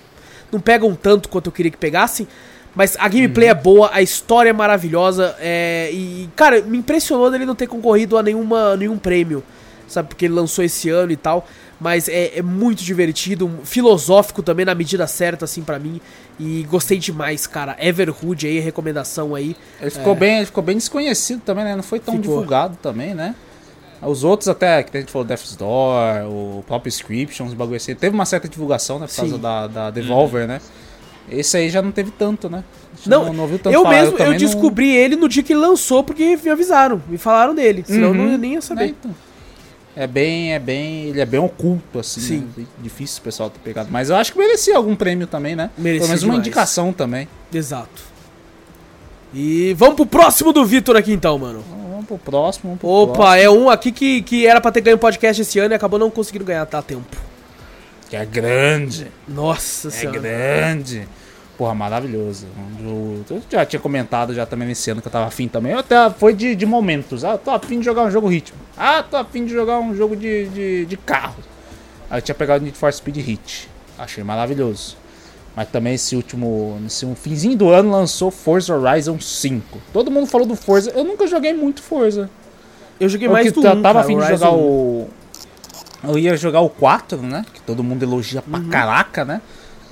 [0.52, 2.28] não pegam tanto quanto eu queria que pegassem.
[2.76, 3.52] Mas a gameplay uhum.
[3.52, 5.36] é boa, a história é maravilhosa.
[5.40, 9.42] É, e, cara, me impressionou dele não ter concorrido a nenhuma, nenhum prêmio.
[9.88, 11.48] Sabe, porque ele lançou esse ano e tal.
[11.80, 16.00] Mas é, é muito divertido, filosófico também na medida certa, assim, para mim.
[16.40, 17.76] E gostei demais, cara.
[17.80, 19.56] Everhood aí, recomendação aí.
[19.82, 20.16] Ele ficou, é...
[20.16, 21.76] bem, ele ficou bem desconhecido também, né?
[21.76, 22.30] Não foi tão ficou.
[22.30, 23.36] divulgado também, né?
[24.02, 27.96] Os outros até, que a gente falou Death's Door, o próprio Inscription, os bagulho assim.
[27.96, 29.08] Teve uma certa divulgação, né?
[29.08, 30.48] Por causa da, da Devolver, uhum.
[30.48, 30.62] né?
[31.30, 32.64] Esse aí já não teve tanto, né?
[33.06, 33.96] Não, não, não ouviu tanto eu falar.
[33.96, 34.96] mesmo, eu, eu descobri não...
[34.96, 37.84] ele no dia que ele lançou, porque me avisaram, me falaram dele.
[37.86, 38.16] Senão uhum.
[38.16, 38.84] eu não, nem ia saber.
[38.84, 39.25] É, então
[39.96, 42.50] é bem, é bem, ele é bem oculto, assim, Sim.
[42.58, 42.66] Né?
[42.80, 43.90] difícil o pessoal ter pegado.
[43.90, 45.70] Mas eu acho que merecia algum prêmio também, né?
[45.78, 47.28] Merecia Pelo menos uma indicação também.
[47.54, 48.04] Exato.
[49.34, 51.64] E vamos pro próximo do Vitor aqui então, mano.
[51.90, 53.44] Vamos pro próximo, vamos pro Opa, próximo.
[53.44, 56.10] é um aqui que, que era pra ter ganho podcast esse ano e acabou não
[56.12, 57.18] conseguindo ganhar, tá tempo.
[58.10, 59.08] Que é grande.
[59.28, 60.18] Nossa é senhora.
[60.18, 61.08] É grande.
[61.58, 62.48] Porra, maravilhoso.
[63.30, 65.72] Eu já tinha comentado já também nesse ano que eu tava afim também.
[65.72, 67.24] Eu até foi de, de momentos.
[67.24, 68.58] Ah, tô afim de jogar um jogo ritmo.
[68.78, 71.38] Ah, tô afim de jogar um jogo de, de, de carro.
[72.10, 73.70] Aí eu tinha pegado o Need for Speed Hit.
[73.98, 74.98] Achei maravilhoso.
[75.56, 79.80] Mas também esse último, nesse um finzinho do ano lançou Forza Horizon 5.
[79.94, 80.92] Todo mundo falou do Forza.
[80.92, 82.30] Eu nunca joguei muito Forza.
[83.00, 85.08] Eu joguei mais do 1, Tava cara, afim de jogar o
[86.08, 87.46] eu ia jogar o 4, né?
[87.54, 88.70] Que todo mundo elogia pra uhum.
[88.70, 89.42] caraca, né?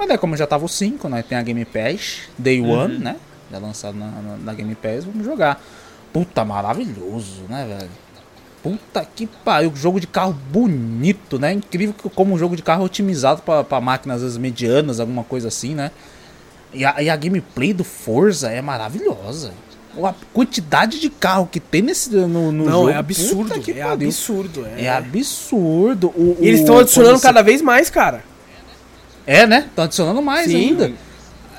[0.04, 1.24] Mas daí, como já tava o 5, né?
[1.24, 2.72] Tem a Game Pass, Day uhum.
[2.72, 3.16] One, né?
[3.50, 5.64] Já lançado na, na, na, Game Pass, vamos jogar.
[6.12, 7.90] Puta, maravilhoso, né, velho?
[8.62, 11.54] Puta que pariu, jogo de carro bonito, né?
[11.54, 15.48] Incrível como um jogo de carro é otimizado para máquinas às vezes medianas, alguma coisa
[15.48, 15.90] assim, né?
[16.74, 19.54] E a, e a gameplay do Forza é maravilhosa.
[20.04, 22.90] A quantidade de carro que tem nesse no, no Não, jogo.
[22.90, 23.54] é absurdo.
[23.54, 23.90] é pariu.
[23.90, 24.66] absurdo.
[24.76, 26.08] É, é absurdo.
[26.10, 28.33] O, eles estão adicionando cada vez mais, cara.
[29.26, 29.66] É, né?
[29.70, 30.56] Estão adicionando mais Sim.
[30.56, 30.92] ainda.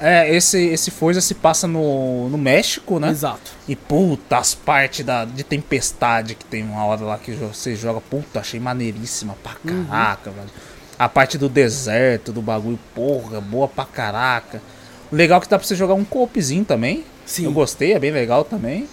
[0.00, 3.10] É, esse, esse Forza se passa no, no México, né?
[3.10, 3.52] Exato.
[3.66, 8.00] E puta, as partes da, de tempestade que tem uma hora lá que você joga,
[8.00, 9.84] puta, achei maneiríssima pra uhum.
[9.86, 10.36] caraca, uhum.
[10.36, 10.50] velho.
[10.98, 14.60] A parte do deserto, do bagulho, porra, boa pra caraca.
[15.10, 17.04] O legal que dá pra você jogar um coopzinho também.
[17.24, 17.44] Sim.
[17.44, 18.86] Eu gostei, é bem legal também.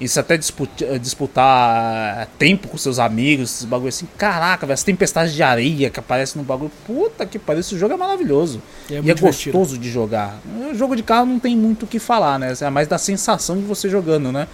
[0.00, 4.06] Isso até disputar, disputar eh, tempo com seus amigos, esses bagulho assim.
[4.16, 6.70] Caraca, velho, essa tempestade de areia que aparece no bagulho.
[6.86, 8.62] Puta que pariu, esse jogo é maravilhoso.
[8.88, 10.38] E é, e é gostoso de jogar.
[10.70, 12.52] O jogo de carro não tem muito o que falar, né?
[12.60, 14.46] É mais da sensação de você jogando, né?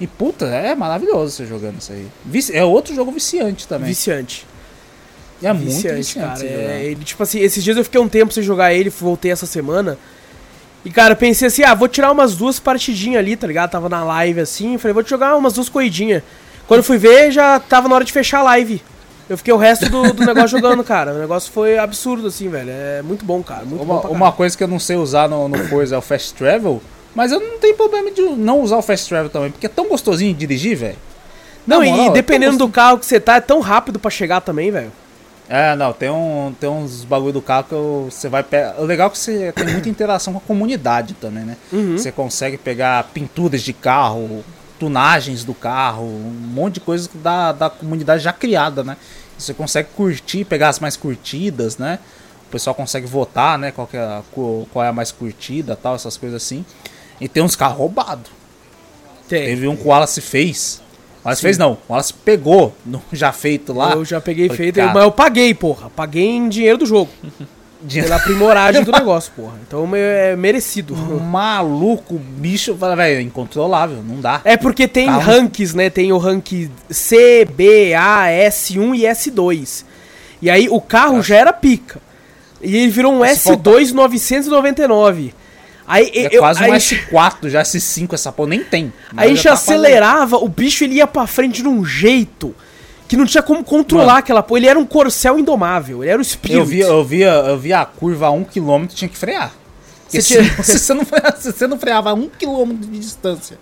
[0.00, 2.06] E puta, é maravilhoso você jogando isso aí.
[2.52, 3.88] É outro jogo viciante também.
[3.88, 4.46] Viciante.
[5.42, 6.46] É viciante, muito viciante, cara.
[6.46, 9.46] É, ele, tipo assim, esses dias eu fiquei um tempo sem jogar ele, voltei essa
[9.46, 9.98] semana.
[10.84, 13.70] E, cara, pensei assim, ah, vou tirar umas duas partidinhas ali, tá ligado?
[13.70, 16.22] Tava na live assim, falei, vou jogar umas duas corridinhas.
[16.66, 18.82] Quando fui ver, já tava na hora de fechar a live.
[19.28, 21.14] Eu fiquei o resto do, do negócio jogando, cara.
[21.14, 22.70] O negócio foi absurdo, assim, velho.
[22.70, 23.64] É muito bom, cara.
[23.64, 26.02] Muito uma, bom uma coisa que eu não sei usar no, no Forza é o
[26.02, 26.82] Fast Travel,
[27.14, 29.88] mas eu não tenho problema de não usar o Fast Travel também, porque é tão
[29.88, 30.98] gostosinho de dirigir, velho.
[31.66, 34.10] Não, moral, e é dependendo é do carro que você tá, é tão rápido para
[34.10, 34.92] chegar também, velho.
[35.48, 37.74] É, não, tem, um, tem uns bagulho do carro que
[38.10, 38.80] você vai pegar.
[38.80, 41.56] O legal é que você tem muita interação com a comunidade também, né?
[41.72, 41.98] Uhum.
[41.98, 44.42] Você consegue pegar pinturas de carro,
[44.78, 48.96] tunagens do carro, um monte de coisas da, da comunidade já criada, né?
[49.38, 51.98] Você consegue curtir, pegar as mais curtidas, né?
[52.48, 53.70] O pessoal consegue votar, né?
[53.70, 56.64] Qual, é, qual é a mais curtida tal, essas coisas assim.
[57.20, 58.30] E tem uns carros roubados.
[59.28, 60.83] Teve um que o Wallace fez
[61.24, 61.46] Wallace Sim.
[61.46, 61.72] fez não.
[61.72, 63.92] O Wallace pegou no já feito lá.
[63.92, 64.92] Eu já peguei Falei, feito, cara...
[64.92, 65.90] mas eu paguei, porra.
[65.90, 67.10] Paguei em dinheiro do jogo.
[67.92, 69.58] Pela aprimoragem do negócio, porra.
[69.66, 70.96] Então é merecido.
[70.96, 74.40] maluco, o bicho, velho, é incontrolável, não dá.
[74.42, 75.20] É porque tem Carro.
[75.20, 75.90] ranks, né?
[75.90, 79.84] Tem o rank C, B, A, S1 e S2.
[80.40, 82.00] E aí o carro já era pica.
[82.62, 85.34] E ele virou um Se faltar- S2 999.
[85.86, 88.92] Aí, É eu, quase aí, um S4, já S5 essa porra, nem tem.
[89.16, 92.54] Aí já tá acelerava, o bicho ele ia pra frente de um jeito
[93.06, 94.18] que não tinha como controlar Mano.
[94.18, 94.60] aquela porra.
[94.60, 96.56] Ele era um corcel indomável, ele era um Spirit.
[96.58, 99.52] Eu via, eu, via, eu via a curva a 1km, tinha que frear.
[100.08, 103.58] Você se, tinha- se você não freava, se você não freava a 1km de distância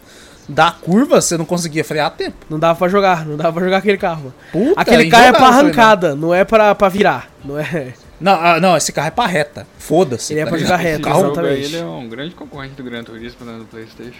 [0.48, 2.36] da curva, você não conseguia frear a tempo.
[2.48, 4.32] Não dava pra jogar, não dava pra jogar aquele carro.
[4.52, 7.28] Puta, aquele é carro é pra injogável, arrancada, não é pra, pra virar.
[7.44, 7.94] Não é.
[8.22, 9.66] Não, ah, não, esse carro é pra reta.
[9.78, 10.32] Foda-se.
[10.32, 10.68] Ele é pra ligado?
[10.70, 11.62] jogar reto, Esse carro- exatamente.
[11.64, 14.12] ele é um grande concorrente do Gran Turismo né, no Playstation.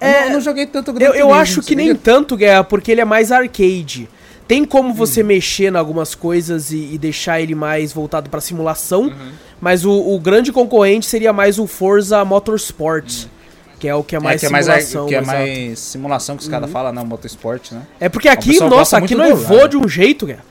[0.00, 1.86] Eu não- eu não joguei tanto Gran É, Eu, eu Turismo, acho você que nem
[1.90, 2.12] acredita?
[2.12, 4.08] tanto, Guerra, porque ele é mais arcade.
[4.46, 5.26] Tem como você Hum.
[5.26, 9.32] mexer em algumas coisas e, e deixar ele mais voltado pra simulação, Uhum.
[9.60, 13.24] mas o, o grande concorrente seria mais o Forza Motorsport,
[13.80, 15.06] que é o que é mais é, que é mais, simulação.
[15.06, 15.38] que é exato.
[15.38, 17.82] mais simulação que os caras falam, não, motorsport, né?
[17.98, 19.70] É porque aqui, pessoal nossa, aqui nós do voa Rally.
[19.70, 20.44] de um jeito, Guerra.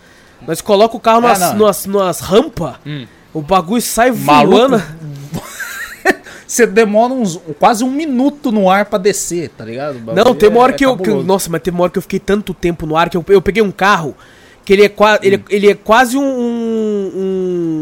[0.48, 1.66] Nós coloca o carro É, nas, não.
[1.68, 3.06] nas, nas rampas, Hum.
[3.34, 4.56] o bagulho sai Maluco.
[4.58, 4.84] voando.
[6.48, 9.98] Você demora uns, quase um minuto no ar pra descer, tá ligado?
[10.12, 11.26] O Não, tem uma hora é que eu, que eu- cabuloso.
[11.28, 13.42] Nossa, mas tem uma hora que eu fiquei tanto tempo no ar que eu, eu
[13.42, 14.16] peguei um carro
[14.64, 15.44] que ele é, qua, ele, Hum.
[15.50, 17.12] ele é quase um, um,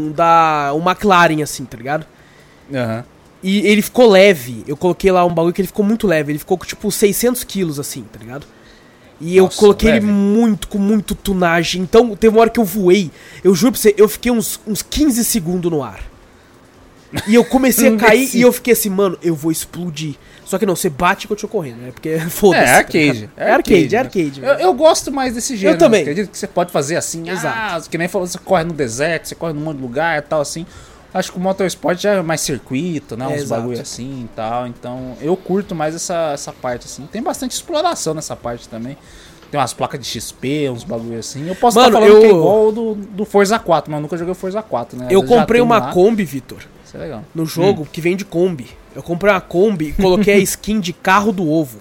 [0.08, 2.06] um da um McLaren assim, tá ligado?
[2.72, 3.04] Aham.
[3.42, 4.62] E ele ficou leve.
[4.68, 6.30] Eu coloquei lá um bagulho que ele ficou muito leve.
[6.32, 8.46] Ele ficou com tipo 600 quilos assim, tá ligado?
[9.22, 10.04] E eu Nossa, coloquei leve.
[10.04, 11.80] ele muito, com muito tunagem.
[11.80, 13.08] Então teve uma hora que eu voei.
[13.44, 16.00] Eu juro pra você, eu fiquei uns, uns 15 segundos no ar.
[17.28, 20.16] E eu comecei a cair e eu fiquei assim, mano, eu vou explodir.
[20.44, 21.92] Só que não, você bate e continua correndo, né?
[21.92, 22.64] Porque foda-se.
[22.64, 23.12] É, tá arcade.
[23.12, 23.30] ligado?
[23.36, 24.40] É arcade, é arcade.
[24.42, 25.78] Eu, eu gosto mais desse jeito.
[25.78, 26.00] também.
[26.02, 27.30] Acredito que você pode fazer assim.
[27.30, 27.56] Exato.
[27.56, 30.22] Ah, que nem falou, você corre no deserto, você corre num monte de lugar e
[30.22, 30.66] tal, assim.
[31.14, 33.26] Acho que o motorsport já é mais circuito, né?
[33.26, 33.60] É, uns exato.
[33.60, 34.66] bagulho assim e tal.
[34.66, 37.06] Então, eu curto mais essa, essa parte, assim.
[37.12, 38.96] Tem bastante exploração nessa parte também.
[39.50, 41.46] Tem umas placas de XP, uns bagulho assim.
[41.46, 43.98] Eu posso estar Mano, falando que é eu- igual o do, do Forza 4, mas
[43.98, 45.08] eu nunca joguei o Forza 4, né?
[45.10, 45.92] Eu comprei uma lá.
[45.92, 47.22] Kombi, Vitor, Isso é legal.
[47.34, 48.70] no jogo que vem de Kombi.
[48.96, 51.78] Eu comprei uma Kombi e coloquei a skin de carro do ovo.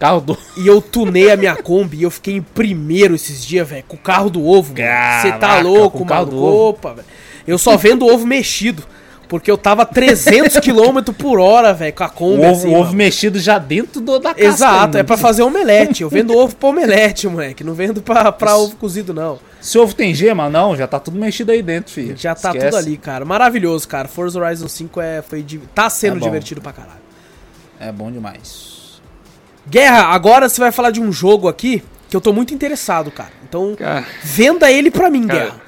[0.00, 0.36] Carro do.
[0.56, 3.96] E eu tunei a minha Kombi e eu fiquei em primeiro esses dias, velho, com
[3.96, 4.74] o carro do ovo.
[4.74, 6.36] Você tá louco, com o carro maluco?
[6.36, 6.68] do ovo.
[6.70, 7.06] Opa, velho.
[7.46, 8.82] Eu só vendo ovo mexido.
[9.28, 12.78] Porque eu tava 300 km por hora, velho, com a O Kombi ovo, assim, o
[12.78, 14.44] ovo mexido já dentro do, da casca.
[14.44, 16.02] Exato, é pra fazer omelete.
[16.02, 17.64] Eu vendo ovo pra omelete, moleque.
[17.64, 19.40] Não vendo pra, pra ovo cozido, não.
[19.60, 22.16] Se o ovo tem gema, não, já tá tudo mexido aí dentro, filho.
[22.16, 22.66] Já tá Esquece.
[22.66, 23.24] tudo ali, cara.
[23.24, 24.06] Maravilhoso, cara.
[24.06, 25.44] Forza Horizon 5 é, foi,
[25.74, 27.00] tá sendo É divertido pra caralho.
[27.80, 29.00] É bom demais.
[29.68, 33.32] Guerra, agora você vai falar de um jogo aqui que eu tô muito interessado, cara.
[33.48, 35.60] Então, Cara, venda ele pra mim, Cara, Guerra.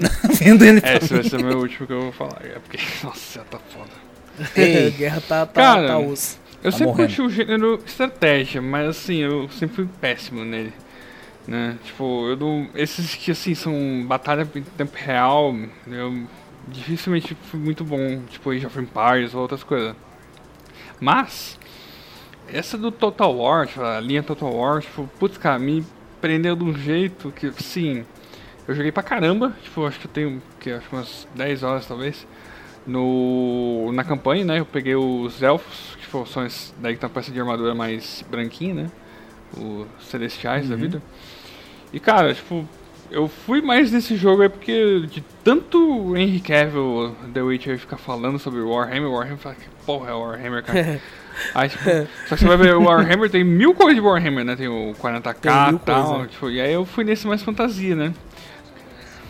[0.38, 2.40] Vendo ele é, esse vai ser o meu último que eu vou falar.
[2.44, 3.90] É porque, nossa, tá foda.
[4.56, 4.90] Ei.
[4.90, 6.38] Guerra tá, tá, Cara, tá osso.
[6.62, 10.72] Eu Tá sempre curti o gênero estratégia, mas assim, eu sempre fui péssimo nele.
[11.46, 11.76] Né?
[11.84, 12.68] Tipo, eu não.
[12.74, 15.54] Esses que assim são batalha em tempo real,
[15.86, 16.26] eu
[16.66, 19.94] dificilmente fui muito bom, tipo Age of Empires ou outras coisas.
[20.98, 21.58] Mas,
[22.50, 25.84] essa do Total War, tipo, a linha Total War, tipo, putz, cara, me
[26.20, 28.06] prendeu de um jeito que, sim,
[28.66, 32.26] eu joguei pra caramba, tipo, acho que eu tenho, que, acho umas 10 horas talvez,
[32.86, 37.08] no, na campanha, né, eu peguei os elfos, que tipo, são esses daí que tem
[37.08, 38.90] uma peça de armadura mais branquinha, né,
[39.56, 41.02] os celestiais da vida.
[41.92, 42.68] E, cara, tipo,
[43.10, 48.38] eu fui mais nesse jogo é porque de tanto Henry Cavill, The Witcher, ficar falando
[48.38, 51.00] sobre Warhammer, Warhammer, fala que porra é Warhammer, cara.
[51.54, 51.84] Aí, tipo,
[52.28, 54.56] só que você vai ver o Warhammer, tem mil coisas de Warhammer, né?
[54.56, 56.14] Tem o 40k Tem e tal.
[56.14, 56.26] coisa.
[56.28, 58.14] Tipo, e aí eu fui nesse mais fantasia, né?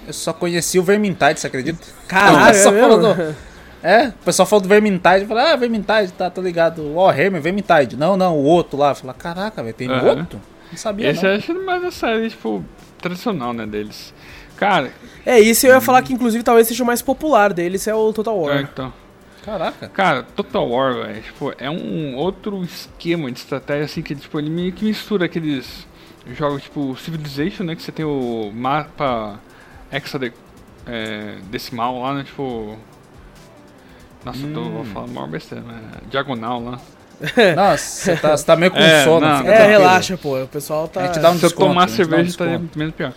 [0.06, 1.78] Eu só conheci o Vermintide, você acredita?
[2.06, 3.36] Caralho, pessoal é do-
[3.82, 6.82] É, o pessoal falou do Vermintide, fala, ah, Vermintide, tá, tô ligado.
[6.94, 7.96] Warhammer, Vermintide.
[7.96, 8.94] Não, não, o outro lá.
[8.94, 10.04] Fala, caraca, velho, tem Aham.
[10.20, 10.40] outro?
[10.70, 11.30] Não sabia, Esse não.
[11.30, 12.64] eu acho mais a série, tipo,
[12.98, 14.12] tradicional, né, deles.
[14.56, 14.90] Cara,
[15.26, 18.12] É, isso eu ia falar que inclusive talvez seja o mais popular deles, é o
[18.12, 18.60] Total é, War.
[18.62, 18.92] então.
[19.44, 19.88] Caraca.
[19.88, 24.48] Cara, Total War, velho, tipo, é um outro esquema de estratégia, assim, que tipo, ele
[24.48, 25.86] meio que mistura aqueles
[26.34, 29.38] jogos tipo Civilization, né, que você tem o mapa
[29.92, 32.76] hexadecimal é, lá, né, tipo...
[34.24, 34.70] Nossa, eu tô, Hum.
[34.70, 35.80] vou falar maior besteira, né,
[36.10, 36.80] diagonal lá.
[37.54, 39.26] Nossa, você tá, tá meio com É, sono.
[39.26, 39.78] não, fica É, tranquilo.
[39.80, 40.42] relaxa, pô.
[40.42, 41.02] O pessoal tá.
[41.02, 42.78] A gente dá um Se eu desconto, tomar dá um cerveja, estaria desconto.
[42.78, 43.12] menos pior.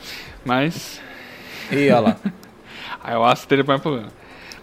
[0.45, 0.99] Mas,
[1.71, 2.15] Ih, olha lá.
[3.03, 4.07] aí eu acho que teria mais problema.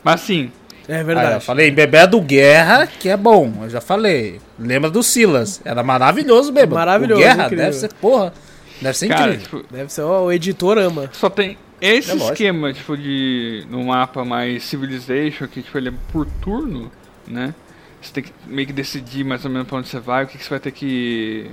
[0.04, 0.52] Mas assim,
[0.86, 1.44] É Aí, ó, verdade.
[1.44, 3.52] falei, bebê do Guerra, que é bom.
[3.62, 4.40] Eu já falei.
[4.58, 5.60] Lembra do Silas.
[5.64, 6.74] Era maravilhoso, bebê.
[6.74, 7.64] Maravilhoso, O Guerra incrível.
[7.64, 8.32] deve ser, porra.
[8.80, 9.60] Deve ser cara, incrível.
[9.62, 11.08] tipo, Deve ser, ó, o editor ama.
[11.12, 11.56] só tem
[11.86, 13.66] Esse É esquema, tipo, de.
[13.68, 16.90] no mapa mais Civilization, que tipo, ele é por turno,
[17.28, 17.54] né?
[18.00, 20.38] Você tem que meio que decidir mais ou menos pra onde você vai, o que,
[20.38, 21.50] que você vai ter que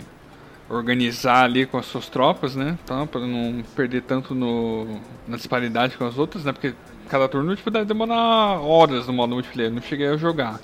[0.69, 2.77] organizar ali com as suas tropas, né?
[2.83, 6.53] Então, pra não perder tanto no, na disparidade com as outras, né?
[6.53, 6.73] Porque
[7.09, 10.61] cada turno tipo, deve demorar horas no modo multiplayer, não cheguei a jogar.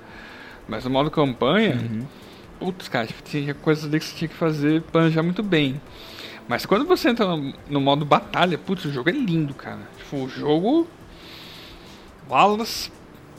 [0.67, 1.77] Mas no modo campanha,
[2.59, 5.81] putz, cara, tipo, tinha coisas ali que você tinha que fazer, planejar muito bem.
[6.47, 9.79] Mas quando você entra no, no modo batalha, putz, o jogo é lindo, cara.
[9.97, 10.87] Tipo, o jogo.
[12.29, 12.91] Wallace.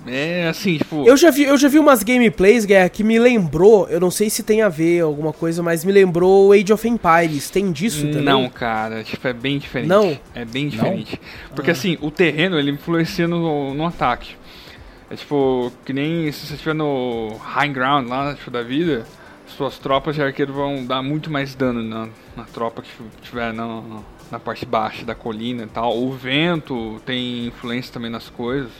[0.06, 1.06] É assim, tipo.
[1.06, 4.30] Eu já vi, eu já vi umas gameplays, Guerra, que me lembrou, eu não sei
[4.30, 7.50] se tem a ver alguma coisa, mas me lembrou Age of Empires.
[7.50, 8.22] Tem disso também?
[8.22, 9.88] Não, cara, tipo, é bem diferente.
[9.88, 10.18] Não?
[10.34, 11.20] É bem diferente.
[11.54, 14.36] Porque assim, o terreno ele influencia no, no ataque.
[15.10, 19.04] É tipo, que nem se você estiver no high ground lá, tipo, da vida,
[19.58, 22.88] suas tropas de arqueiro vão dar muito mais dano na, na tropa que
[23.20, 23.82] estiver na,
[24.30, 25.98] na parte baixa da colina e tal.
[25.98, 28.70] O vento tem influência também nas coisas.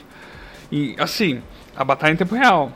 [0.71, 1.41] E assim,
[1.75, 2.71] a batalha em tempo real.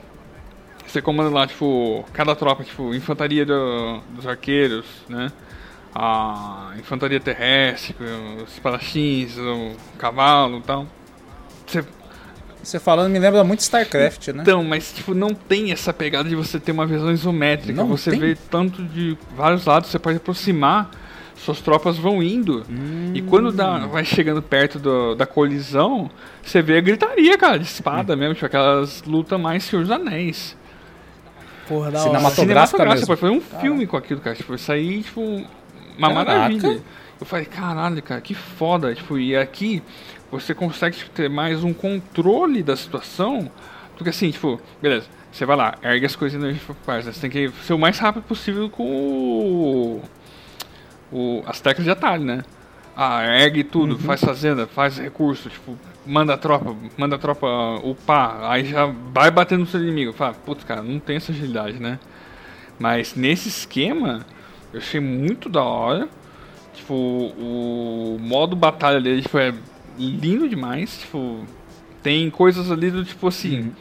[0.86, 5.32] Você comanda lá, tipo, cada tropa, tipo, infantaria do- dos arqueiros, né?
[5.96, 7.96] A infantaria terrestre,
[8.44, 10.88] os espadachins, o cavalo e tal.
[11.66, 11.86] Você
[12.64, 14.42] Você falando me lembra muito StarCraft, né?
[14.42, 17.82] então, mas tipo, não tem essa pegada de você ter uma visão isométrica.
[17.82, 18.20] Não você tem?
[18.20, 20.90] vê tanto de vários lados, você pode aproximar,
[21.36, 22.64] suas tropas vão indo.
[23.14, 26.10] E quando dá, vai chegando perto do- da colisão,
[26.42, 30.56] você vê a gritaria, cara, de espada mesmo, tipo aquelas lutas mais Senhor dos Anéis.
[31.68, 32.42] Porra, da Cinematográfica.
[32.42, 33.08] Cinematográfica mesmo.
[33.08, 34.36] pode fazer um filme com aquilo, cara.
[34.36, 35.22] Tipo, isso aí, tipo,
[35.98, 36.32] uma Caraca.
[36.32, 36.82] maravilha.
[37.20, 38.94] Eu falei, caralho, cara, que foda.
[38.94, 39.82] Tipo, e aqui
[40.40, 43.52] você consegue ter mais um controle da situação.
[43.96, 46.54] Porque assim, tipo, beleza, você vai lá, ergue as coisas na
[46.86, 50.02] faz, Você tem que ser o mais rápido possível com o,
[51.12, 52.44] o- as teclas de atalho, né?
[52.96, 57.48] Ah, ergue tudo, faz fazenda, faz recurso, tipo, manda a tropa, manda a tropa
[57.84, 60.14] upar, aí já vai batendo no seu inimigo.
[60.14, 62.00] Fala, putz, cara, não tem essa agilidade, né?
[62.80, 64.26] Mas nesse esquema,
[64.72, 66.08] eu achei muito da hora.
[66.74, 69.54] Tipo, o modo batalha dele tipo, é
[69.98, 70.98] lindo demais.
[71.00, 71.46] Tipo,
[72.02, 73.72] tem coisas ali do tipo assim.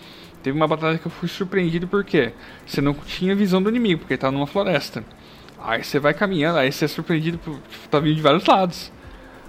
[0.42, 2.32] Teve uma batalha que eu fui surpreendido porque
[2.66, 5.04] você não tinha visão do inimigo, porque ele tá numa floresta.
[5.58, 8.90] Aí você vai caminhando, aí você é surpreendido por tipo, tá vindo de vários lados.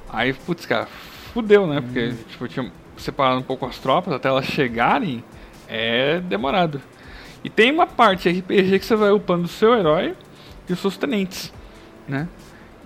[0.09, 0.87] Aí, putz, cara,
[1.33, 1.81] fudeu, né?
[1.81, 5.23] Porque, tipo, tinha separado um pouco as tropas até elas chegarem,
[5.67, 6.79] é demorado.
[7.43, 10.15] E tem uma parte RPG que você vai upando o seu herói
[10.69, 11.51] e os seus tenentes,
[12.07, 12.27] né?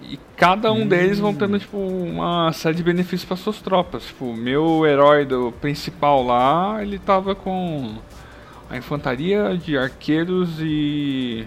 [0.02, 4.06] E cada um deles vão tendo, tipo, uma série de benefícios para suas tropas.
[4.06, 7.96] Tipo, meu herói do principal lá, ele tava com
[8.70, 11.46] a infantaria de arqueiros e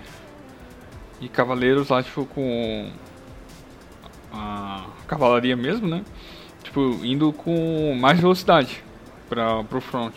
[1.21, 2.91] e cavaleiros lá, tipo, com
[4.33, 6.03] a cavalaria mesmo, né?
[6.63, 8.83] Tipo, indo com mais velocidade
[9.29, 10.15] para pro front.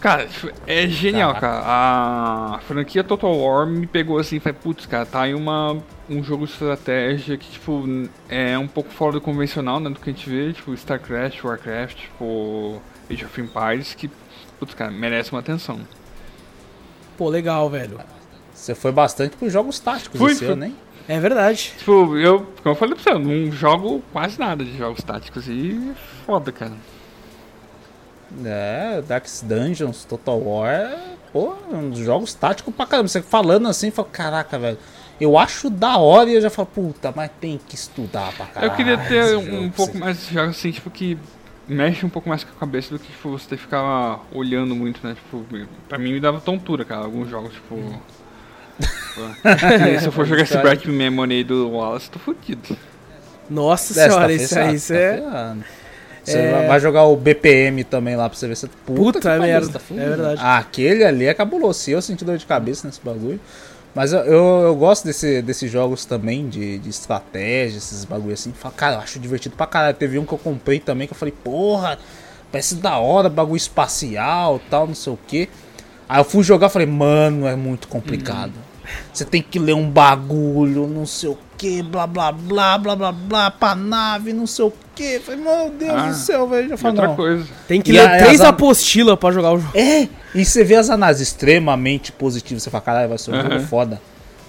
[0.00, 1.62] Cara, tipo, é genial, Caraca.
[1.62, 2.56] cara.
[2.56, 5.78] A franquia Total War me pegou assim falei, putz, cara, tá aí uma,
[6.08, 7.84] um jogo de estratégia que, tipo,
[8.28, 9.90] é um pouco fora do convencional, né?
[9.90, 14.10] Do que a gente vê, tipo, StarCraft, Warcraft, tipo, Age of Empires, que,
[14.58, 15.80] putz, cara, merece uma atenção.
[17.16, 18.00] Pô, legal, velho.
[18.52, 20.52] Você foi bastante pros jogos táticos Fui, esse fui.
[20.52, 20.76] ano, hein?
[21.08, 21.74] É verdade.
[21.78, 25.48] Tipo, eu, como eu falei pra você, eu não jogo quase nada de jogos táticos
[25.48, 25.92] e
[26.24, 26.72] foda, cara.
[28.44, 30.98] É, Darkest Dungeons, Total War, é,
[31.32, 33.08] pô, um dos jogos táticos pra caramba.
[33.08, 34.78] Você falando assim, fala, caraca, velho.
[35.20, 38.72] Eu acho da hora e eu já falo, puta, mas tem que estudar pra caralho.
[38.72, 41.16] eu queria ter um, jogo, pouco mais de jogos assim, tipo, que
[41.68, 45.14] mexe um pouco mais com a cabeça do que tipo, você ficar olhando muito, né?
[45.14, 45.44] Tipo,
[45.88, 47.76] pra mim me dava tontura, cara, alguns jogos, tipo.
[48.80, 52.76] tipo, nem se eu for jogar esse Bright Memory aí do Wallace, tô fudido.
[53.48, 55.56] Nossa É, senhora, tá isso aí, isso tá é.
[56.24, 56.66] Você É.
[56.66, 59.66] vai- jogar o BPM também lá pra você ver se puta, Puta que pariu, merda,
[59.66, 60.06] você tá fudido.
[60.06, 60.40] é verdade.
[60.42, 61.78] Ah, aquele ali é cabuloso.
[61.80, 63.38] Se eu senti dor de cabeça nesse bagulho.
[63.94, 68.52] Mas eu, eu, eu gosto desse, desses jogos também, de, de estratégia, esses bagulho assim.
[68.76, 69.96] Cara, eu acho divertido pra caralho.
[69.96, 71.98] Teve um que eu comprei também que eu falei, porra,
[72.50, 75.48] parece da hora, bagulho espacial tal, não sei o que.
[76.08, 78.52] Aí eu fui jogar e falei, mano, é muito complicado.
[79.12, 83.12] Você tem que ler um bagulho, não sei o que, blá blá blá, blá blá
[83.12, 85.18] blá, pra nave, não sei o que.
[85.20, 86.68] Falei, meu Deus Ah, do céu, velho.
[86.68, 87.16] Já falei, outra não.
[87.16, 87.46] coisa.
[87.66, 89.70] Tem que E ler a- três as- apostilas pra jogar o jogo.
[89.76, 93.54] É, e você vê as análises extremamente positivas, você fala, caralho, vai ser um jogo
[93.54, 93.66] Aham.
[93.66, 94.00] foda.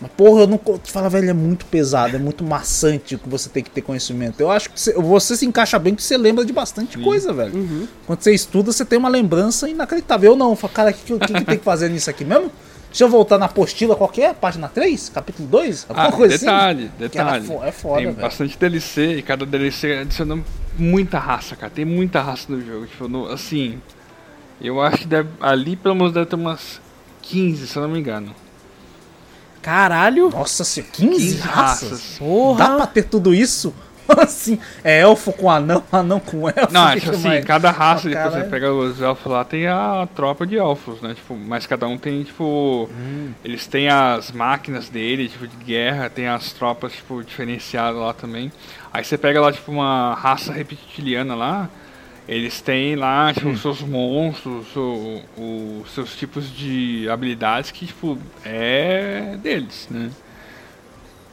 [0.01, 3.47] Mas, porra, eu não te fala, velho, é muito pesado, é muito maçante que você
[3.47, 4.41] tem que ter conhecimento.
[4.41, 7.87] Eu acho que você, você se encaixa bem porque você lembra de bastante coisa, velho.
[8.05, 10.31] Quando você estuda, você tem uma lembrança inacreditável.
[10.31, 12.25] Eu não, eu falo, cara, o que, que, que que tem que fazer nisso aqui
[12.25, 12.51] mesmo?
[12.95, 16.93] Deixa eu voltar na apostila qualquer, página 3, capítulo 2, alguma Ah, coisa detalhe, assim.
[16.97, 17.45] Detalhe.
[17.45, 18.17] fo- é foda, Tem velho.
[18.21, 20.41] bastante DLC e cada DLC adiciona
[20.79, 21.69] muita raça, cara.
[21.69, 22.87] Tem muita raça no jogo.
[22.87, 23.81] Tipo, no- assim,
[24.61, 26.79] eu acho que deve- ali pelo menos deve ter umas
[27.21, 28.33] 15, se eu não me engano.
[29.61, 30.29] Caralho.
[30.29, 31.89] Nossa senhora, 15, 15 raças?
[31.91, 32.17] raças.
[32.17, 32.57] Porra.
[32.65, 33.73] Dá pra ter tudo isso?
[34.21, 36.71] assim, é elfo com anão, anão com elfo.
[36.73, 37.45] Não, é que que assim, mais?
[37.45, 38.49] cada raça, Ah, depois você caralho.
[38.51, 41.13] pega os elfos lá, tem a tropa de elfos, né?
[41.13, 42.89] Tipo, mas cada um tem, tipo.
[42.91, 43.31] Hum.
[43.43, 48.51] Eles têm as máquinas dele, tipo, de guerra, tem as tropas, tipo, diferenciadas lá também.
[48.93, 51.69] Aí você pega lá, tipo, uma raça reptiliana lá.
[52.27, 53.51] Eles têm lá, tipo, Hum.
[53.51, 60.09] os seus monstros, o- o- os seus tipos de habilidades que, tipo, é deles, né?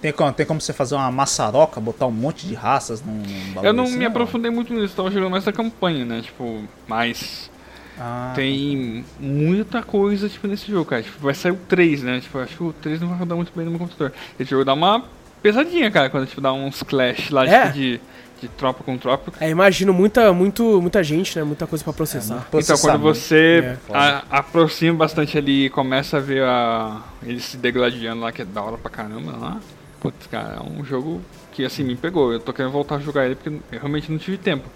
[0.02, 3.52] Tem como, tem como você fazer uma maçaroca, botar um monte de raças num, num
[3.54, 6.20] bagulho Eu não assim, me ou- aprofundei muito nisso, tava jogando mais da campanha, né?
[6.22, 7.50] Tipo, mas
[7.98, 11.02] Ah, tem muita coisa, tipo, nesse jogo, cara.
[11.02, 12.20] Tipo, vai sair o 3, né?
[12.20, 14.12] Tipo, eu acho que o 3 não vai rodar muito bem no meu computador.
[14.40, 15.04] Esse jogo dá uma
[15.42, 17.60] pesadinha, cara, quando, tipo, dá uns clash lá, É?
[17.66, 18.00] tipo, de,
[18.40, 19.32] de tropa com tropa.
[19.40, 21.44] É, imagino muita, muito, muita gente, né?
[21.44, 22.46] Muita coisa pra processar.
[22.50, 23.78] muito Então, quando processamento.
[23.78, 23.96] você É.
[23.96, 28.44] a- aproxima bastante ali e começa a ver a, eles se degladiando lá, que é
[28.44, 29.60] da hora pra caramba lá.
[30.02, 31.20] Putz, cara, é um jogo
[31.52, 32.32] que, assim, me pegou.
[32.32, 34.68] Eu tô querendo voltar a jogar ele porque eu realmente não tive tempo.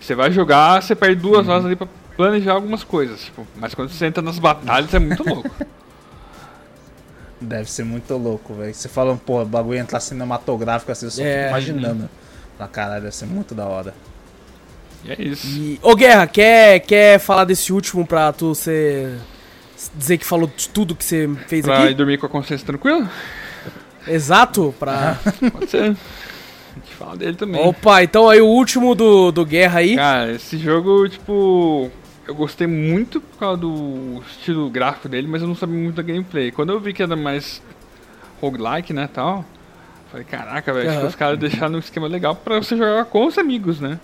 [0.00, 1.52] Você vai jogar, você perde duas Uhum.
[1.52, 1.86] horas ali pra
[2.16, 5.48] planejar algumas coisas, tipo, mas quando você entra nas batalhas é muito louco.
[7.40, 8.74] Deve ser muito louco, velho.
[8.74, 11.36] Você fala, pô, o bagulho entrar cinematográfico assim, eu só É.
[11.36, 12.08] fico imaginando.
[12.58, 13.92] Ah, caralho, deve ser muito da hora.
[15.04, 15.46] E é isso.
[15.46, 19.18] E, ô Guerra, quer, quer falar desse último pra tu ser.
[19.94, 21.94] dizer que falou de tudo que você fez Pra ir aqui?
[21.94, 23.10] dormir com a consciência tranquila?
[24.06, 24.74] Exato?
[24.78, 25.18] Pra.
[25.52, 25.82] Pode ser.
[25.82, 25.86] A
[26.78, 27.60] gente fala dele também.
[27.66, 29.96] Opa, então aí o último do, do Guerra aí.
[29.96, 31.90] Cara, esse jogo, tipo,
[32.26, 36.02] eu gostei muito por causa do estilo gráfico dele, mas eu não sabia muito da
[36.02, 36.50] gameplay.
[36.50, 37.62] Quando eu vi que era mais
[38.40, 39.44] roguelike, né, tal,
[40.10, 41.08] falei, caraca, velho, acho que Aham.
[41.08, 44.00] os caras deixaram um esquema legal pra você jogar com os amigos, né?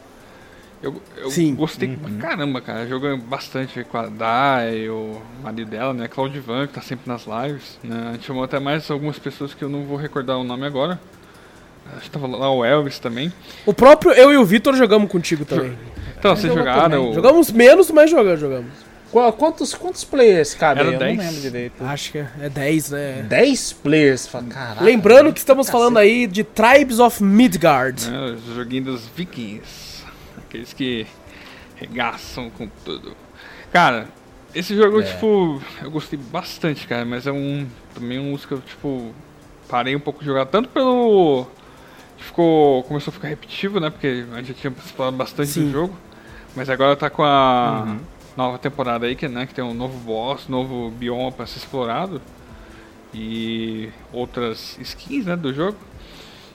[0.83, 1.55] Eu, eu Sim.
[1.55, 2.87] gostei pra caramba, cara.
[2.87, 6.09] Jogando bastante com a Dai, o marido dela, né?
[6.09, 7.79] Claudivan, que tá sempre nas lives.
[7.85, 8.07] Né?
[8.09, 10.99] A gente chamou até mais algumas pessoas que eu não vou recordar o nome agora.
[11.97, 13.31] Acho que tava lá o Elvis também.
[13.67, 15.77] O próprio eu e o Vitor jogamos contigo também.
[16.19, 17.11] Então, vocês jogaram.
[17.11, 18.71] o- Jogamos menos, mas jogamos, jogamos.
[19.11, 20.81] Qu- Quantos, quantos players cabe?
[20.81, 20.93] Era?
[20.93, 21.17] Eu 10.
[21.19, 21.85] não lembro direito.
[21.85, 23.27] Acho que é é 10, né?
[23.29, 24.27] 10 players?
[24.49, 24.85] Caraca.
[24.85, 28.01] Lembrando que estamos falando aí de Tribes of Midgard.
[28.09, 29.90] os joguinhos dos vikings.
[30.51, 31.07] Aqueles que
[31.77, 33.17] regaçam com tudo.
[33.73, 34.09] Cara,
[34.53, 35.05] esse jogo, É.
[35.05, 37.69] tipo, eu gostei bastante, cara, mas é um.
[37.95, 39.15] Também um música, eu, tipo,
[39.69, 41.47] parei um pouco de jogar, tanto pelo.
[42.19, 42.83] Ficou.
[42.83, 43.91] Começou a ficar repetitivo, né?
[43.91, 45.67] Porque a gente já tinha explorado bastante Sim.
[45.67, 45.97] do jogo.
[46.57, 48.01] Mas agora tá com a Uhum.
[48.37, 52.21] nova temporada aí, que, né, que tem um novo boss, novo bioma pra ser explorado.
[53.15, 55.79] E outras skins, né, do jogo.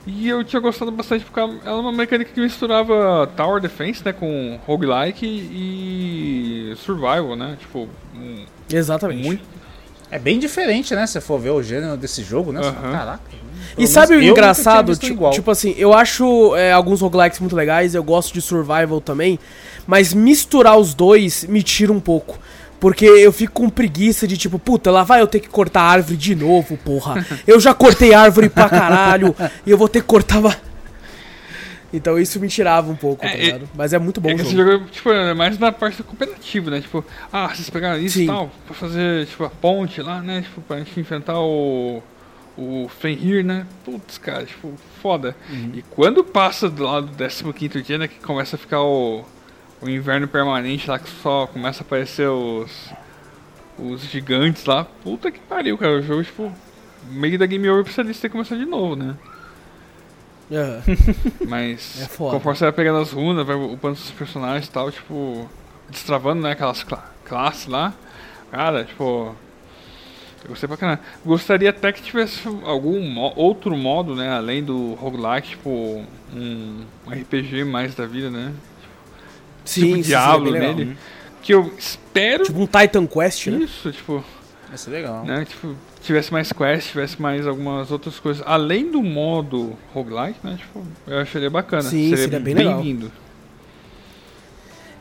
[0.08, 4.14] E eu tinha gostado bastante porque ela é uma mecânica que misturava Tower Defense, né,
[4.14, 7.58] com roguelike e survival, né?
[7.60, 9.24] Tipo, um- Exatamente.
[9.24, 9.44] muito
[10.12, 11.08] É bem diferente, né?
[11.08, 12.62] Se for ver o gênero desse jogo, né?
[12.62, 12.98] Você fala, Aham.
[12.98, 13.24] Caraca.
[13.78, 14.90] E sabe o engraçado?
[14.90, 15.32] visto Ti- igual.
[15.34, 19.40] Tipo assim, eu acho é, alguns roguelikes muito legais, eu gosto de survival também,
[19.88, 22.38] mas misturar os dois me tira um pouco.
[22.86, 25.90] Porque eu fico com preguiça de tipo, puta, lá vai eu ter que cortar a
[25.90, 27.26] árvore de novo, porra.
[27.48, 29.36] Eu já cortei árvore pra caralho
[29.66, 30.40] e eu vou ter que cortar.
[30.40, 30.56] va-
[31.92, 33.70] Então isso me tirava um pouco, É, tá é- ligado?
[33.74, 34.72] Mas é muito bom É o que esse jogo.
[34.72, 36.80] jogo, tipo, é mais na parte cooperativa, né?
[36.80, 37.04] Tipo,
[37.34, 40.44] ah, vocês pegaram isso e tal, pra fazer, tipo, a ponte lá, né?
[40.44, 42.04] Tipo, pra gente enfrentar o.
[42.56, 43.66] O Fenrir, né?
[43.84, 45.36] Putz, cara, tipo, foda.
[45.50, 45.72] Uhum.
[45.74, 48.08] E quando passa do lado do 15 dia, né?
[48.08, 49.26] Que começa a ficar o.
[49.82, 52.90] O inverno permanente lá, que só começa a aparecer os.
[53.78, 54.86] Os gigantes lá.
[55.04, 55.98] Puta que pariu, cara.
[56.00, 56.52] O jogo, tipo.
[57.10, 59.16] Meio da game over precisa ter que começar de novo, né?
[60.50, 60.82] É.
[61.48, 65.48] Mas É conforme você vai pegando as runas, vai upando os personagens e tal, tipo,
[65.90, 67.94] destravando, né, aquelas cla- classes lá.
[68.52, 69.36] Cara, tipo.
[70.44, 71.02] Eu gostei pra caramba.
[71.26, 76.04] Gostaria até que tivesse algum mo- outro modo, né, além do roguelike, tipo,
[76.34, 78.54] um RPG mais da vida, né?
[79.66, 80.98] Sim, tipo sim, Diablo é bem nele.
[81.42, 83.58] Que eu espero Tipo um Titan Quest, né?
[83.58, 84.24] isso, tipo,
[84.68, 85.24] Vai ser legal.
[85.26, 88.44] né, tipo, tivesse mais quests, tivesse mais algumas outras coisas.
[88.46, 91.84] Além do modo roguelike, né, tipo, eu acharia bacana.
[91.84, 92.76] Sim, seria bem legal.
[92.76, 93.12] bem-vindo.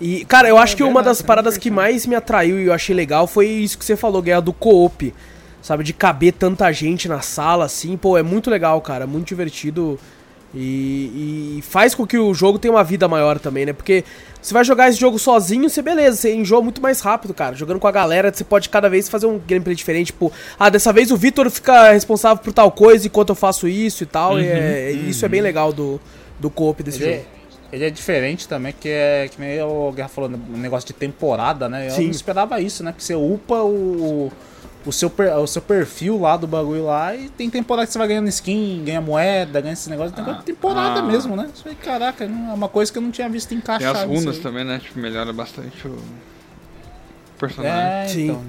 [0.01, 2.67] E, cara, eu acho que uma verdade, das é paradas que mais me atraiu e
[2.67, 5.15] eu achei legal foi isso que você falou, Guerra, do co-op.
[5.63, 7.97] Sabe, de caber tanta gente na sala, assim.
[7.97, 9.07] Pô, é muito legal, cara.
[9.07, 9.99] Muito divertido.
[10.57, 13.73] E, e faz com que o jogo tenha uma vida maior também, né?
[13.73, 14.05] Porque
[14.41, 17.57] você vai jogar esse jogo sozinho, você beleza, você enjoa muito mais rápido, cara.
[17.57, 20.07] Jogando com a galera, você pode cada vez fazer um gameplay diferente.
[20.09, 24.05] Tipo, ah, dessa vez o Vitor fica responsável por tal coisa enquanto eu faço isso
[24.05, 24.39] e tal.
[24.41, 26.01] e é- Isso é bem legal do,
[26.39, 27.25] do co-op desse Ele jogo.
[27.73, 30.93] é, ele é diferente também, que é que nem o Guerra falou, um negócio de
[30.93, 31.89] temporada, né?
[31.89, 32.05] Eu Sim.
[32.05, 32.95] não esperava isso, né?
[32.97, 34.31] Que você upa o,
[34.87, 37.99] o, seu, per- o seu perfil lá do bagulho lá e tem temporada que você
[37.99, 40.15] vai ganhando skin, ganha moeda, ganha esse negócio.
[40.15, 41.03] Tem de temporada ah.
[41.03, 41.51] mesmo, né?
[41.55, 43.95] Isso aí, caraca, não- é uma coisa que eu não tinha visto encaixar.
[43.97, 44.79] as nisso runas também, né?
[44.79, 45.97] Tipo, melhora bastante o
[47.39, 47.79] personagem.
[47.81, 48.25] É, Sim.
[48.25, 48.43] então.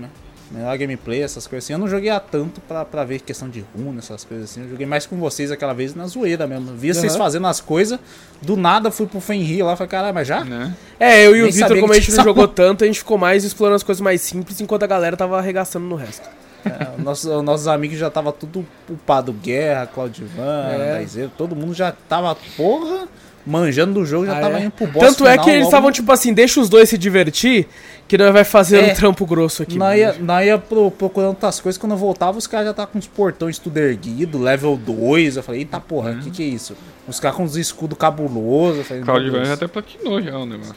[0.00, 0.08] né,
[0.50, 1.72] Melhor gameplay, essas coisas assim.
[1.74, 4.62] Eu não joguei há tanto pra, pra ver questão de runa, essas coisas assim.
[4.62, 6.74] Eu joguei mais com vocês aquela vez na zoeira mesmo.
[6.76, 7.22] Via vocês Aham.
[7.22, 8.00] fazendo as coisas.
[8.42, 9.76] Do nada fui pro Fenrir lá.
[9.76, 10.44] Falei, caralho, mas já?
[10.44, 10.74] Né?
[10.98, 12.98] É, eu e o Nem Vitor, sabia como a gente não jogou tanto, a gente
[12.98, 16.28] ficou mais explorando as coisas mais simples enquanto a galera tava arregaçando no resto.
[16.64, 19.32] É, nossos, os nossos amigos já tava tudo upado.
[19.32, 20.92] Guerra, Claudivan, É.
[20.94, 21.30] Daizeiro.
[21.38, 23.06] Todo mundo já tava, porra,
[23.46, 24.26] manjando do jogo.
[24.26, 24.62] Já Ah, tava é?
[24.64, 25.70] indo pro boss Tanto é final que eles logo.
[25.70, 27.66] estavam tipo assim, deixa os dois se divertir,
[28.06, 28.92] que nós vai fazer É.
[28.92, 29.76] um trampo grosso aqui.
[29.78, 31.78] Nós ia, nós ia pro- procurando outras coisas.
[31.78, 35.36] Quando eu voltava, os caras já estavam com os portões tudo erguido, level 2.
[35.36, 36.76] Eu falei, eita porra, o que que é isso?
[37.08, 38.78] Os caras com os escudos cabulosos.
[38.78, 40.74] Eu falei, Claudio meu Van já até platinou já o negócio.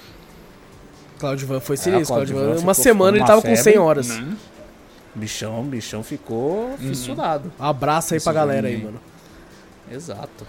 [1.19, 2.15] Claudio Van foi É, sinistro.
[2.15, 4.07] Claudio uma semana ele tava com 100 febre, horas.
[4.07, 4.33] Né?
[5.15, 7.51] Bichão, bichão ficou fissurado.
[7.59, 8.99] Um abraço aí Esse pra galera aí, mano.
[9.91, 10.45] Exato.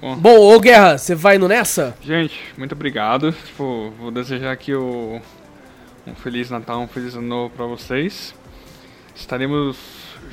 [0.00, 1.94] Bom, ô Guerra, você vai no nessa?
[2.00, 3.32] Gente, muito obrigado.
[3.32, 5.20] Tipo, vou desejar aqui o...
[6.06, 8.34] um Feliz Natal, um Feliz Ano Novo pra vocês.
[9.14, 9.76] Estaremos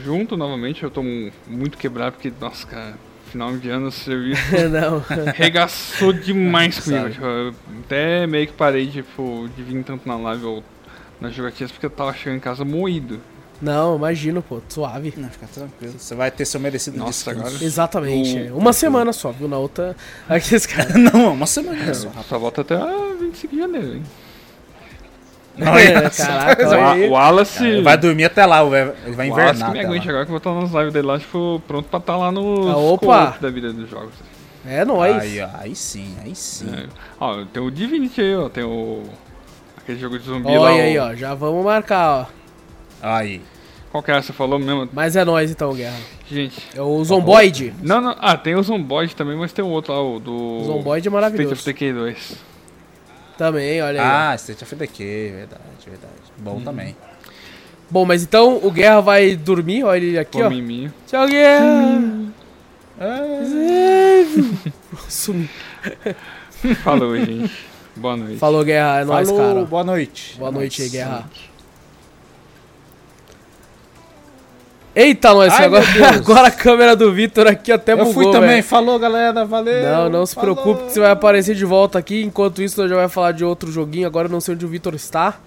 [0.04, 0.84] juntos novamente.
[0.84, 2.94] Eu tô mu- muito quebrado porque, nossa, cara,
[3.30, 4.42] final de ano serviço
[4.72, 5.04] Não.
[5.36, 7.10] regaçou demais comigo.
[7.10, 7.54] Tipo, eu
[7.84, 10.64] até meio que parei tipo, de vir tanto na live ou
[11.20, 13.20] nas jogatinas porque eu tava chegando em casa moído.
[13.62, 15.14] Não, imagino, pô, suave.
[15.18, 15.96] Não, fica tranquilo.
[15.98, 17.40] Você vai ter seu merecido Nossa, descanso.
[17.56, 18.36] agora- Exatamente.
[18.38, 18.52] O- é.
[18.54, 19.48] Uma semana só, viu?
[19.48, 19.96] Na outra.
[20.30, 20.94] Aqueles caras.
[20.96, 22.10] Não, uma semana só.
[22.28, 24.04] Só volta até ah, 25 de janeiro, hein?
[25.58, 27.66] Não, É, caraca, O, olha A- Wallace.
[27.66, 29.72] Ele vai dormir até lá, ele vai o Wallace que invernar.
[29.72, 30.12] me aguente lá.
[30.12, 32.70] agora que eu vou estar nas lives dele lá, tipo, pronto pra estar lá no
[32.70, 33.38] Ah, opa!
[33.42, 34.14] da vida dos jogos.
[34.68, 35.16] É nóis.
[35.20, 36.70] Aí, ó, aí sim, aí sim.
[36.72, 36.86] É.
[37.20, 38.50] Ó, tem o Divinity aí, ó.
[38.50, 39.02] Tem o.
[39.78, 40.60] Aquele jogo de zumbi lá.
[40.72, 41.16] Olha aí, ó.
[41.16, 42.37] Já vamos marcar, ó.
[43.02, 43.42] Aí.
[43.92, 44.22] Qual que é?
[44.22, 44.88] Você falou mesmo?
[44.92, 45.98] Mas é nóis então, Guerra.
[46.30, 46.62] Gente.
[46.76, 47.74] É o Zomboid.
[47.82, 48.16] Não, não.
[48.20, 50.34] Ah, tem o Zomboid também, mas tem o outro lá, o do.
[50.34, 51.54] O Zomboid é State maravilhoso.
[51.54, 52.36] of Decay 2.
[53.38, 54.08] Também, olha aí.
[54.08, 54.32] ó.
[54.32, 56.14] Ah, State of Decay, verdade, verdade.
[56.38, 56.96] Bom também.
[57.90, 60.50] Bom, mas então o Guerra vai dormir, olha ele aqui, Pô, ó.
[60.50, 60.92] Mimi.
[61.08, 62.02] Tchau, Guerra.
[65.08, 65.48] Sumiu.
[66.84, 67.52] Falou, gente.
[67.96, 68.38] Boa noite.
[68.38, 69.00] Falou, Guerra.
[69.02, 69.66] É nóis, Falou, cara.
[69.66, 70.36] boa noite.
[70.38, 70.92] Boa noite aí, nóis.
[70.94, 71.30] Guerra.
[75.00, 78.64] Eita, nós, agora, agora a câmera do Vitor aqui até Eu bugou, fui também, velho.
[78.64, 79.84] falou galera, valeu.
[79.84, 80.56] Não, não se falou.
[80.56, 82.24] preocupe que você vai aparecer de volta aqui.
[82.24, 84.08] Enquanto isso, nós já vai falar de outro joguinho.
[84.08, 85.38] Agora eu não sei onde o Vitor está.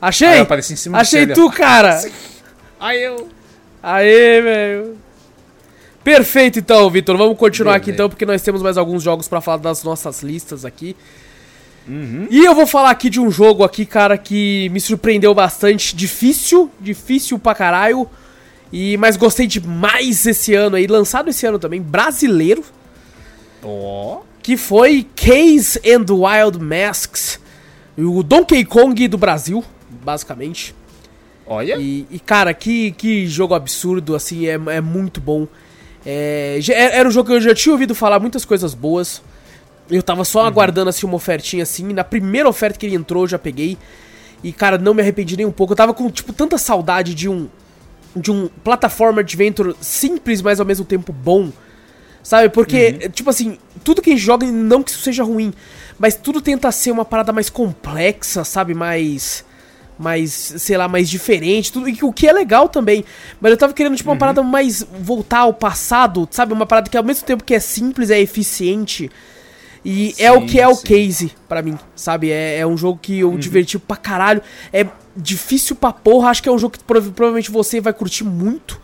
[0.00, 0.40] Achei!
[0.40, 2.00] eu cima Achei tu, cara!
[2.80, 3.28] Aí eu.
[3.82, 4.96] Aê, velho!
[6.02, 7.18] Perfeito, então, Vitor.
[7.18, 7.96] Vamos continuar aqui, Beleza.
[7.96, 10.96] então, porque nós temos mais alguns jogos pra falar das nossas listas aqui.
[11.86, 12.26] Uhum.
[12.30, 15.94] E eu vou falar aqui de um jogo aqui, cara, que me surpreendeu bastante.
[15.94, 18.08] Difícil, difícil pra caralho.
[18.76, 22.64] E, mas gostei demais esse ano aí, lançado esse ano também, brasileiro,
[23.62, 24.22] Ó.
[24.42, 27.38] que foi Case and Wild Masks.
[27.96, 29.62] O Donkey Kong do Brasil,
[30.04, 30.74] basicamente.
[31.46, 31.76] Olha.
[31.78, 35.46] E, e, cara, que, que jogo absurdo, assim, é, é muito bom.
[36.04, 39.22] É, já- era um jogo que eu já tinha ouvido falar muitas coisas boas.
[39.88, 41.92] Eu tava só aguardando, assim, uma ofertinha, assim.
[41.92, 43.78] Na primeira oferta que ele entrou, eu já peguei.
[44.42, 45.74] E, cara, não me arrependi nem um pouco.
[45.74, 47.48] Eu tava com, tipo, tanta saudade de um...
[48.14, 51.50] De um platformer adventure simples, mas ao mesmo tempo bom.
[52.22, 52.48] Sabe?
[52.48, 55.52] Porque, tipo assim, tudo que a gente joga, não que isso seja ruim,
[55.98, 58.74] mas tudo tenta ser uma parada mais complexa, sabe?
[58.74, 59.44] Mais.
[59.96, 63.04] Mais, sei lá, mais diferente, tudo, e o que é legal também.
[63.40, 66.52] Mas eu tava querendo, tipo, uma parada mais voltar ao passado, sabe?
[66.52, 69.08] Uma parada que ao mesmo tempo que é simples, é eficiente.
[69.84, 70.86] E é o Sim, que é o sim.
[70.86, 72.30] case pra mim, sabe?
[72.30, 74.42] É, é um jogo que eu diverti pra caralho.
[74.72, 74.84] É
[75.16, 78.80] difícil pra porra, acho que é um jogo que prova- provavelmente você vai curtir muito.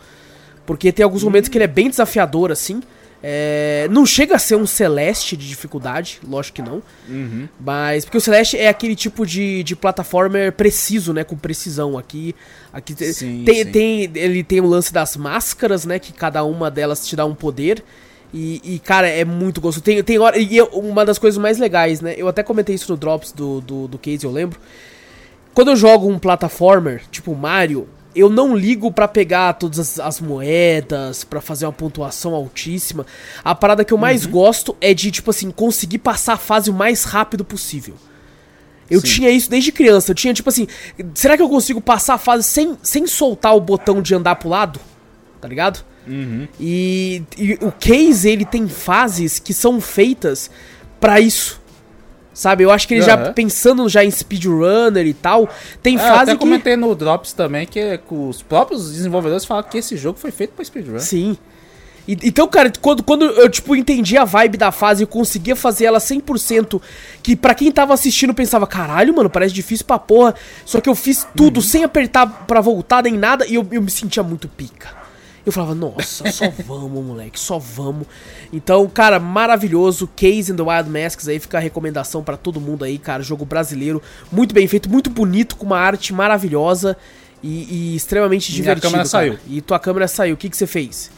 [0.65, 2.81] Porque tem alguns momentos que ele é bem desafiador, assim.
[3.23, 6.81] É, não chega a ser um Celeste de dificuldade, lógico que não.
[7.07, 7.47] Uhum.
[7.59, 8.03] Mas.
[8.05, 11.23] Porque o Celeste é aquele tipo de, de plataformer preciso, né?
[11.23, 11.97] Com precisão.
[11.97, 12.33] Aqui.
[12.73, 13.71] aqui Sim, tem, sim.
[13.71, 15.99] tem- ele tem o lance das máscaras, né?
[15.99, 17.83] Que cada uma delas te dá um poder.
[18.33, 19.83] E, e, cara, é muito gostoso.
[19.83, 20.37] Tem, tem hora.
[20.39, 22.15] E eu- uma das coisas mais legais, né?
[22.17, 24.59] Eu até comentei isso no Drops do, do, do Case, eu lembro.
[25.53, 30.19] Quando eu jogo um plataformer, tipo Mario, eu não ligo pra pegar todas as, as
[30.19, 33.05] moedas, pra fazer uma pontuação altíssima.
[33.43, 36.73] A parada que eu mais gosto é de, tipo assim, conseguir passar a fase o
[36.73, 37.95] mais rápido possível.
[38.89, 39.07] Eu Sim.
[39.07, 40.11] tinha isso desde criança.
[40.11, 40.67] Eu tinha, tipo assim,
[41.13, 44.49] será que eu consigo passar a fase sem, sem soltar o botão de andar pro
[44.49, 44.79] lado?
[45.39, 45.83] Tá ligado?
[46.59, 50.51] E, e o Case, ele tem fases que são feitas
[50.99, 51.60] pra isso.
[52.33, 52.63] Sabe?
[52.63, 53.33] Eu acho que ele já, Aham.
[53.33, 55.49] pensando já em speedrunner e tal,
[55.83, 56.37] tem É, eu fase até que...
[56.37, 60.51] comentei no Drops também que, é os próprios desenvolvedores falam que esse jogo foi feito
[60.51, 60.99] pra speedrun.
[60.99, 61.37] Sim.
[62.07, 65.85] E- então, cara, quando, quando eu, tipo, entendi a vibe da fase e conseguia fazer
[65.85, 66.81] ela 100%,
[67.21, 70.33] que pra quem tava assistindo pensava, caralho, mano, parece difícil pra porra,
[70.65, 71.61] só que eu fiz tudo Uhum.
[71.61, 75.00] sem apertar pra voltar nem nada e eu, eu me sentia muito pica.
[75.45, 78.05] Eu falava, nossa, só vamos, moleque, só vamos.
[78.53, 80.07] Então, cara, maravilhoso.
[80.15, 83.23] Case and the Wild Masks aí fica a recomendação pra todo mundo aí, cara.
[83.23, 84.01] Jogo brasileiro,
[84.31, 86.95] muito bem feito, muito bonito, com uma arte maravilhosa
[87.41, 88.81] e, e extremamente Minha divertido.
[88.87, 89.09] câmera cara.
[89.09, 89.39] saiu.
[89.47, 90.35] E tua câmera saiu.
[90.35, 91.09] O que que você fez?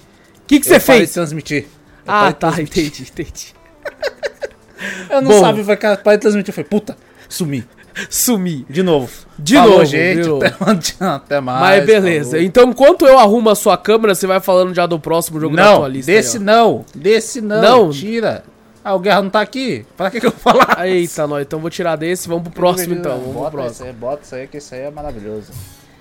[0.44, 1.12] O que que você fez?
[1.12, 1.64] transmitir.
[1.64, 1.68] Eu
[2.14, 2.86] Ah, tá, transmitir.
[2.86, 3.54] entendi, entendi.
[5.10, 5.40] Eu não Bom.
[5.40, 6.50] sabia, vai de transmitir.
[6.52, 6.98] Eu falei, puta,
[7.30, 7.64] sumi.
[8.10, 8.66] Sumi.
[8.70, 9.10] De novo.
[9.38, 10.22] De Falou, novo, gente.
[10.24, 10.44] de novo.
[10.46, 11.60] Até, até mais.
[11.60, 12.32] Mas beleza.
[12.32, 12.46] falou.
[12.46, 15.64] Então, enquanto eu arrumo a sua câmera, você vai falando já do próximo jogo da
[15.66, 16.12] Não, tua lista.
[16.12, 16.42] aí, desse ó.
[16.42, 16.86] não.
[16.96, 17.62] Desse não.
[17.62, 17.90] Não.
[17.92, 18.44] Tira.
[18.86, 19.86] Ah, o Guerra não tá aqui.
[19.96, 20.86] Pra que que eu falar?
[20.88, 21.42] Eita, nós.
[21.44, 22.28] Então vou tirar desse.
[22.28, 23.12] Vamos pro próximo, então.
[23.14, 23.74] Vamos pro Bota próximo.
[23.76, 25.52] Isso aí, bota isso aí, que isso aí é maravilhoso.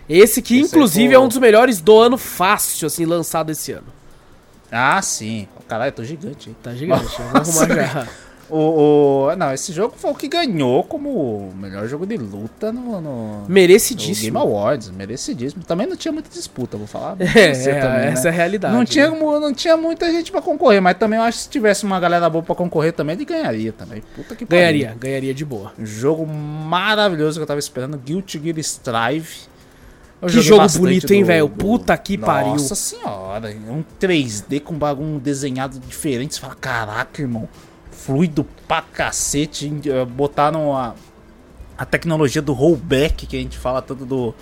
[0.09, 3.71] Esse que, Esse aí inclusive, é um dos melhores do ano fácil, assim, lançado esse
[3.73, 3.87] ano.
[4.71, 5.47] Ah, sim.
[5.69, 6.49] Caralho, eu tô gigante.
[6.51, 6.57] hein?
[6.63, 7.05] Tá gigante.
[7.05, 8.09] eu vou arrumar já.
[8.55, 12.83] O, o- Não, esse jogo foi o que ganhou como melhor jogo de luta no,
[12.83, 14.39] no, no Game Merecidíssimo.
[14.39, 14.91] Awards.
[14.91, 15.65] Merecidíssimo.
[15.65, 17.17] Também não tinha muita disputa, vou falar.
[17.35, 18.29] É, é, também, essa né?
[18.29, 18.75] é a realidade.
[18.75, 19.19] Não tinha, né?
[19.19, 22.29] não tinha muita gente pra concorrer, mas também eu acho que se tivesse uma galera
[22.29, 24.03] boa pra concorrer também, ele ganharia também.
[24.15, 24.61] Puta que pariu.
[24.61, 25.73] Ganharia, ganharia de boa.
[25.79, 29.51] Jogo maravilhoso que eu tava esperando, Guilty Gear Strive.
[30.21, 31.49] Eu Que jogo bonito, hein, velho?
[31.49, 32.53] Puta que pariu.
[32.53, 36.35] Nossa senhora, um 3D com bagulho desenhado diferente.
[36.37, 37.49] Você fala, caraca, irmão,
[38.05, 39.73] fluido pra cacete.
[39.87, 40.95] Eh, Botaram a,
[41.77, 44.35] a tecnologia do rollback, que a gente fala tanto do,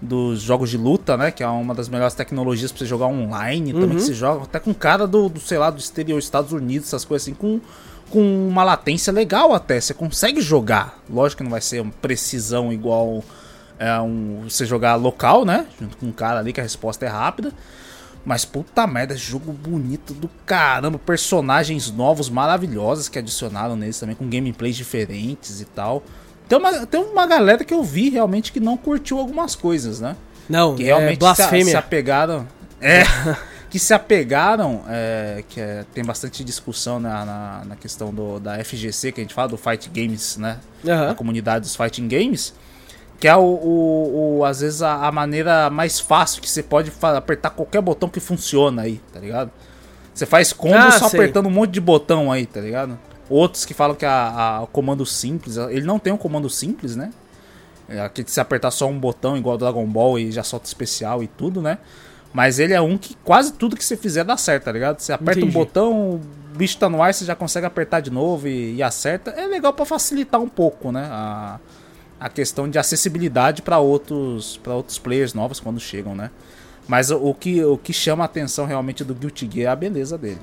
[0.00, 1.30] dos jogos de luta, né?
[1.30, 3.72] Que é uma das melhores tecnologias pra você jogar online.
[3.72, 3.96] Também Uhum.
[3.96, 7.04] que se joga até com cara do, do, sei lá, do exterior, Estados Unidos, essas
[7.04, 7.60] coisas assim, com,
[8.10, 9.80] com uma latência legal até.
[9.80, 11.00] Você consegue jogar.
[11.08, 13.22] Lógico que não vai ser uma precisão igual
[13.78, 15.66] é, um, você jogar local, né?
[15.80, 17.52] Junto com um cara ali que a resposta é rápida.
[18.24, 24.28] Mas puta merda, jogo bonito do caramba, personagens novos maravilhosos que adicionaram neles também, com
[24.28, 26.02] gameplays diferentes e tal.
[26.48, 30.16] Tem uma, tem uma galera que eu vi realmente que não curtiu algumas coisas, né?
[30.48, 31.78] Não, Que é realmente se, se blasfêmia.
[31.78, 32.46] apegaram.
[32.80, 33.02] É.
[33.70, 38.62] que se apegaram, é, que é- tem bastante discussão na, na, na questão do, da
[38.62, 40.58] FGC, que a gente fala do Fight Games, né?
[40.86, 41.06] Aham.
[41.08, 42.52] da comunidade dos fighting games,
[43.22, 46.90] que é o, o- o- às vezes a, a maneira mais fácil que você pode
[47.00, 49.48] apertar qualquer botão que funciona aí, tá ligado?
[50.12, 51.20] Você faz combo Ah, só sei.
[51.20, 52.98] apertando um monte de botão aí, tá ligado?
[53.30, 56.96] Outros que falam que a, a- o comando simples, ele não tem um comando simples,
[56.96, 57.12] né?
[57.88, 61.22] É aquele que se apertar só um botão igual Dragon Ball e já solta especial
[61.22, 61.78] e tudo, né?
[62.32, 64.98] Mas ele é um que quase tudo que você fizer dá certo, tá ligado?
[64.98, 65.56] Você aperta Entendi.
[65.56, 66.20] um botão, o
[66.56, 69.30] bicho tá no ar, você já consegue apertar de novo e, e acerta.
[69.30, 71.06] É legal pra facilitar um pouco, né?
[71.08, 71.60] A,
[72.24, 76.30] a questão de acessibilidade pra outros para outros players novos quando chegam, né?
[76.88, 80.18] Mas o, que, o que chama a atenção realmente do Guilty Gear é a beleza
[80.18, 80.38] dele.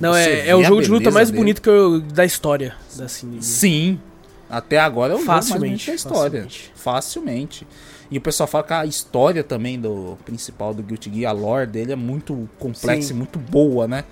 [0.00, 1.38] Não, Você é, é o jogo de luta mais dele.
[1.38, 2.74] bonito que eu, da história.
[2.98, 4.00] Assim, Sim.
[4.48, 6.42] Até agora é o jogo mais bonito Facilmente, da história.
[6.42, 6.72] facilmente.
[6.74, 7.66] Facilmente.
[8.10, 11.66] E o pessoal fala que a história também do principal do Guilty Gear, a lore
[11.66, 13.14] dele é muito complexa Sim.
[13.14, 14.04] e muito boa, né?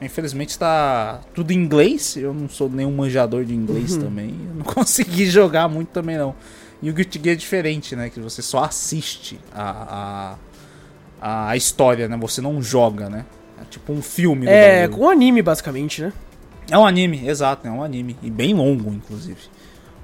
[0.00, 2.16] Infelizmente tá tudo em inglês.
[2.16, 4.02] Eu não sou nenhum manjador de inglês Uhum.
[4.02, 4.34] também.
[4.48, 6.34] Eu não consegui jogar muito também não.
[6.80, 8.08] E o Guilty Gear é diferente, né?
[8.08, 10.36] Que você só assiste a,
[11.20, 12.16] a, a história, né?
[12.18, 13.24] Você não joga, né?
[13.60, 14.46] É tipo um filme.
[14.46, 16.12] É, com um anime, basicamente, né?
[16.70, 18.16] É um anime, exato, é um anime.
[18.22, 19.40] E bem longo, inclusive.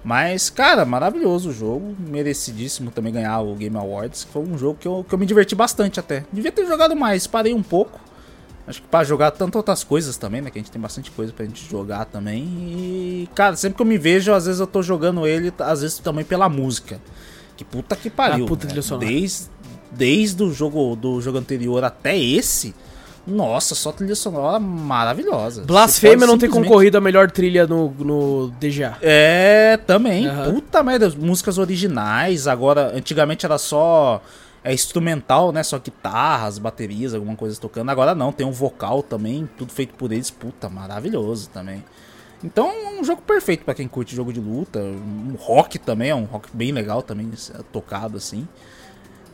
[0.03, 1.95] Mas, cara, maravilhoso o jogo.
[1.99, 4.25] Merecidíssimo também ganhar o Game Awards.
[4.25, 6.25] Foi um jogo que eu, que eu me diverti bastante até.
[6.33, 8.01] Devia ter jogado mais, parei um pouco.
[8.67, 10.51] Acho que pra jogar tanto outras coisas também, né?
[10.51, 12.43] Que a gente tem bastante coisa pra gente jogar também.
[12.45, 15.99] E, cara, sempre que eu me vejo, às vezes eu tô jogando ele, às vezes
[15.99, 16.99] também pela música.
[17.57, 18.47] Que puta que pariu.
[18.47, 18.75] Ah, puta né?
[18.99, 19.47] Desde,
[19.91, 22.75] desde o jogo, do jogo anterior até esse.
[23.27, 25.63] Nossa, só trilha sonora maravilhosa.
[25.65, 28.97] Blasfêmia não ter simplesmente- concorrido a melhor trilha no, no DGA.
[29.01, 30.27] é, também.
[30.27, 30.55] Aham.
[30.55, 32.47] Puta merda, as músicas originais.
[32.47, 34.21] Agora, antigamente era só
[34.65, 35.63] é instrumental, né?
[35.63, 37.91] Só guitarras, baterias, alguma coisa tocando.
[37.91, 40.31] Agora não, tem um vocal também, tudo feito por eles.
[40.31, 41.85] Puta, maravilhoso também.
[42.43, 44.79] Então, é um jogo perfeito pra quem curte jogo de luta.
[44.81, 48.49] Um rock também, é um rock bem legal também, é tocado assim.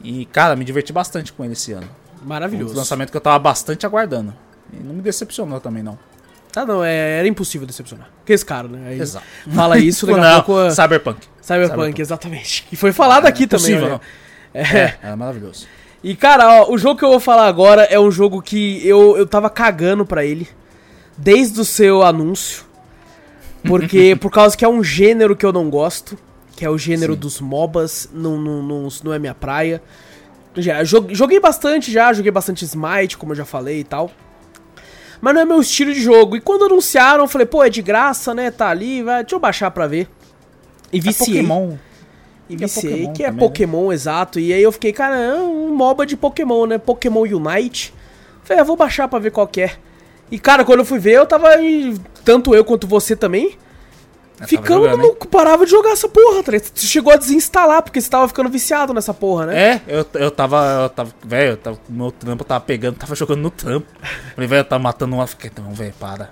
[0.03, 1.89] E, cara, me diverti bastante com ele esse ano.
[2.23, 2.75] Um Maravilhoso.
[2.77, 4.35] lançamento que eu tava bastante aguardando.
[4.73, 5.99] E não me decepcionou também, não.
[6.55, 8.09] Ah, não, é, era impossível decepcionar.
[8.25, 8.89] Que esse cara, né?
[8.89, 9.25] Aí Exato.
[9.55, 10.61] Fala isso, daqui a pouco.
[10.61, 11.27] ah, Cyberpunk.
[11.41, 12.01] Cyberpunk, Cyberpunk.
[12.01, 12.67] exatamente.
[12.73, 13.67] E foi falado aqui também.
[13.67, 14.01] Possível, olha.
[14.55, 14.61] É.
[14.63, 15.67] É, é maravilhoso.
[16.03, 19.17] E, cara, ó, o jogo que eu vou falar agora é um jogo que eu,
[19.19, 20.49] eu tava cagando pra ele.
[21.17, 22.65] Desde o seu anúncio.
[23.65, 26.19] Porque, por causa que é um gênero que eu não gosto.
[26.57, 27.19] Que é o gênero Sim.
[27.21, 28.09] dos MOBAs.
[28.13, 29.83] Não, não, não, não é minha praia.
[30.57, 34.11] Já, jo- joguei bastante já, joguei bastante Smite, como eu já falei e tal.
[35.21, 36.35] Mas não é meu estilo de jogo.
[36.37, 38.51] E quando anunciaram, eu falei, pô, é de graça, né?
[38.51, 40.09] Tá ali, vai, deixa eu baixar pra ver.
[40.93, 41.43] E É viciei.
[41.43, 41.77] Pokémon.
[42.51, 43.49] E Que é viciei, Pokémon que é também, né?
[43.49, 44.41] Pokémon, exato.
[44.41, 46.79] E aí eu fiquei, cara, é um MOBA de Pokémon, né?
[46.79, 47.95] Pokémon Unite.
[48.43, 49.77] Falei, ah, vou baixar pra ver qual que é.
[50.31, 51.49] E, cara, quando eu fui ver, eu tava,
[52.25, 53.57] tanto eu quanto você também,
[54.37, 56.53] tava ficando, jogando, não parava de jogar essa porra, tá?
[56.53, 59.59] Você chegou a desinstalar, porque você tava ficando viciado nessa porra, né?
[59.59, 63.41] É, eu, eu tava, eu tava, velho, eu meu trampo eu tava pegando, tava jogando
[63.41, 63.87] no trampo.
[64.35, 66.31] Falei, velho, eu tava matando uma, fiquei, não, velho, para.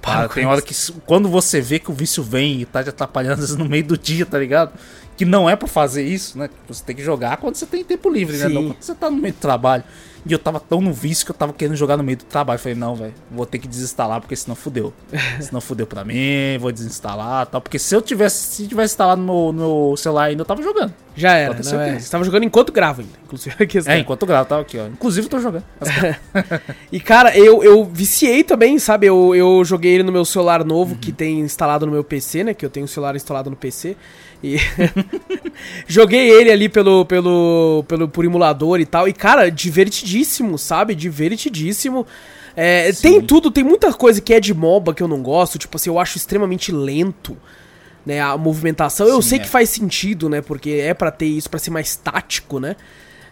[0.00, 0.74] Para Para, tem hora que,
[1.06, 3.98] quando você vê que o vício vem e tá te atrapalhando, vezes no meio do
[3.98, 4.72] dia, tá ligado?
[5.16, 6.48] Que não é pra fazer isso, né?
[6.66, 8.48] Você tem que jogar quando você tem tempo livre, né?
[8.48, 8.54] Sim.
[8.54, 9.84] Não quando você tá no meio do trabalho.
[10.26, 12.58] E eu tava tão no vício que eu tava querendo jogar no meio do trabalho.
[12.58, 14.92] Falei, não, velho, vou ter que desinstalar, porque senão fudeu.
[15.40, 17.60] senão fudeu pra mim, vou desinstalar e tal.
[17.60, 20.92] Porque se eu tivesse, se tivesse instalado no, no celular ainda, eu tava jogando.
[21.16, 21.62] Já era, não é?
[21.62, 22.00] certeza.
[22.00, 23.92] Você tava jogando enquanto grava ainda, inclusive a questão.
[23.92, 24.86] É, enquanto eu gravo, tava aqui, ó.
[24.86, 25.64] Inclusive, eu tô jogando.
[26.92, 29.06] E, cara, eu, eu viciei também, sabe?
[29.06, 32.54] Eu, eu joguei ele no meu celular novo, que tem instalado no meu PC, né?
[32.54, 33.96] Que eu tenho o celular instalado no PC.
[34.42, 34.56] E
[35.86, 39.06] joguei ele ali pelo, pelo, pelo, por emulador e tal.
[39.06, 40.94] E, cara, divertidíssimo, sabe?
[40.94, 42.06] Divertidíssimo.
[42.56, 45.58] É, tem tudo, tem muita coisa que é de MOBA que eu não gosto.
[45.58, 47.36] Tipo assim, eu acho extremamente lento.
[48.04, 49.42] Né, a movimentação, eu Sim, sei é.
[49.42, 50.40] que faz sentido, né?
[50.40, 52.74] Porque é pra ter isso, pra ser mais tático, né?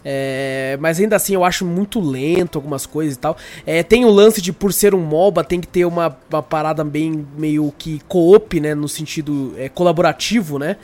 [0.05, 3.37] É, mas ainda assim eu acho muito lento algumas coisas e tal.
[3.67, 6.85] É, tem o lance de por ser um MOBA tem que ter uma, uma parada
[6.85, 8.75] bem meio que co-op, né?
[8.75, 10.77] No sentido é, colaborativo, né?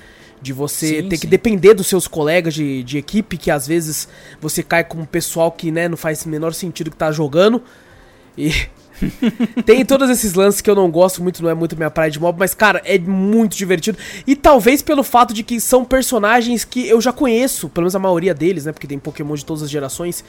[0.43, 1.29] De você Sim, ter que sim.
[1.29, 4.09] depender dos seus colegas de, de equipe, que às vezes
[4.41, 7.63] você cai com um pessoal que né, não faz o menor sentido que tá jogando.
[8.37, 8.53] E
[9.65, 12.21] tem todos esses lances que eu não gosto muito, não é muito minha praia de
[12.21, 13.99] mob, mas cara, é muito divertido.
[14.27, 17.99] E talvez pelo fato de que são personagens que eu já conheço, pelo menos a
[17.99, 18.73] maioria deles, né?
[18.73, 20.25] Porque tem Pokémon de todas as gerações.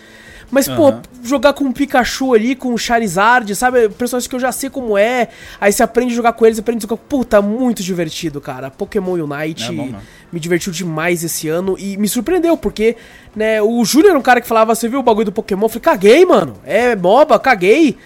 [0.52, 1.02] Mas, pô, Aham.
[1.24, 3.90] jogar com Pikachu ali, com Charizard, sabe?
[3.90, 5.30] Personagens que eu já sei como é.
[5.60, 6.98] Aí você aprende a jogar com eles, aprende a jogar.
[6.98, 8.70] Puta, muito divertido, cara.
[8.70, 9.94] Pokémon Unite É bom,
[10.32, 12.96] me divertiu demais esse ano e me surpreendeu, porque,
[13.36, 15.66] né, o Júnior era um cara que falava, você viu o bagulho do Pokémon?
[15.66, 16.58] Eu falei, caguei, mano.
[16.64, 17.98] É MOBA, caguei.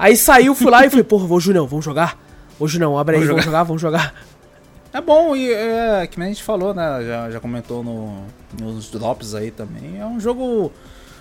[0.00, 2.18] Aí saiu, fui lá e falei, porra, ô Júnior, vamos jogar?
[2.58, 4.14] Ô Júnior, abre aí, Vamos jogar, vamos jogar.
[4.94, 7.04] É bom, e é, que nem a gente falou, né?
[7.06, 8.24] Já, já comentou no,
[8.58, 10.00] nos drops aí também.
[10.00, 10.72] É um jogo,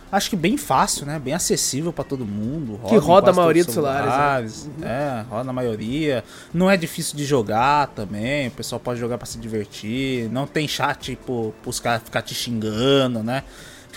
[0.10, 1.20] acho que bem fácil, né?
[1.20, 2.80] Bem acessível pra todo mundo.
[2.88, 6.24] Que em roda a maioria dos os celulares, celulares, É, roda na maioria.
[6.54, 8.48] Não é difícil de jogar também.
[8.48, 10.30] O pessoal pode jogar pra se divertir.
[10.32, 13.44] Não tem chat pro, pros caras ficar te xingando, né?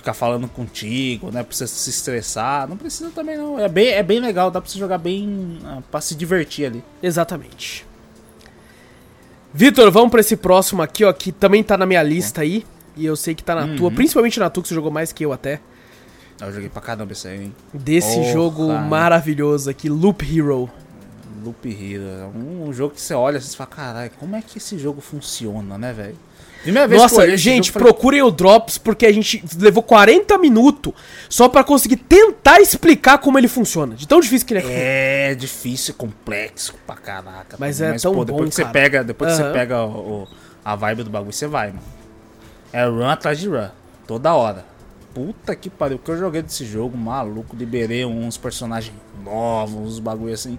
[0.03, 1.45] Ficar falando contigo, né?
[1.45, 2.69] Pra você se estressar.
[2.69, 3.57] Não precisa também, não.
[3.57, 5.61] É bem, é bem legal, dá pra você jogar bem.
[5.65, 6.83] ah, pra se divertir ali.
[7.01, 7.87] Exatamente.
[9.55, 12.67] Vitor, vamos pra esse próximo aqui, ó, que também tá na minha lista aí.
[12.97, 13.77] E eu sei que tá na Uhum.
[13.77, 15.61] tua, principalmente na tua, que você jogou mais que eu até.
[16.41, 17.55] Eu joguei pra caramba esse aí, hein?
[17.73, 18.33] Desse Porra.
[18.33, 20.69] jogo maravilhoso aqui, Loop Hero.
[21.45, 22.03] Loop Hero.
[22.03, 25.01] É um jogo que você olha e você fala, caralho, como é que esse jogo
[25.01, 26.17] funciona, né, velho?
[26.63, 30.39] Que eu Nossa, esse gente, eu falei, procurem o Drops porque a gente levou 40
[30.39, 30.93] minutos
[31.29, 33.95] só pra conseguir tentar explicar como ele funciona.
[33.97, 35.31] De tão difícil que ele é.
[35.33, 37.57] É difícil, complexo pra caraca.
[37.59, 37.95] Mas mano.
[37.95, 38.73] é tão depois bom, que você cara.
[38.73, 39.49] pega, depois que Aham.
[39.53, 40.29] você pega o, o-
[40.65, 41.83] a vibe do bagulho, você vai, mano.
[42.73, 43.69] É run atrás de run,
[44.07, 44.65] toda hora.
[45.13, 49.99] Puta que pariu, o que eu joguei desse jogo, maluco, liberei uns personagens novos, uns
[49.99, 50.59] bagulho assim.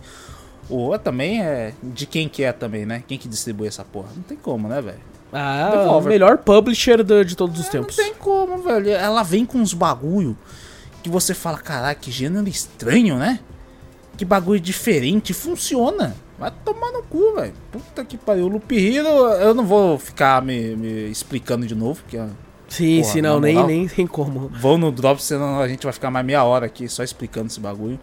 [0.70, 3.04] O também é de quem que é também, né?
[3.08, 4.10] Quem que distribui essa porra?
[4.16, 5.00] Não tem como, né, velho?
[5.34, 6.06] Ah, Devolver.
[6.08, 7.98] o melhor publisher do- de todos os É, tempos.
[7.98, 8.90] Não tem como, velho.
[8.92, 10.38] Ela vem com uns bagulho
[11.02, 13.40] que você fala, caralho, que gênero estranho, né?
[14.16, 16.16] Que bagulho diferente, funciona.
[16.38, 17.54] Vai tomar no cu, velho.
[17.72, 18.46] Puta que pariu.
[18.46, 22.20] O Loop Hero, eu não vou ficar me, me explicando de novo, porque
[22.70, 24.50] Sim, Porra, sim, não, nem, nem tem como.
[24.50, 27.60] vão no drop, senão a gente vai ficar mais meia hora aqui só explicando esse
[27.60, 28.00] bagulho.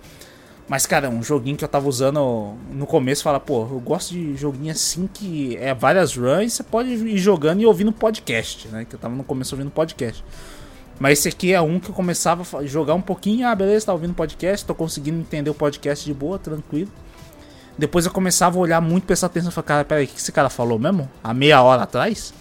[0.71, 4.37] Mas, cara, um joguinho que eu tava usando no começo, fala, pô, eu gosto de
[4.37, 8.85] joguinho assim que é várias runs, você pode ir jogando e ouvindo podcast, né?
[8.85, 10.25] Que eu tava no começo ouvindo podcast.
[11.01, 13.93] Mas esse aqui é um que eu começava a jogar um pouquinho, ah, beleza, tá
[13.93, 16.93] ouvindo podcast, tô conseguindo entender o podcast de boa, tranquilo.
[17.77, 20.31] Depois eu começava a olhar muito, prestar atenção e falar, cara, peraí, o que esse
[20.31, 21.11] cara falou mesmo?
[21.21, 22.33] Há meia hora atrás?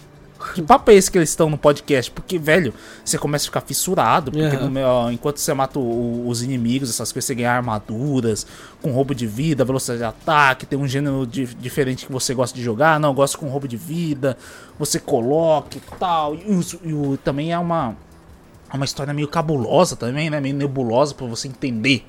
[0.54, 2.10] Que papo é esse que eles estão no podcast?
[2.10, 2.72] Porque, velho,
[3.04, 4.32] você começa a ficar fissurado.
[4.32, 8.46] Porque no meu- enquanto você mata o- os inimigos, essas coisas, você ganha armaduras,
[8.80, 12.56] com roubo de vida, velocidade de ataque, tem um gênero di- diferente que você gosta
[12.56, 12.98] de jogar.
[12.98, 14.36] Não, eu gosto com roubo de vida,
[14.78, 16.34] você coloca e tal.
[16.34, 16.42] E,
[16.84, 17.94] e o- também é uma,
[18.72, 20.40] é uma história meio cabulosa também, né?
[20.40, 22.04] Meio nebulosa pra você entender.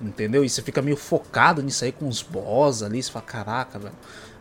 [0.00, 0.44] Entendeu?
[0.44, 3.02] E você fica meio focado nisso aí com os boss ali.
[3.02, 3.94] Você fala, caraca, velho.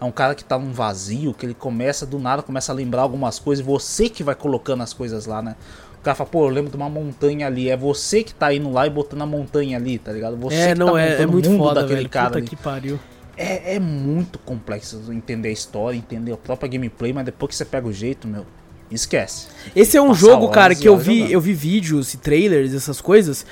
[0.03, 3.03] É um cara que tá num vazio, que ele começa, do nada, começa a lembrar
[3.03, 3.65] algumas coisas.
[3.65, 5.55] Você que vai colocando as coisas lá, né?
[5.97, 7.69] O cara fala, pô, eu lembro de uma montanha ali.
[7.69, 10.35] É você que tá indo lá e botando a montanha ali, tá ligado?
[10.35, 12.09] Você é, que não, tá é, é muito foda, daquele velho.
[12.09, 12.47] cara Puta ali.
[12.47, 12.99] que pariu.
[13.37, 17.63] É, é muito complexo entender a história, entender a própria gameplay, mas depois que você
[17.63, 18.45] pega o jeito, meu,
[18.91, 19.47] esquece.
[19.73, 21.31] Esse é um jogo, cara, que eu vi, jogando.
[21.31, 23.45] eu vi vídeos e trailers, essas coisas,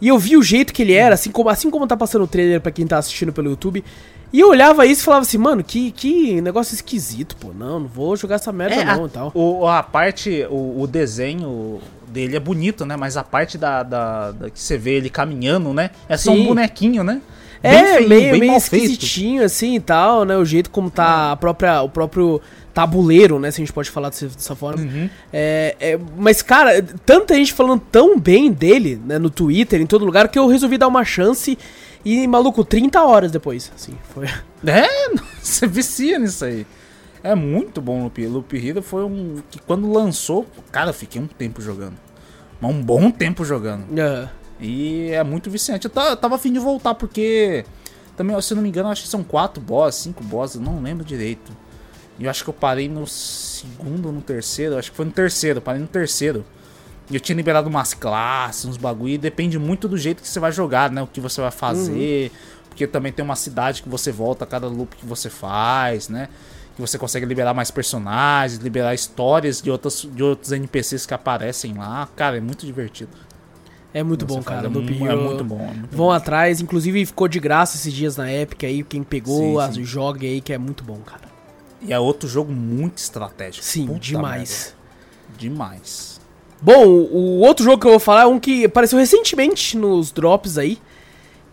[0.00, 2.26] e eu vi o jeito que ele era, assim como, assim como tá passando o
[2.26, 3.84] trailer pra quem tá assistindo pelo YouTube,
[4.32, 7.86] e eu olhava isso e falava assim, mano, que, que negócio esquisito, pô, não, não
[7.86, 9.32] vou jogar essa merda É, não a, e tal.
[9.34, 12.96] o, a parte, o, o desenho dele é bonito, né?
[12.96, 15.90] Mas a parte da, da- da que você vê ele caminhando, né?
[16.08, 16.42] É só Sim.
[16.42, 17.20] um bonequinho, né?
[17.62, 18.84] É, feinho, meio, meio mal feito.
[18.84, 20.36] esquisitinho assim e tal, né?
[20.36, 22.40] O jeito como tá a própria, o próprio
[22.76, 23.50] tabuleiro, né?
[23.50, 24.82] Se a gente pode falar dessa, forma.
[24.82, 25.08] Uhum.
[25.32, 29.18] É, é, mas, cara, tanta gente falando tão bem dele, né?
[29.18, 31.56] No Twitter, em todo lugar, que eu resolvi dar uma chance
[32.04, 34.26] e, maluco, 30 horas depois, assim, foi...
[34.66, 34.86] É,
[35.40, 36.66] você vicia nisso aí.
[37.22, 41.18] É muito bom o Loop, Loop Hero foi um que quando lançou, cara, eu fiquei
[41.20, 41.94] um tempo jogando.
[42.60, 43.86] Mas um bom tempo jogando.
[43.98, 44.28] É.
[44.60, 45.86] E é muito viciante.
[45.86, 47.64] Eu ta- eu tava afim de voltar porque
[48.16, 50.82] também, se eu não me engano, acho que são quatro boss, cinco boss, eu não
[50.82, 51.50] lembro direito.
[52.18, 55.12] E eu acho que eu parei no segundo ou no terceiro, acho que foi no
[55.12, 56.44] terceiro, parei no terceiro.
[57.10, 60.40] E eu tinha liberado umas classes, uns bagulho, e depende muito do jeito que você
[60.40, 61.02] vai jogar, né?
[61.02, 62.32] O que você vai fazer.
[62.68, 66.28] Porque também tem uma cidade que você volta a cada loop que você faz, né?
[66.74, 71.74] Que você consegue liberar mais personagens, liberar histórias de, outras, de outros NPCs que aparecem
[71.74, 72.08] lá.
[72.16, 73.12] Cara, é muito divertido.
[73.94, 74.66] É muito Você bom, cara.
[74.66, 75.60] é, mu- é muito bom.
[75.60, 76.12] É muito Vão bom.
[76.12, 79.84] atrás, inclusive ficou de graça esses dias na Epic aí, quem pegou, Sim, sim.
[79.84, 81.25] joga aí, que é muito bom, cara.
[81.86, 83.64] E é outro jogo muito estratégico.
[83.64, 84.74] Sim, Puta demais.
[85.30, 85.38] merda.
[85.38, 86.20] Demais.
[86.60, 90.10] Bom, o o outro jogo que eu vou falar é um que apareceu recentemente nos
[90.10, 90.78] drops aí,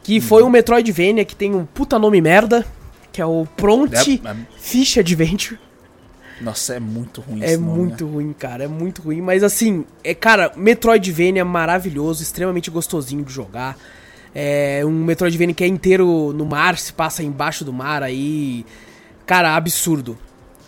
[0.01, 2.65] que foi um Metroidvania que tem um puta nome merda,
[3.11, 3.99] que é o Pront É-
[4.29, 5.59] é- Fish Adventure.
[6.41, 8.11] nossa, é muito ruim É nome, muito né?
[8.11, 13.77] ruim, cara, é muito ruim, mas assim, é cara, Metroidvania maravilhoso, extremamente gostosinho de jogar.
[14.35, 18.65] É um Metroidvania que é inteiro no mar, se passa embaixo do mar aí.
[19.25, 20.17] Cara, absurdo.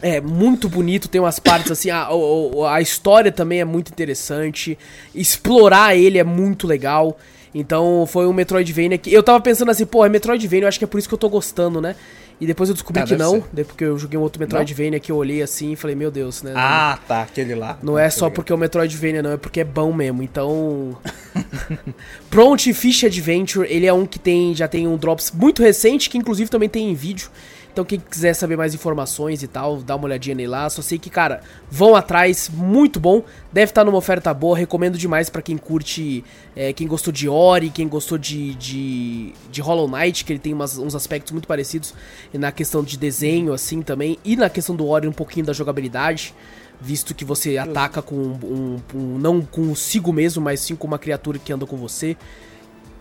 [0.01, 4.77] É muito bonito, tem umas partes assim, a, o- a história também é muito interessante.
[5.15, 7.17] Explorar ele é muito legal.
[7.53, 9.11] Então foi um Metroidvania que.
[9.11, 11.17] Eu tava pensando assim, pô, é Metroidvania, eu acho que é por isso que eu
[11.17, 11.95] tô gostando, né?
[12.39, 13.43] E depois eu descobri Ah, que não, ser.
[13.53, 16.43] depois que eu joguei um outro Metroidvania que eu olhei assim e falei, meu Deus,
[16.43, 16.51] né?
[16.53, 17.79] Ah, tá, aquele lá.
[17.81, 20.21] Não é só porque é o Metroidvania, não, é porque é bom mesmo.
[20.21, 20.97] Então.
[22.29, 26.17] Prompt Fish Adventure, ele é um que tem já tem um drops muito recente, que
[26.17, 27.29] inclusive também tem em vídeo.
[27.75, 30.69] Então quem quiser saber mais informações e tal, dá uma olhadinha nele lá.
[30.69, 33.21] Só sei que, cara, vão atrás, muito bom.
[33.51, 36.23] Deve estar numa oferta boa, recomendo demais pra quem curte,
[36.55, 40.53] é, quem gostou de Ori, quem gostou de, de, de Hollow Knight, que ele tem
[40.53, 41.93] umas- uns aspectos muito parecidos
[42.33, 44.17] na questão de desenho, assim, também.
[44.23, 46.33] E na questão do Ori, um pouquinho da jogabilidade
[46.79, 51.37] visto que você ataca com um, um- não consigo mesmo, mas sim com uma criatura
[51.37, 52.15] que anda com você.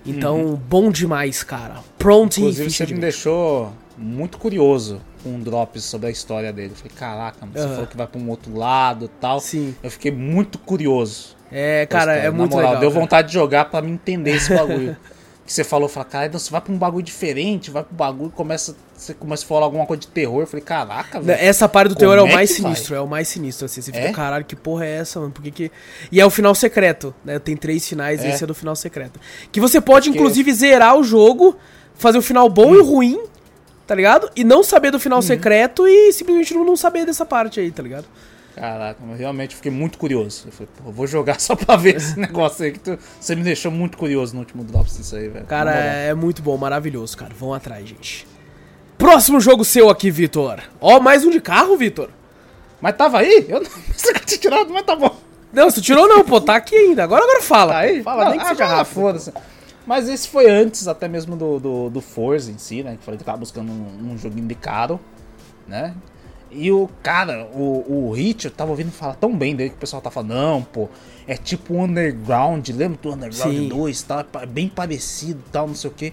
[0.05, 1.77] Então, bom demais, cara.
[1.99, 6.73] Pronto Inclusive, você me deixou muito curioso com um drops sobre a história dele.
[6.73, 7.73] Eu falei, caraca, mano, você Aham.
[7.75, 9.41] falou que vai pra um outro lado e tal.
[9.41, 9.75] Sim.
[9.83, 11.37] Eu fiquei muito curioso.
[11.53, 12.81] É, cara, é Na muito moral, legal.
[12.81, 13.01] Deu cara.
[13.01, 14.97] vontade de jogar pra me entender esse bagulho.
[15.47, 18.31] que você falou, fala, cara, então você vai pra um bagulho diferente, vai pro bagulho,
[18.31, 20.41] começa, você começa a falar alguma coisa de terror.
[20.41, 21.39] Eu falei, caraca, velho.
[21.39, 22.73] Essa parte do Como teor é o é mais que vai?
[22.75, 23.83] sinistro, é o mais sinistro, assim.
[23.83, 24.13] Você fica, É?
[24.13, 25.33] caralho, que porra é essa, mano?
[25.33, 25.71] Por que que...
[26.11, 27.39] E é o final secreto, né?
[27.39, 28.31] Tem três finais, É.
[28.31, 29.21] esse é do final secreto.
[29.53, 31.57] Que você pode, Porque- inclusive, zerar o jogo,
[31.95, 33.21] fazer o final bom e ruim,
[33.87, 34.31] tá ligado?
[34.37, 35.01] E não saber do Uhum.
[35.01, 38.07] final secreto e simplesmente não saber dessa parte aí, tá ligado?
[38.55, 40.45] Caraca, mas realmente fiquei muito curioso.
[40.47, 43.35] Eu falei, pô, eu vou jogar só pra ver esse negócio aí que tu- você
[43.35, 45.45] me deixou muito curioso no último drops disso aí, velho.
[45.47, 47.33] Cara, é muito bom, maravilhoso, cara.
[47.37, 48.27] Vão atrás, gente.
[48.97, 50.61] Próximo jogo seu aqui, Vitor.
[50.81, 52.11] Ó, mais um de carro, Vitor.
[52.81, 53.45] Mas tava aí?
[53.49, 55.17] Eu não pensei que eu tinha tirado, mas tá bom.
[55.53, 57.03] Não, você tirou não, pô, tá aqui ainda.
[57.03, 57.73] Agora, agora fala.
[57.73, 58.03] Tá aí?
[58.03, 58.93] Fala, Não, nem que ah, seja rápido.
[58.95, 59.33] foda-se.
[59.87, 62.97] Mas esse foi antes até mesmo do, do, do Forza em si, né?
[62.97, 64.99] Que falei que tava buscando um, um joguinho de caro,
[65.69, 65.95] né?
[66.51, 69.79] E o cara, o, o Hit, eu tava ouvindo falar tão bem dele que o
[69.81, 70.89] pessoal tá falando, não, pô,
[71.27, 73.69] é tipo Underground, lembra do Underground Sim.
[73.69, 74.21] 2 e tal?
[74.21, 76.13] É pa- bem parecido e tal, não sei o quê.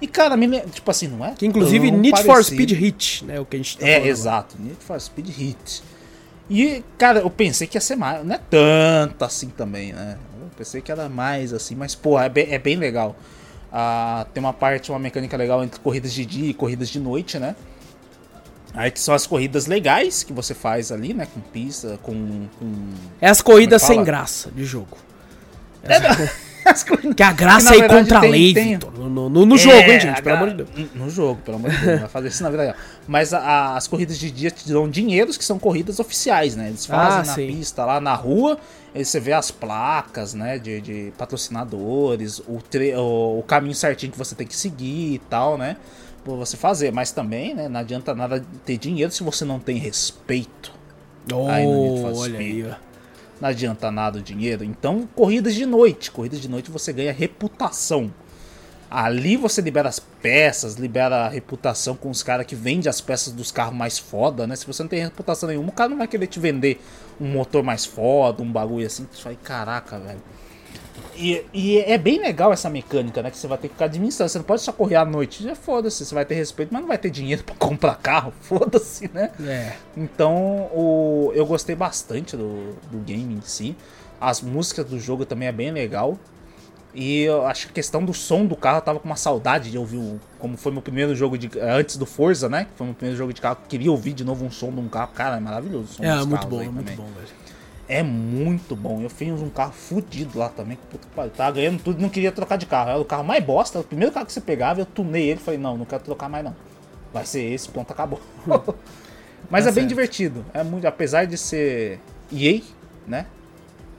[0.00, 1.32] E cara, me, tipo assim, não é?
[1.34, 2.54] Que inclusive Need for parecido.
[2.56, 3.40] Speed Hit, né?
[3.40, 4.56] O que a gente tá É, falando exato.
[4.58, 5.82] Need for Speed Hit.
[6.50, 8.24] E, cara, eu pensei que ia ser mais.
[8.24, 10.16] Não é tanto assim também, né?
[10.56, 13.16] Pensei que era mais assim, mas, pô, é bem, é bem legal.
[13.72, 17.38] Ah, tem uma parte, uma mecânica legal entre corridas de dia e corridas de noite,
[17.38, 17.56] né?
[18.74, 21.26] Aí que são as corridas legais que você faz ali, né?
[21.32, 22.48] Com pista, com.
[22.58, 22.92] com...
[23.20, 24.96] É as corridas é sem graça de jogo.
[26.64, 28.78] As Que a graça Que, é ir verdade, contra a tem- lei, tem-.
[28.96, 30.18] No, no- no- no jogo, É, hein, gente?
[30.20, 30.68] a Pelo amor de Deus.
[30.94, 32.00] No jogo, pelo amor de Deus.
[32.00, 32.74] Vai fazer isso na vida real.
[33.06, 36.68] Mas a- a- as corridas de dia te dão dinheiros que são corridas oficiais, né?
[36.68, 37.46] Eles fazem Ah, na sim.
[37.48, 38.58] pista, lá na rua.
[38.94, 40.58] Aí você vê as placas, né?
[40.58, 45.18] De, de patrocinadores, o, tre- o, o caminho certinho que você tem que seguir e
[45.18, 45.76] tal, né?
[46.24, 46.92] Pra você fazer.
[46.92, 47.68] Mas também, né?
[47.68, 50.72] Não adianta nada ter dinheiro se você não tem respeito.
[51.48, 52.74] Aí Oh, olha aí, ó.
[53.42, 54.62] Não adianta nada o dinheiro.
[54.62, 56.12] Então, corridas de noite.
[56.12, 58.14] Corridas de noite você ganha reputação.
[58.88, 63.32] Ali você libera as peças, libera a reputação com os caras que vendem as peças
[63.32, 64.54] dos carros mais foda, né?
[64.54, 66.80] Se você não tem reputação nenhuma, o cara não vai querer te vender
[67.20, 69.08] um motor mais foda, um bagulho assim.
[69.12, 70.22] Você vai, caraca, velho.
[71.16, 73.30] E, e é bem legal essa mecânica, né?
[73.30, 74.30] Que você vai ter que ficar administrando.
[74.30, 75.42] Você não pode só correr à noite.
[75.42, 78.32] Já foda-se, você vai ter respeito, mas não vai ter dinheiro pra comprar carro.
[78.40, 79.30] Foda-se, né?
[79.44, 79.72] É.
[79.96, 80.34] Então,
[80.72, 83.76] o, eu gostei bastante do, do game em si.
[84.20, 86.18] As músicas do jogo também é bem legal.
[86.94, 89.70] E eu acho que a questão do som do carro eu tava com uma saudade
[89.70, 91.50] de ouvir, o- como foi meu primeiro jogo de.
[91.58, 92.64] Antes do Forza, né?
[92.66, 93.56] Que foi meu primeiro jogo de carro.
[93.66, 95.10] Queria ouvir de novo um som de um carro.
[95.14, 97.28] Cara, é maravilhoso É, dos muito bom, é muito bom, velho.
[97.88, 99.00] É muito bom.
[99.02, 100.76] Eu fiz um carro fudido lá também.
[100.76, 101.30] que Puta que pariu.
[101.32, 102.90] Tava ganhando tudo e não queria trocar de carro.
[102.90, 103.80] Era o carro mais bosta.
[103.80, 105.40] O primeiro carro que você pegava, eu tunei ele.
[105.40, 106.54] Falei, não, não quero trocar mais não.
[107.12, 108.20] Vai ser esse, ponto, acabou.
[109.50, 109.88] Mas Tá é bem certo.
[109.88, 110.44] divertido.
[110.54, 112.00] É muito, apesar de ser
[112.32, 112.60] EA,
[113.06, 113.26] né?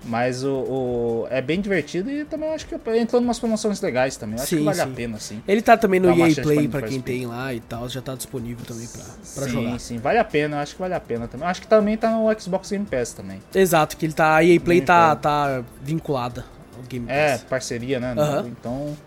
[0.06, 4.18] Mas o, o- é bem divertido e também acho que entrou em umas promoções legais
[4.18, 4.36] também.
[4.36, 4.84] Acho Sim, que vale sim.
[4.84, 5.42] a pena, sim.
[5.48, 8.66] Ele tá também no EA Play Need quem tem lá e tal, já tá disponível
[8.66, 9.02] também pra,
[9.36, 9.80] pra sim, jogar.
[9.80, 10.62] sim, vale a pena.
[10.62, 11.48] Acho que vale a pena também.
[11.48, 13.42] Acho que também tá no Xbox Game Pass também.
[13.56, 14.36] Exato, que ele tá.
[14.36, 16.44] A EA Play Game tá, tá vinculada
[16.76, 17.44] ao Game É, Pass.
[17.44, 18.14] parceria, né?
[18.18, 18.48] Aham.
[18.48, 18.98] Então,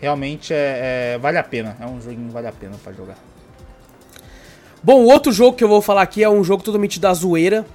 [0.00, 1.76] realmente é, é- vale a pena.
[1.80, 3.16] É um joguinho que vale a pena pra jogar.
[4.82, 7.66] Bom, o outro jogo que eu vou falar aqui é um jogo totalmente da zoeira.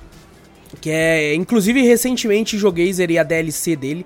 [0.80, 1.36] Que é.
[1.36, 4.06] Inclusive, recentemente joguei, zerei a DLC dele.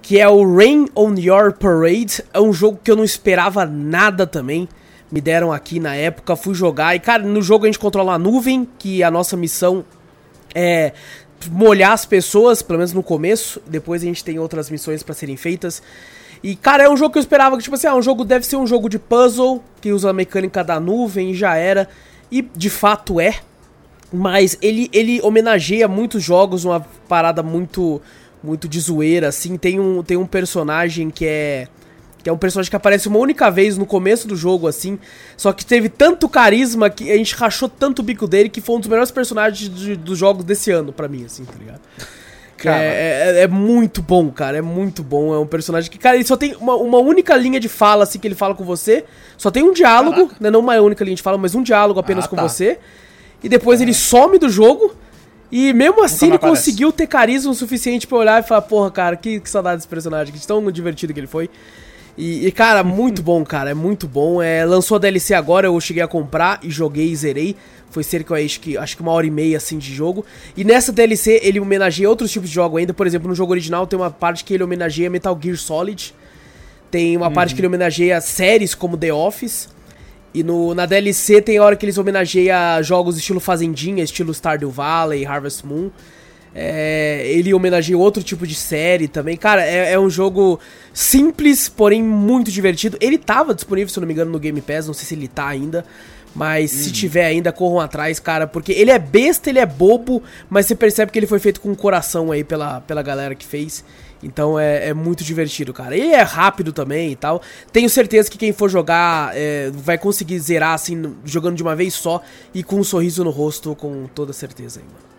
[0.00, 2.22] Que é o Rain on Your Parade.
[2.32, 4.68] É um jogo que eu não esperava nada também.
[5.10, 6.96] Me deram aqui na época, fui jogar.
[6.96, 9.84] E, cara, no jogo a gente controla a nuvem, que a nossa missão
[10.54, 10.92] é
[11.50, 13.60] molhar as pessoas, pelo menos no começo.
[13.66, 15.82] Depois a gente tem outras missões pra serem feitas.
[16.42, 18.44] E, cara, é um jogo que eu esperava que, tipo assim, ah, um jogo deve
[18.44, 21.88] ser um jogo de puzzle, que usa a mecânica da nuvem e já era.
[22.30, 23.36] E de fato é.
[24.12, 28.00] Mas ele, ele homenageia muitos jogos, uma parada muito
[28.44, 29.56] muito de zoeira, assim.
[29.56, 31.68] Tem um, tem um personagem que é.
[32.22, 34.98] Que é um personagem que aparece uma única vez no começo do jogo, assim.
[35.36, 38.76] Só que teve tanto carisma que a gente rachou tanto o bico dele que foi
[38.76, 41.80] um dos melhores personagens de- dos jogos desse ano, pra mim, assim, tá ligado?
[42.56, 42.80] Cara.
[42.80, 44.56] é, é- é muito bom, cara.
[44.58, 45.34] É muito bom.
[45.34, 48.20] É um personagem que, cara, ele só tem uma, uma única linha de fala, assim,
[48.20, 49.04] que ele fala com você.
[49.36, 50.48] Só tem um diálogo, né?
[50.48, 52.42] Não uma única linha de fala, mas um diálogo apenas Ah, com tá.
[52.42, 52.78] você.
[53.42, 54.94] E depois ele some do jogo.
[55.50, 56.60] E mesmo assim ele aparece.
[56.60, 59.88] conseguiu ter carisma o suficiente pra olhar e falar, porra, cara, que, que saudade desse
[59.88, 61.50] personagem, que tão divertido que ele foi.
[62.16, 64.42] E, e, cara, muito bom, cara, é muito bom.
[64.42, 67.56] É, lançou a DLC agora, eu cheguei a comprar e joguei e zerei.
[67.90, 70.24] Foi cerca, acho que, acho que uma hora e meia, assim, de jogo.
[70.56, 72.94] E nessa DLC ele homenageia outros tipos de jogo ainda.
[72.94, 76.14] Por exemplo, no jogo original tem uma parte que ele homenageia Metal Gear Solid.
[76.90, 79.68] Tem uma parte que ele homenageia séries como The Office.
[80.34, 85.26] E no, na DLC tem hora que eles homenageiam jogos estilo Fazendinha, estilo Stardew Valley,
[85.26, 85.90] Harvest Moon.
[86.54, 89.36] É, ele homenageia outro tipo de série também.
[89.36, 90.60] Cara, é, é um jogo
[90.92, 92.96] simples, porém muito divertido.
[93.00, 94.86] Ele tava disponível, se eu não me engano, no Game Pass.
[94.86, 95.84] Não sei se ele tá ainda.
[96.34, 98.46] Mas se tiver ainda, corram atrás, cara.
[98.46, 101.74] Porque ele é besta, ele é bobo, mas você percebe que ele foi feito com
[101.74, 103.84] coração aí pela, pela galera que fez.
[104.22, 105.96] Então é, é muito divertido, cara.
[105.96, 107.42] Ele é rápido também e tal.
[107.72, 111.94] Tenho certeza que quem for jogar é, vai conseguir zerar assim, jogando de uma vez
[111.94, 112.22] só
[112.54, 115.12] e com um sorriso no rosto, com toda certeza aí, mano.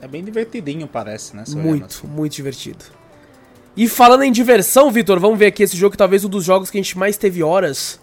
[0.00, 1.42] É bem divertidinho, parece, né?
[1.48, 2.06] olhando Muito, assim.
[2.06, 2.84] muito divertido.
[3.76, 6.70] E falando em diversão, Vitor, vamos ver aqui esse jogo que talvez um dos jogos
[6.70, 8.00] que a gente mais teve horas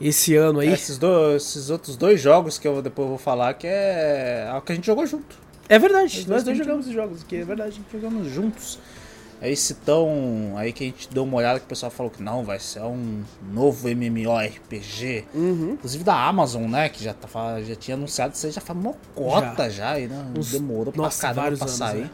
[0.00, 0.72] esse ano aí.
[0.72, 4.72] Esses, dois, esses outros dois jogos que eu depois vou falar que é o que
[4.72, 5.36] a gente jogou junto.
[5.68, 7.80] É verdade, nós dois que a gente- jogamos os jogos aqui, é verdade.
[7.92, 8.78] Jogamos juntos.
[9.40, 10.54] É esse tão.
[10.56, 12.80] Aí que a gente deu uma olhada que o pessoal falou que não, vai ser
[12.80, 13.22] um
[13.52, 15.24] novo MMORPG.
[15.34, 15.72] Uhum.
[15.74, 16.88] Inclusive da Amazon, né?
[16.88, 17.28] Que já, tá,
[17.62, 19.98] já tinha anunciado isso aí, já faz mocota já.
[20.00, 22.00] e não Uns- demorou nossa, pra caramba pra anos, sair.
[22.02, 22.10] né?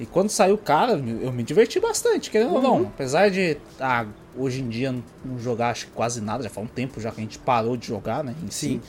[0.00, 2.62] E quando saiu, cara, eu me diverti bastante, querendo ou Uhum.
[2.62, 2.86] não.
[2.86, 4.06] Apesar de ah,
[4.36, 4.94] hoje em dia
[5.24, 7.76] não jogar acho que quase nada, já faz um tempo já que a gente parou
[7.76, 8.34] de jogar, né?
[8.42, 8.80] Em Sim.
[8.80, 8.88] si.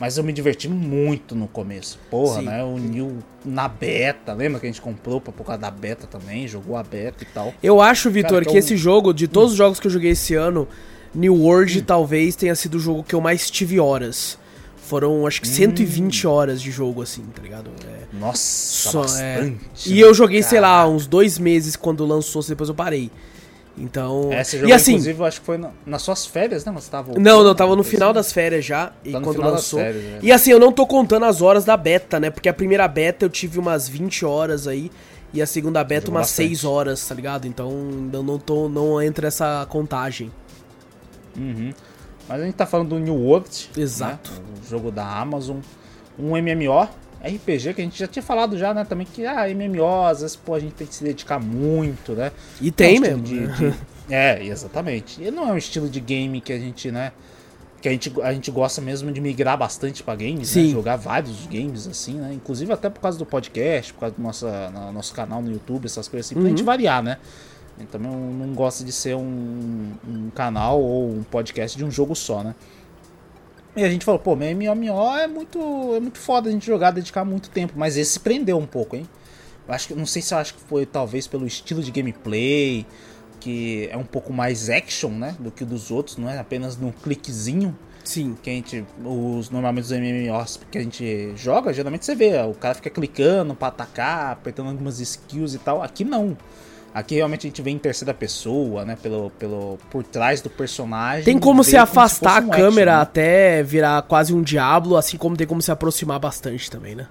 [0.00, 1.98] Mas eu me diverti muito no começo.
[2.10, 2.46] Porra, Sim.
[2.46, 2.64] né?
[2.64, 6.48] O New na beta, lembra que a gente comprou pra por causa da beta também,
[6.48, 7.52] jogou a beta e tal.
[7.62, 10.12] Eu acho, Vitor, Cara, que então- esse jogo, de todos os jogos que eu joguei
[10.12, 10.66] esse ano,
[11.14, 14.38] New World talvez tenha sido o jogo que eu mais tive horas.
[14.76, 17.70] Foram, acho que, 120 horas de jogo, assim, tá ligado?
[17.86, 19.04] É, Nossa, só, é.
[19.04, 19.58] bastante.
[19.86, 20.00] E né?
[20.00, 23.08] eu joguei, sei lá, uns dois meses quando lançou, depois eu parei.
[23.78, 24.30] Então.
[24.42, 24.92] Você e assim.
[24.92, 26.72] inclusive, eu acho que foi na- nas suas férias, né?
[26.72, 29.40] Você tava Não, não, tava no Assim, final das férias já, e Tá no quando
[29.40, 29.78] lançou.
[29.80, 30.18] férias, é.
[30.22, 32.30] E assim, eu não tô contando as horas da beta, né?
[32.30, 34.90] Porque a primeira beta eu tive umas 20 horas aí,
[35.32, 36.48] e a segunda beta Jogou umas bastante.
[36.48, 37.46] 6 horas, tá ligado?
[37.46, 37.70] Então
[38.12, 40.30] eu não tô, não entra essa contagem.
[41.36, 41.72] Uhum.
[42.28, 43.70] Mas a gente tá falando do New World.
[43.76, 44.32] Exato.
[44.32, 44.38] né?
[44.66, 45.58] O jogo da Amazon.
[46.18, 46.88] Um MMO,
[47.22, 48.84] RPG, que a gente já tinha falado já, né?
[48.84, 52.32] Também que, ah, MMO, às vezes, pô, a gente tem que se dedicar muito, né?
[52.60, 53.24] E tem é um mesmo.
[53.24, 53.54] estilo né?
[53.56, 55.22] de- de- É, exatamente.
[55.22, 57.12] E não é um estilo de game que a gente, né?
[57.80, 60.64] Que a gente, a gente gosta mesmo de migrar bastante pra games, né?
[60.64, 62.32] Jogar vários games, assim, né?
[62.34, 65.86] Inclusive até por causa do podcast, por causa do nossa, no- nosso canal no YouTube,
[65.86, 66.48] essas coisas assim, pra Uhum.
[66.50, 67.18] gente variar, né?
[67.98, 72.42] Não, não gosta de ser um, um canal ou um podcast de um jogo só,
[72.42, 72.54] né?
[73.80, 75.58] E a gente falou, pô, MMO é muito,
[75.96, 79.08] é muito foda a gente jogar, dedicar muito tempo, mas esse prendeu um pouco, hein?
[79.66, 82.84] Acho que, não sei se eu acho que foi talvez pelo estilo de gameplay,
[83.40, 86.76] que é um pouco mais action, né, do que o dos outros, não é apenas
[86.76, 87.74] num cliquezinho
[88.04, 88.36] Sim.
[88.42, 92.52] que a gente, os normalmente os MMOs que a gente joga, geralmente você vê, o
[92.52, 95.82] cara fica clicando pra atacar, apertando algumas skills e tal.
[95.82, 96.36] Aqui não.
[96.92, 101.24] Aqui realmente a gente vê em terceira pessoa, né, pelo, pelo por trás do personagem.
[101.24, 103.02] Tem como se afastar fosse um a câmera action, né?
[103.02, 107.06] até virar quase um diablo, assim como tem como se aproximar bastante também, né?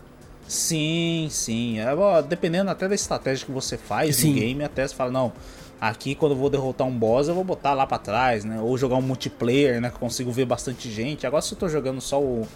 [0.50, 1.80] Sim, sim.
[1.80, 4.30] É, ó, dependendo até da estratégia que você faz Sim.
[4.30, 5.32] no game, até você fala, não,
[5.80, 8.60] aqui quando eu vou derrotar um boss, eu vou botar lá pra trás, né?
[8.60, 9.90] Ou jogar um multiplayer, né?
[9.90, 11.28] Que eu consigo ver bastante gente.
[11.28, 12.48] Agora se eu tô jogando só o,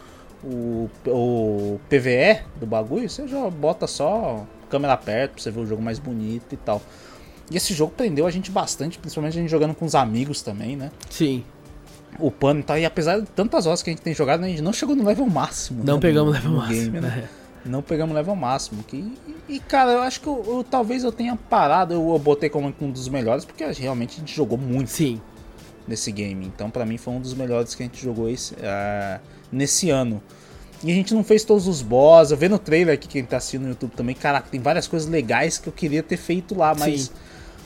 [0.43, 5.65] o, o PVE do bagulho, você já bota só câmera perto pra você ver o
[5.67, 6.81] jogo mais bonito e tal.
[7.51, 10.75] E esse jogo prendeu a gente bastante, principalmente a gente jogando com os amigos também,
[10.75, 10.91] né?
[11.09, 11.43] Sim.
[12.19, 12.77] O pano e tal.
[12.77, 15.03] E apesar de tantas horas que a gente tem jogado, a gente não chegou no
[15.03, 15.83] level máximo.
[15.83, 16.79] Não né, pegamos do- level do máximo.
[16.81, 17.07] game, né?
[17.09, 17.29] né?
[17.65, 18.83] Não pegamos level máximo.
[18.83, 19.13] Que,
[19.49, 21.93] e, cara, eu acho que eu, eu- talvez eu tenha parado.
[21.93, 25.19] Eu, eu botei como um dos melhores, porque realmente a gente jogou muito Sim.
[25.87, 26.45] nesse game.
[26.45, 29.19] Então, pra mim, foi um dos melhores que a gente jogou esse, ah,
[29.51, 30.21] nesse ano.
[30.83, 32.31] E a gente não fez todos os boss.
[32.31, 34.13] Eu vendo o trailer aqui, quem tá assistindo no YouTube também.
[34.13, 37.03] Caraca, tem várias coisas legais que eu queria ter feito lá, mas.
[37.03, 37.11] Sim.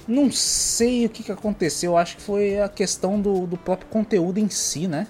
[0.08, 1.92] Não sei o que, que aconteceu.
[1.92, 5.08] Eu acho que foi a questão do, do próprio conteúdo em si, né?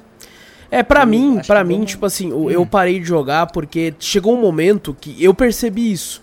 [0.70, 4.36] É, pra Eu mim, para mim, tipo assim, o- eu parei de jogar porque chegou
[4.36, 6.22] um momento que eu percebi isso.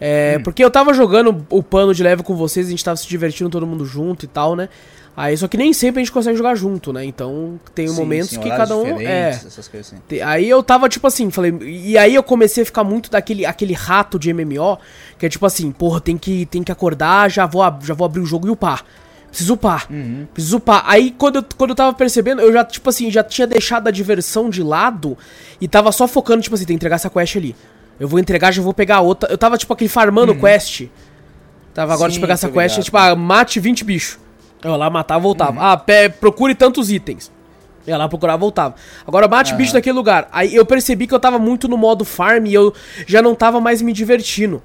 [0.00, 3.08] É, porque eu tava jogando o pano de leve com vocês, a gente tava se
[3.08, 4.68] divertindo todo mundo junto e tal, né?
[5.16, 7.02] Aí, só que nem sempre a gente consegue jogar junto, né?
[7.02, 9.30] Então, tem Sim, momentos sim, que cada um é.
[9.30, 10.20] Essas coisas assim.
[10.20, 13.72] Aí eu tava tipo assim, falei, e aí eu comecei a ficar muito daquele aquele
[13.72, 14.78] rato de MMO,
[15.18, 18.20] que é tipo assim, porra, tem que tem que acordar, já vou já vou abrir
[18.20, 18.84] o jogo e upar.
[19.28, 19.86] Preciso upar.
[19.90, 20.26] Uhum.
[20.34, 20.84] Preciso upar.
[20.86, 23.90] Aí quando eu, quando eu tava percebendo, eu já tipo assim, já tinha deixado a
[23.90, 25.16] diversão de lado
[25.58, 27.56] e tava só focando tipo assim, tem que entregar essa quest ali.
[27.98, 29.30] Eu vou entregar, já vou pegar outra.
[29.32, 30.82] Eu tava tipo aquele farmando quest.
[31.72, 32.14] Tava agora Uhum.
[32.14, 32.84] De pegar essa quest, ligado.
[32.84, 34.25] tipo, ah, mate 20 bichos.
[34.62, 35.52] Eu ia lá matava, voltava.
[35.60, 35.66] Uhum.
[35.66, 37.30] Ah, pe- procure tantos itens.
[37.86, 38.74] Eu ia lá procurar, voltava.
[39.06, 40.28] Agora bate bicho naquele lugar.
[40.32, 42.74] Aí eu percebi que eu tava muito no modo farm e eu
[43.06, 44.60] já não tava mais me divertindo.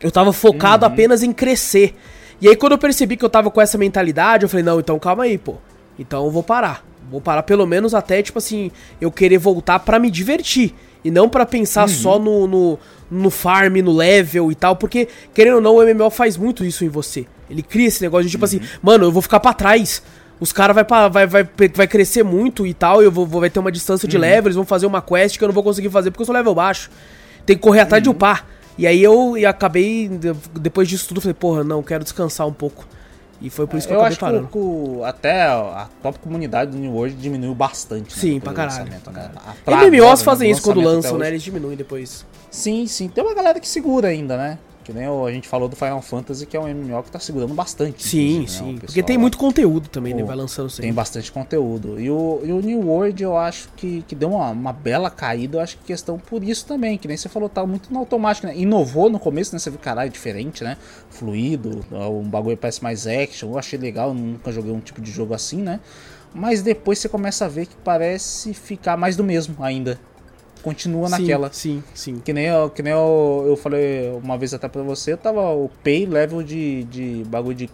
[0.00, 0.92] Eu tava focado Uhum.
[0.92, 1.94] apenas em crescer.
[2.40, 4.98] E aí quando eu percebi que eu tava com essa mentalidade, eu falei, não, então
[4.98, 5.54] calma aí, pô.
[5.98, 6.84] Então eu vou parar.
[7.08, 10.74] Vou parar pelo menos até, tipo assim, eu querer voltar pra me divertir.
[11.04, 11.88] E não pra pensar Uhum.
[11.88, 14.74] só no, no, no farm, no level e tal.
[14.74, 17.26] Porque, querendo ou não, o MMO faz muito isso em você.
[17.50, 20.02] Ele cria esse negócio de tipo assim, mano, eu vou ficar pra trás.
[20.38, 23.00] Os caras vai, pra- vai, vai, vai crescer muito e tal.
[23.02, 24.48] E eu vou, vai ter uma distância de level.
[24.48, 26.54] Eles vão fazer uma quest que eu não vou conseguir fazer porque eu sou level
[26.54, 26.90] baixo.
[27.46, 28.44] Tem que correr atrás de upar.
[28.76, 32.52] E aí eu e acabei, de- depois disso tudo, falei, porra, não, quero descansar um
[32.52, 32.84] pouco.
[33.40, 34.48] E foi por isso que eu, eu acabei parando.
[34.48, 38.14] que o- até a própria comunidade do New World diminuiu bastante.
[38.14, 38.90] né, Sim, pelo pra caralho.
[38.90, 38.98] né?
[39.64, 41.28] Pra MMOs agora, fazem né, isso quando lançam, né?
[41.28, 42.26] Eles diminuem depois.
[42.50, 43.08] Sim, sim.
[43.08, 44.58] Tem uma galera que segura ainda, né?
[44.86, 47.18] Que nem o- a gente falou do Final Fantasy, que é um MMO que tá
[47.18, 48.06] segurando bastante.
[48.06, 48.78] Sim, né, sim.
[48.80, 50.20] Porque tem muito conteúdo também, né?
[50.20, 50.92] Pô, Vai lançando Tem sempre.
[50.92, 52.00] bastante conteúdo.
[52.00, 55.56] E o, e o New World eu acho que, que deu uma, uma bela caída,
[55.58, 58.46] eu acho que questão por isso também, que nem você falou, tá muito no automático,
[58.46, 58.56] né?
[58.56, 59.58] Inovou no começo, né?
[59.58, 60.76] Você viu, caralho, diferente, né?
[61.10, 65.10] Fluido, um bagulho parece mais action, eu achei legal, eu nunca joguei um tipo de
[65.10, 65.80] jogo assim, né?
[66.32, 69.98] Mas depois você começa a ver que parece ficar mais do mesmo ainda.
[70.66, 71.52] Continua Sim, naquela.
[71.52, 72.18] Sim, sim.
[72.18, 75.70] Que nem, eu, que nem eu, eu falei uma vez até pra você, tava o
[75.84, 77.70] pay level de, de bagulho de,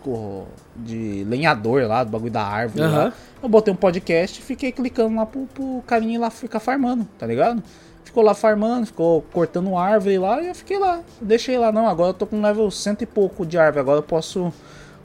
[0.77, 3.11] de lenhador lá, do bagulho da árvore lá.
[3.43, 7.09] Eu botei um podcast e fiquei clicando lá pro, pro carinha ir lá ficar farmando,
[7.19, 7.63] tá ligado?
[8.05, 11.01] Ficou lá farmando, ficou cortando árvore lá e eu fiquei lá.
[11.19, 14.03] Deixei lá, não, agora eu tô com level cento e pouco de árvore, agora eu
[14.03, 14.53] posso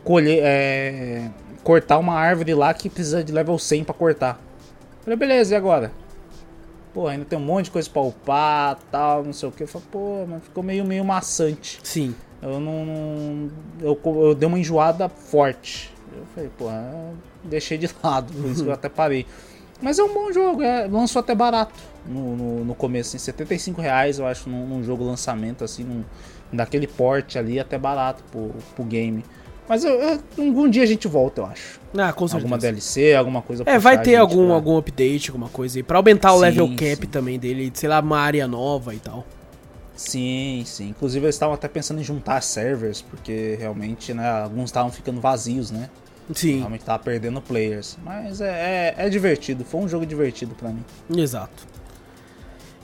[0.03, 1.29] colher, é,
[1.63, 4.37] cortar uma árvore lá que precisa de level 100 pra cortar.
[5.05, 5.89] Falei, beleza, e agora?
[6.97, 9.61] Pô, ainda tem um monte de coisa pra upar, tal, não sei o que.
[9.61, 11.79] Eu falei, pô, mas ficou meio, meio maçante.
[11.83, 12.15] Sim.
[12.41, 12.83] Eu não.
[12.87, 15.93] não- eu, eu dei uma enjoada forte.
[16.11, 17.13] Eu falei, pô, eu
[17.43, 19.27] deixei de lado, por isso que eu até parei.
[19.79, 23.79] Mas é um bom jogo, é, lançou até barato no, no, no começo, assim, 75
[23.79, 26.03] reais eu acho num, num jogo lançamento, assim, num,
[26.51, 29.23] daquele porte ali, até barato pro, pro game.
[29.67, 31.79] Mas eu, eu- algum dia a gente volta, eu acho.
[31.97, 32.37] Ah, com certeza.
[32.37, 35.83] Alguma DLC, alguma coisa É, vai ter algum, pra- algum update, alguma coisa aí.
[35.83, 37.07] Pra aumentar o Sim, level cap sim.
[37.07, 39.25] também dele, sei lá, uma área nova e tal.
[39.95, 40.89] Sim, sim.
[40.89, 45.71] Inclusive eles estavam até pensando em juntar servers, porque realmente, né, alguns estavam ficando vazios,
[45.71, 45.89] né?
[46.33, 47.97] Sim, Realmente tava perdendo players.
[48.03, 50.83] Mas é, é, é divertido, foi um jogo divertido pra mim.
[51.17, 51.65] exato.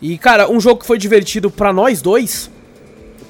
[0.02, 2.50] E, cara, um jogo que foi divertido pra nós dois,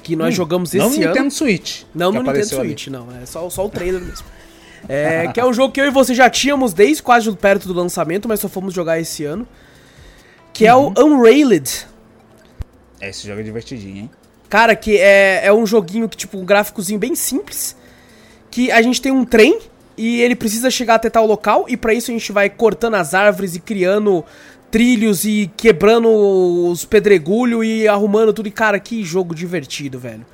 [0.04, 1.14] que nós Hum, jogamos Não esse no ano.
[1.14, 1.82] Nintendo Switch.
[1.94, 2.68] Não no Nintendo apareceu ali.
[2.68, 3.08] Switch, não.
[3.20, 4.24] É só, só o trailer mesmo.
[4.86, 7.72] É, que é um jogo que eu e você já tínhamos desde quase perto do
[7.72, 9.48] lançamento, mas só fomos jogar esse ano.
[10.52, 10.94] Que é o Uhum.
[11.14, 11.86] Unrailed.
[13.00, 14.10] É, Esse jogo é divertidinho, hein?
[14.46, 17.74] Cara, que é, é um joguinho que, tipo, um gráficozinho bem simples.
[18.50, 19.58] Que a gente tem um trem
[19.96, 21.64] e ele precisa chegar até tal local.
[21.66, 24.22] E pra isso a gente vai cortando as árvores e criando
[24.74, 26.08] trilhos e quebrando
[26.68, 28.48] os pedregulhos e arrumando tudo.
[28.48, 30.26] E, cara, que jogo divertido, velho.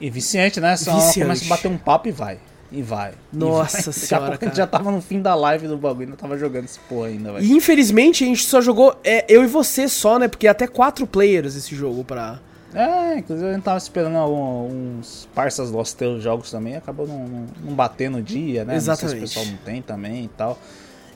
[0.00, 0.76] E viciante, né?
[0.76, 1.20] Só Viciante.
[1.20, 2.38] começa a bater um papo e vai.
[2.72, 3.12] E vai.
[3.32, 3.84] E Nossa vai.
[3.84, 4.66] Daqui a senhora, pouco a gente cara.
[4.66, 7.44] já tava no fim da live do bagulho, ainda tava jogando esse porra ainda, velho.
[7.44, 10.26] E infelizmente a gente só jogou é, eu e você só, né?
[10.26, 12.40] Porque é até quatro players esse jogo pra.
[12.74, 17.06] É, inclusive a gente tava esperando algum- uns parças Lost ter os jogos também, acabou
[17.06, 18.74] não, não, não batendo o dia, né?
[18.74, 19.10] Não sei Exatamente.
[19.12, 20.58] se o pessoal não tem também e tal.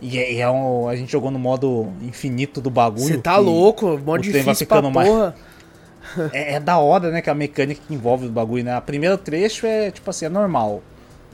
[0.01, 3.05] E, é- é um, a gente jogou no modo infinito do bagulho.
[3.07, 5.35] Você tá louco, mó o trem vai difícil pra ficando mais- porra.
[6.33, 7.23] É, é da hora, né?
[7.23, 8.75] Que a mecânica que envolve o bagulho, né?
[8.75, 10.83] A primeiro trecho é, tipo assim, é normal.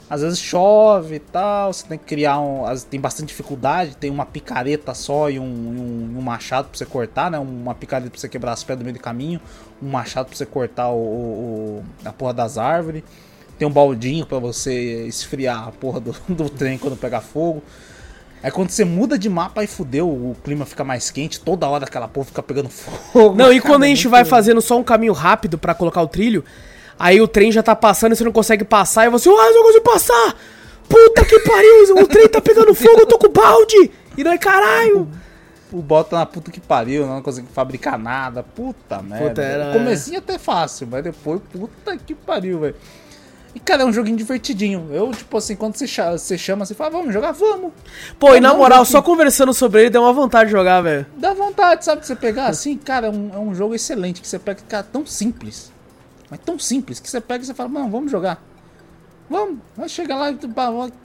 [0.09, 2.63] Às vezes chove e tal, você tem que criar um.
[2.89, 7.29] Tem bastante dificuldade, tem uma picareta só e um, um, um machado pra você cortar,
[7.29, 7.37] né?
[7.37, 9.39] Uma picareta pra você quebrar as pedras no meio do caminho,
[9.83, 13.03] um machado pra você cortar o, o- a porra das árvores,
[13.59, 17.61] tem um baldinho pra você esfriar a porra do, do trem quando pegar fogo.
[18.43, 21.85] Aí quando você muda de mapa, aí fudeu, o clima fica mais quente, toda hora
[21.85, 23.35] aquela porra fica pegando fogo.
[23.35, 26.07] Não, e quando a é gente vai fazendo só um caminho rápido pra colocar o
[26.07, 26.43] trilho,
[26.97, 29.55] aí o trem já tá passando e você não consegue passar, e você, ah, eu
[29.55, 30.35] não consigo passar!
[30.89, 33.91] Puta que pariu, o trem tá pegando fogo, eu tô com balde!
[34.17, 35.07] E não é caralho!
[35.71, 38.43] O bota na puta que pariu, não consegui fabricar nada.
[38.43, 39.41] Puta merda.
[39.41, 42.75] era- O comecinho até fácil, mas depois, puta que pariu, velho.
[43.53, 44.87] E, cara, é um joguinho divertidinho.
[44.91, 47.33] Eu, tipo assim, quando você chama, você chama assim, fala, vamos jogar?
[47.33, 47.73] Vamos.
[48.17, 51.05] Pô, e na moral, só conversando sobre ele deu uma vontade de jogar, velho.
[51.17, 54.27] Dá vontade, sabe, de você pegar assim, cara, é um, é um jogo excelente, que
[54.27, 55.69] você pega, cara, tão simples.
[56.29, 58.41] Mas tão simples, que você pega e você fala, não, vamos jogar.
[59.29, 60.37] Vamos, vai chegar lá e,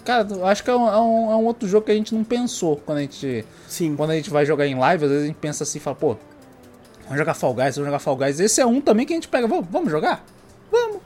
[0.05, 2.25] cara, acho que é um, é um- é um outro jogo que a gente não
[2.25, 3.95] pensou quando a gente Sim.
[3.95, 6.17] quando a gente vai jogar em live, às vezes a gente pensa assim, fala, pô,
[7.05, 8.41] vamos jogar Fall Guys, vamos jogar Fall Guys.
[8.41, 10.25] Esse é um também que a gente pega, vamos, vamos jogar?
[10.73, 10.99] Vamos.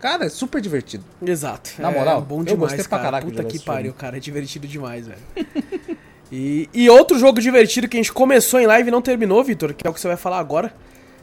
[0.00, 1.04] Cara, é super divertido.
[1.24, 1.70] Exato.
[1.78, 3.02] Na moral, é bom eu demais, gostei pra cara.
[3.04, 3.98] caraca de Puta que pariu, jogo.
[3.98, 4.16] cara.
[4.16, 5.20] É divertido demais, velho.
[6.30, 9.72] e, e outro jogo divertido que a gente começou em live e não terminou, Vitor,
[9.74, 10.74] que é o que você vai falar agora.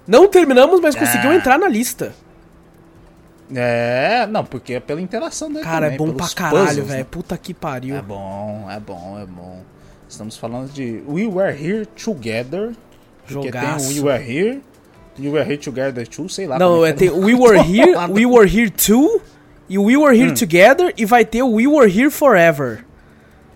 [0.08, 1.36] Não terminamos, mas conseguiu Ah.
[1.36, 2.14] entrar na lista.
[3.54, 7.00] É, não, porque é pela interação dele Cara, é também, bom pra caralho, puzzles, velho.
[7.00, 7.04] né?
[7.10, 7.96] Puta que pariu.
[7.98, 9.62] É bom, é bom, é bom.
[10.08, 12.72] Estamos falando de We Were Here Together.
[13.28, 14.62] Porque tem o We Were Here,
[15.20, 16.58] We Were Here Together 2, sei lá.
[16.58, 19.22] Não, é, que tem We Were Here, We Were Here 2
[19.70, 20.22] e We Were Hum.
[20.28, 22.86] Here Together e vai ter We Were Here Forever.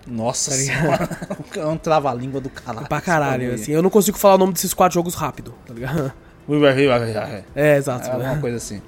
[0.06, 1.08] Nossa Tá senhora,
[1.56, 2.86] é um trava-língua do caralho.
[2.88, 3.72] Pra caralho, assim.
[3.72, 6.12] Eu não consigo falar o nome desses quatro jogos rápido, tá ligado?
[6.48, 7.44] We Were Here, We Were Here.
[7.56, 8.08] É, exato.
[8.08, 8.80] É alguma coisa assim.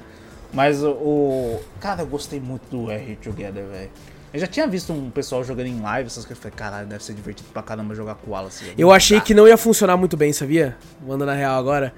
[0.53, 3.91] Mas o, o- Cara, eu gostei muito do Here Together, velho.
[4.33, 6.39] Eu já tinha visto um pessoal jogando em live, essas coisas.
[6.45, 8.73] Eu falei, caralho, deve ser divertido pra caramba jogar com o Wallace.
[8.79, 10.77] Eu achei que não ia funcionar muito bem, sabia?
[11.05, 11.93] Manda na real agora.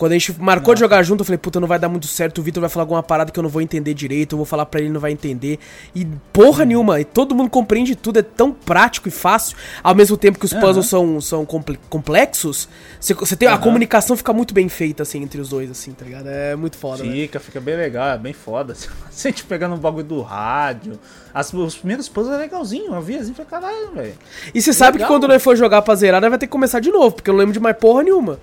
[0.00, 2.38] Quando a gente marcou de jogar junto, eu falei, puta, não vai dar muito certo,
[2.38, 4.64] o Vitor vai falar alguma parada que eu não vou entender direito, eu vou falar
[4.64, 5.58] pra ele, não vai entender.
[5.94, 10.16] E porra nenhuma, e todo mundo compreende tudo, é tão prático e fácil, ao mesmo
[10.16, 12.66] tempo que os puzzles são, são comple- complexos,
[12.98, 13.60] você, você tem, a Aham.
[13.60, 16.28] comunicação fica muito bem feita, assim, entre os dois, assim, tá ligado?
[16.28, 17.12] É muito foda, né?
[17.12, 18.74] Fica, fica bem legal, é bem foda.
[19.10, 20.98] Se a gente pegando um bagulho do rádio.
[21.34, 24.14] As, os primeiros puzzles é legalzinho, eu vi assim falei, caralho, velho.
[24.54, 25.18] E você sabe que Legal.
[25.20, 27.34] quando nós for jogar pra zerar, nós vai ter que começar de novo, porque eu
[27.34, 28.40] não lembro de mais porra nenhuma.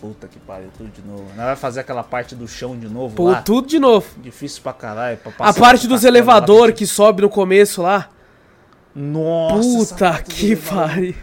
[0.00, 1.24] Puta que pariu, tudo de novo.
[1.36, 3.42] Nós vai fazer aquela parte do chão de novo Pô, lá.
[3.42, 4.08] tudo de novo.
[4.18, 5.18] Difícil pra caralho.
[5.18, 8.08] Pra A passar parte pro dos lá, elevador que sobe no começo lá.
[8.94, 11.14] Nossa, Puta parte que pariu.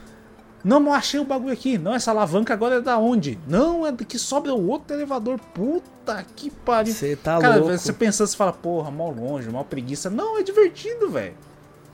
[0.63, 1.77] Não, mas eu achei o bagulho aqui.
[1.77, 3.39] Não, essa alavanca agora é da onde?
[3.47, 5.39] Não, é que sobe o outro elevador.
[5.53, 6.93] Puta que pariu.
[6.93, 7.77] Você tá Cara, louco.
[7.77, 10.09] você pensando, você fala, porra, mal longe, mal preguiça.
[10.09, 11.35] Não, é divertido, velho.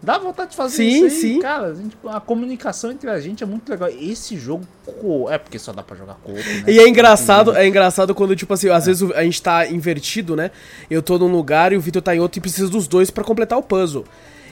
[0.03, 1.39] Dá vontade de fazer Sim, isso aí, sim.
[1.39, 1.67] cara.
[1.67, 3.87] A, gente- a comunicação entre a gente é muito legal.
[3.89, 4.65] Esse jogo,
[5.31, 6.41] é porque só dá pra jogar co né?
[6.67, 10.35] E é engraçado, é engraçado quando, tipo assim, às vezes o- a gente tá invertido,
[10.35, 10.51] né?
[10.89, 13.23] Eu tô num lugar e o Vitor tá em outro e precisa dos dois pra
[13.23, 14.03] completar o puzzle.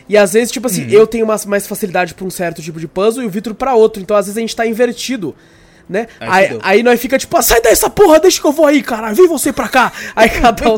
[0.07, 0.73] E às vezes, tipo Uhum.
[0.73, 3.53] assim, eu tenho mais, mais facilidade pra um certo tipo de puzzle e o Vitor
[3.53, 4.01] pra outro.
[4.01, 5.35] Então, às vezes, a gente tá invertido.
[5.89, 6.07] Né?
[6.21, 8.81] Aí Aí, aí nós fica tipo, ah, sai dessa porra, deixa que eu vou aí,
[8.81, 9.91] caralho, vem você pra cá.
[10.15, 10.77] Aí cada um.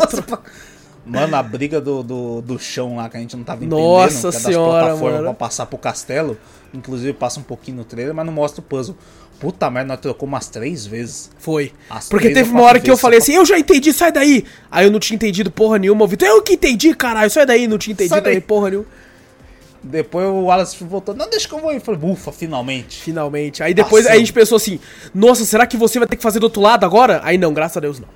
[1.06, 3.80] Mano, a briga do, do, do chão lá que a gente não tava entendendo.
[3.80, 5.24] Nossa que é das senhora, plataformas mano.
[5.26, 6.38] Pra passar pro castelo.
[6.74, 8.96] Inclusive passa um pouquinho no trailer, mas não mostra o puzzle.
[9.40, 11.30] Puta merda, nós trocou umas três vezes.
[11.38, 11.74] Foi.
[11.90, 14.46] As Porque teve uma hora que eu falei assim, eu já entendi, sai daí.
[14.72, 16.08] Aí eu não tinha entendido porra nenhuma.
[16.08, 18.88] Vitor, eu que entendi, caralho, sai daí, não tinha entendido também porra nenhuma.
[19.84, 21.14] Depois o Wallace voltou.
[21.14, 21.74] Não, deixa que eu vou.
[21.74, 23.02] Eu falei, ufa, finalmente.
[23.02, 23.62] Finalmente.
[23.62, 24.80] Aí depois aí a gente pensou assim:
[25.14, 27.20] Nossa, será que você vai ter que fazer do outro lado agora?
[27.24, 28.08] Aí não, graças a Deus não.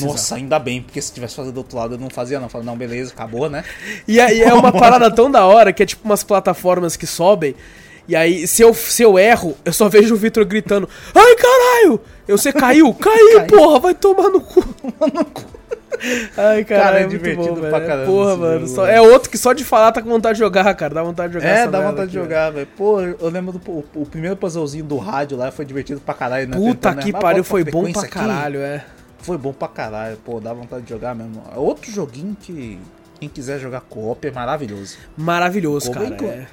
[0.00, 2.48] Nossa, ainda bem, porque se tivesse fazer do outro lado eu não fazia, não.
[2.48, 3.64] Falei, não, beleza, acabou, né?
[4.08, 7.54] E aí é uma parada tão da hora que é tipo umas plataformas que sobem.
[8.06, 12.00] E aí, se eu, se eu erro, eu só vejo o Victor gritando: Ai caralho!
[12.28, 12.92] Eu, você caiu?
[13.00, 13.46] Caiu, Caiu.
[13.46, 14.62] porra, vai tomar no cu.
[16.36, 18.66] Ai, Cara, cara, é é, muito divertido bom, pra caramba Porra, mano.
[18.66, 20.92] jogo, só- é outro que só de falar tá com vontade de jogar, cara.
[20.92, 22.66] Dá vontade de jogar É, dá vontade de aqui, jogar, velho.
[22.76, 26.48] Pô, eu lembro do o, o primeiro puzzlezinho do rádio lá, foi divertido pra caralho,
[26.48, 26.56] né?
[26.56, 27.02] Puta Tentando, né?
[27.04, 28.10] que Mas pariu, foi bom pra aqui.
[28.10, 28.84] caralho, é.
[29.24, 31.42] Foi bom pra caralho, pô, dá vontade de jogar mesmo.
[31.54, 32.78] É Outro joguinho que
[33.18, 34.98] quem quiser jogar co-op é maravilhoso.
[35.16, 36.24] Maravilhoso, Ficou cara.
[36.26, 36.46] é.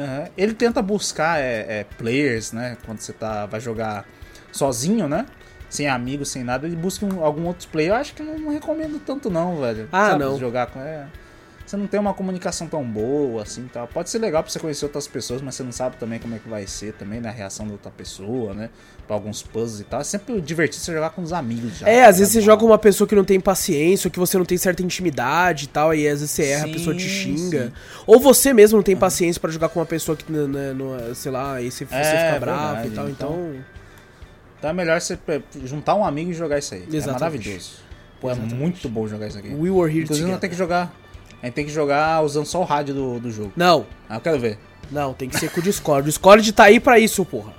[0.00, 0.28] Aham.
[0.36, 2.76] Ele tenta buscar é, é, players, né?
[2.86, 4.06] Quando você tá, vai jogar
[4.50, 5.26] sozinho, né?
[5.68, 7.90] Sem amigos, sem nada, ele busca um- algum outro player.
[7.90, 9.88] Eu acho que eu não, não recomendo tanto, não, velho.
[9.92, 10.38] Ah, não.
[10.38, 10.80] Jogar com.
[10.80, 11.06] É,
[11.66, 13.88] você não tem uma comunicação tão boa assim tal.
[13.88, 16.38] Pode ser legal pra você conhecer outras pessoas, mas você não sabe também como é
[16.38, 17.28] que vai ser também, né?
[17.28, 18.70] A reação da outra pessoa, né?
[19.06, 20.00] Pra alguns puzzles e tal.
[20.00, 21.88] É sempre divertido você jogar com os amigos já.
[21.88, 22.40] É, às vezes né?
[22.40, 24.82] você joga com uma pessoa que não tem paciência, ou que você não tem certa
[24.82, 27.66] intimidade e tal, e às vezes você erra, a Sim, pessoa te xinga.
[27.66, 27.72] sim.
[28.06, 31.14] Ou você mesmo não tem paciência pra jogar com uma pessoa que, né, né, não,
[31.14, 33.30] sei lá, aí você, você É, fica bravo verdade, e tal, então...
[33.50, 33.64] então-
[34.58, 35.18] Então é melhor você
[35.64, 36.80] juntar um amigo e jogar isso aí.
[36.90, 37.08] Exatamente.
[37.08, 37.70] É maravilhoso.
[38.20, 39.48] Pô, é muito bom jogar isso aqui.
[39.48, 40.40] We were here Inclusive, nós together.
[40.40, 40.92] tem que jogar.
[41.46, 43.52] A gente tem que jogar usando só o rádio do, do jogo.
[43.56, 44.58] Não, Ah, eu quero ver.
[44.90, 46.02] não, tem que ser com o Discord.
[46.02, 47.52] O Discord tá aí pra isso, porra.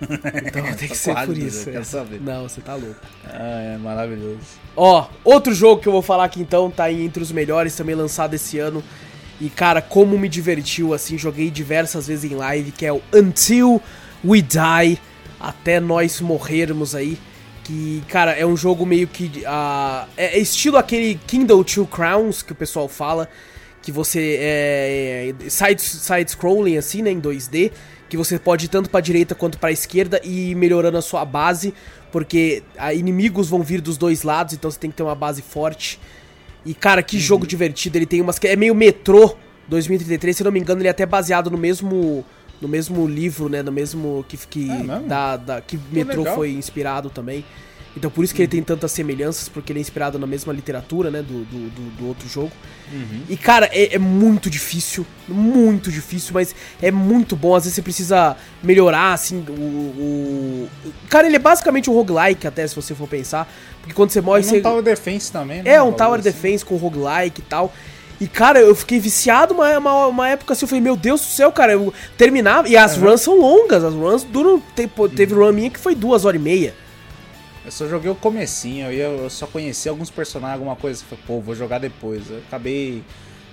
[0.46, 1.58] Então tem que Só ser por isso.
[1.58, 1.72] jogo, é.
[1.72, 2.20] quero saber.
[2.20, 2.96] Não, você tá louco.
[3.24, 4.38] Ah, é maravilhoso.
[4.76, 7.94] Ó, outro jogo que eu vou falar aqui então, tá aí entre os melhores, também
[7.96, 8.82] lançado esse ano.
[9.40, 13.80] E cara, como me divertiu, assim, joguei diversas vezes em live, que é o Until
[14.24, 15.00] We Die,
[15.40, 17.18] até nós morrermos aí.
[17.64, 19.44] Que, cara, é um jogo meio que.
[19.46, 23.28] ah, é, estilo aquele Kindle Two Crowns que o pessoal fala.
[23.80, 25.34] Que você é.
[25.46, 27.10] é side- side-scrolling, assim, né?
[27.10, 27.72] Em 2D.
[28.08, 31.24] Que você pode ir tanto pra direita quanto pra esquerda e ir melhorando a sua
[31.24, 31.72] base.
[32.10, 35.40] Porque ah, inimigos vão vir dos dois lados, então você tem que ter uma base
[35.40, 35.98] forte.
[36.64, 37.96] E, cara, que jogo divertido.
[37.96, 38.38] Ele tem umas.
[38.38, 39.34] que É meio metrô
[39.68, 42.24] 2033, se não me engano, ele é até baseado no mesmo.
[42.62, 43.62] No mesmo livro, né?
[43.62, 44.24] No mesmo.
[44.28, 46.34] Que, que, É da, da, que Metrô legal.
[46.36, 47.44] foi inspirado também.
[47.94, 51.10] Então por isso que ele tem tantas semelhanças, porque ele é inspirado na mesma literatura,
[51.10, 51.20] né?
[51.20, 52.50] Do, do, do- do outro jogo.
[53.28, 55.04] E, cara, é, é muito difícil.
[55.28, 57.54] Muito difícil, mas é muito bom.
[57.54, 59.52] Às vezes você precisa melhorar, assim, o.
[59.52, 60.68] o-
[61.10, 63.50] Cara, ele é basicamente um roguelike, até se você for pensar.
[63.80, 64.58] Porque quando você morre, você.
[64.58, 65.72] um Tower Defense também, né?
[65.72, 66.30] É, um Tower assim.
[66.30, 67.72] Defense com roguelike e tal.
[68.22, 71.26] E, cara, eu fiquei viciado uma, uma, uma época assim, eu falei, meu Deus do
[71.26, 72.68] céu, cara, eu terminava.
[72.68, 74.60] E as runs são longas, as runs duram.
[74.76, 76.72] Tempo, teve run minha que foi duas horas e meia.
[77.64, 81.02] Eu só joguei o comecinho, eu, eu só conheci alguns personagens, alguma coisa.
[81.02, 82.30] Falei, pô, vou jogar depois.
[82.30, 83.02] Eu acabei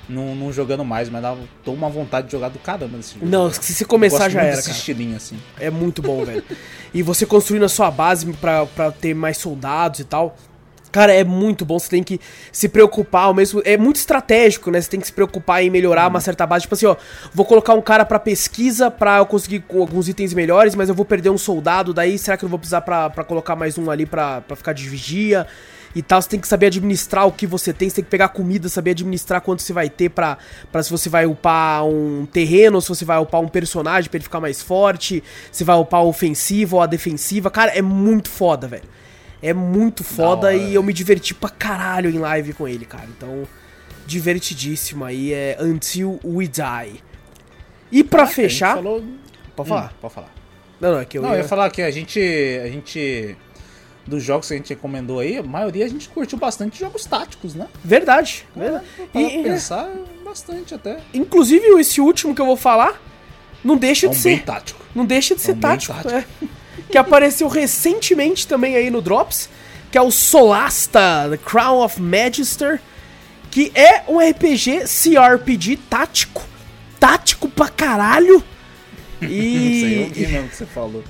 [0.07, 3.25] não, não jogando mais, mas dava, tô uma vontade de jogar do caramba nesse jogo.
[3.25, 4.77] Não, se você começar já era, desse cara.
[4.77, 5.39] estilinho, assim.
[5.59, 6.43] É muito bom, velho.
[6.93, 10.35] E você construindo a sua base pra, pra ter mais soldados e tal.
[10.91, 11.77] Cara, é muito bom.
[11.77, 12.19] Você tem que
[12.51, 13.61] se preocupar ao mesmo.
[13.63, 14.81] É muito estratégico, né?
[14.81, 16.63] Você tem que se preocupar em melhorar uma certa base.
[16.63, 16.95] Tipo assim, ó,
[17.33, 21.05] vou colocar um cara pra pesquisa pra eu conseguir alguns itens melhores, mas eu vou
[21.05, 21.93] perder um soldado.
[21.93, 25.45] Daí será que eu vou precisar pra, colocar mais um ali pra, ficar de vigia?
[25.95, 28.29] E tal, você tem que saber administrar o que você tem, você tem que pegar
[28.29, 30.37] comida, saber administrar quanto você vai ter pra,
[30.83, 34.39] se você vai upar um terreno, se você vai upar um personagem pra ele ficar
[34.39, 37.49] mais forte, se vai upar ofensiva ou a defensiva.
[37.49, 38.83] Cara, é muito foda, velho.
[39.41, 43.05] É muito foda e eu me diverti pra caralho em live com ele, cara.
[43.15, 43.47] Então,
[44.05, 47.03] divertidíssimo aí, é Until We Die.
[47.91, 48.75] E pra Ah, fechar.
[48.75, 49.03] falou-
[49.55, 49.93] Pode Hum, falar?
[50.01, 50.33] pode falar.
[50.79, 51.41] Não, não, é que eu não, eu ia.
[51.41, 52.19] ia falar que a gente.
[52.63, 53.35] A gente
[54.07, 57.53] dos jogos que a gente recomendou aí, a maioria a gente curtiu bastante jogos táticos,
[57.53, 57.67] né?
[57.83, 58.45] Verdade.
[58.55, 58.85] verdade.
[59.11, 59.87] Para E- pensar
[60.25, 60.99] bastante até.
[61.13, 62.99] Inclusive, esse último que eu vou falar
[63.63, 64.41] não deixa É um de ser.
[64.43, 64.83] tático.
[64.95, 65.93] Não deixa de ser um bem tático.
[65.93, 66.15] tático.
[66.15, 66.25] é.
[66.89, 69.49] Que apareceu recentemente também aí no Drops,
[69.91, 72.81] que é o Solasta, The Crown of Magister,
[73.51, 76.43] que é um RPG CRPG tático.
[76.99, 78.43] Tático pra caralho.
[79.21, 81.03] Isso aí eu E, vi mesmo que você falou.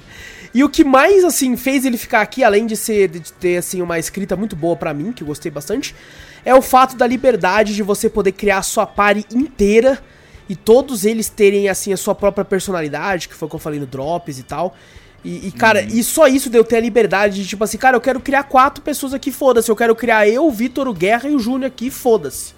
[0.53, 3.81] e o que mais, assim, fez ele ficar aqui, além de ser de ter, assim,
[3.81, 5.95] uma escrita muito boa pra mim, que eu gostei bastante,
[6.43, 9.99] é o fato da liberdade de você poder criar a sua party inteira
[10.47, 13.79] e todos eles terem, assim, a sua própria personalidade, que foi o que eu falei
[13.79, 14.75] no Drops e tal.
[15.23, 17.97] E, e, cara, e só isso de eu ter a liberdade de, tipo assim, cara,
[17.97, 19.69] eu quero criar quatro pessoas aqui, foda-se.
[19.69, 22.53] Eu quero criar eu, o Vitor, o Guerra e o Júnior aqui, foda-se.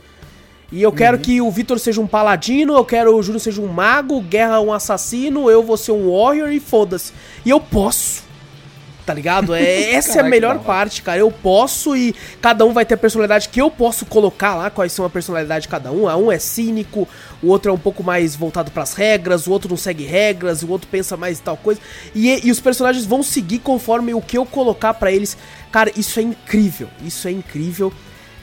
[0.72, 3.68] E eu quero que o Vitor seja um paladino, eu quero o Júnior seja um
[3.68, 7.12] mago, o Guerra um assassino, eu vou ser um warrior e foda-se.
[7.46, 8.24] E eu posso.
[9.06, 9.54] Tá ligado?
[9.56, 11.20] É, essa é a Caraca, melhor parte, cara.
[11.20, 14.92] Eu posso e cada um vai ter a personalidade que eu posso colocar lá, quais
[14.92, 16.08] são a personalidade de cada um.
[16.08, 17.08] Ah, Um é cínico,
[17.42, 20.70] o outro é um pouco mais voltado pras regras, o outro não segue regras, o
[20.70, 21.82] outro pensa mais tal coisa.
[22.14, 25.36] E, e os personagens vão seguir conforme o que eu colocar pra eles.
[25.72, 26.88] Cara, isso é incrível.
[27.04, 27.92] Isso é incrível.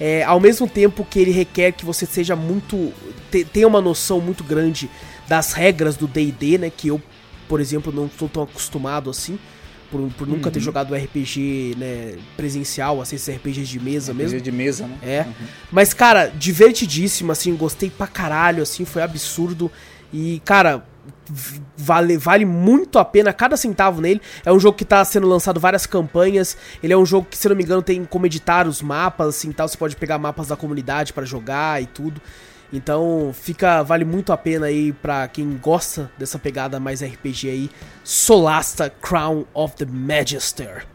[0.00, 2.92] É, ao mesmo tempo que ele requer que você seja muito.
[3.30, 4.88] te- tenha uma noção muito grande
[5.28, 6.70] das regras do DD, né?
[6.76, 7.00] Que eu,
[7.48, 9.38] por exemplo, não estou tão acostumado assim.
[9.90, 14.36] Por, por nunca ter jogado RPG né, presencial, assim, esses RPGs de mesa mesmo.
[14.36, 14.98] RPG de mesa, né?
[15.02, 15.26] É.
[15.72, 19.70] Mas, cara, divertidíssimo, assim, gostei pra caralho, assim, foi absurdo.
[20.12, 20.84] E, cara,
[21.76, 24.20] vale, vale muito a pena cada centavo nele.
[24.44, 26.56] É um jogo que tá sendo lançado várias campanhas.
[26.82, 29.52] Ele é um jogo que, se não me engano, tem como editar os mapas, assim,
[29.52, 29.68] tal.
[29.68, 32.20] Você pode pegar mapas da comunidade pra jogar e tudo.
[32.72, 37.70] Então, fica, vale muito a pena aí pra quem gosta dessa pegada mais RPG aí.
[38.04, 40.86] Solasta Crown of the Magister.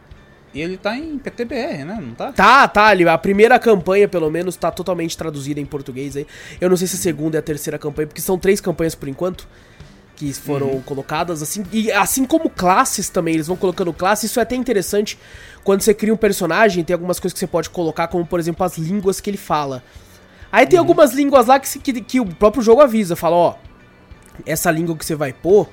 [0.54, 1.98] E ele tá em PTBR, né?
[2.00, 2.32] Não tá?
[2.32, 6.24] Tá, tá, a primeira campanha, pelo menos, tá totalmente traduzida em português aí.
[6.60, 9.08] Eu não sei se a segunda e a terceira campanha, porque são três campanhas por
[9.08, 9.48] enquanto
[10.14, 14.44] que foram colocadas, assim, e assim como classes também, eles vão colocando classes, isso é
[14.44, 15.18] até interessante,
[15.64, 18.64] quando você cria um personagem, tem algumas coisas que você pode colocar, como, por exemplo,
[18.64, 19.82] as línguas que ele fala.
[20.54, 23.54] Aí tem algumas línguas lá que, que, que o próprio jogo avisa, fala, ó,
[24.46, 25.68] essa língua que você vai pôr,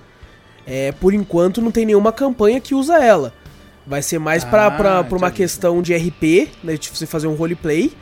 [0.65, 3.31] é, por enquanto não tem nenhuma campanha que usa ela.
[3.85, 6.77] Vai ser mais pra, Ah, pra, pra uma questão de RP, né?
[6.77, 7.93] De você fazer um roleplay.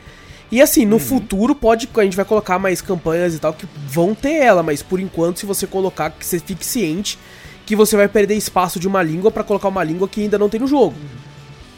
[0.50, 1.86] E assim, no futuro pode.
[1.94, 5.38] A gente vai colocar mais campanhas e tal que vão ter ela, mas por enquanto,
[5.38, 7.18] se você colocar, que você fique ciente
[7.66, 10.48] que você vai perder espaço de uma língua pra colocar uma língua que ainda não
[10.48, 10.94] tem no jogo.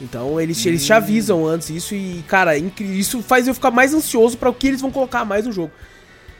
[0.02, 3.94] Então eles, eles te avisam antes isso e, cara, é isso faz eu ficar mais
[3.94, 5.72] ansioso pra o que eles vão colocar mais no jogo.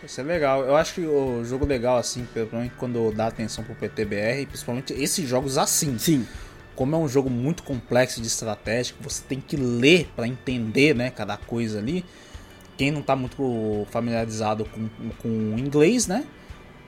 [0.05, 0.65] Isso é legal.
[0.65, 5.29] Eu acho que o jogo legal, assim, principalmente quando dá atenção pro PTBR, principalmente esses
[5.29, 5.97] jogos assim.
[5.97, 6.27] Sim.
[6.75, 10.95] Como é um jogo muito complexo de estratégia, que você tem que ler pra entender,
[10.95, 12.05] né, cada coisa ali.
[12.77, 16.25] Quem não tá muito familiarizado com, com o inglês, né?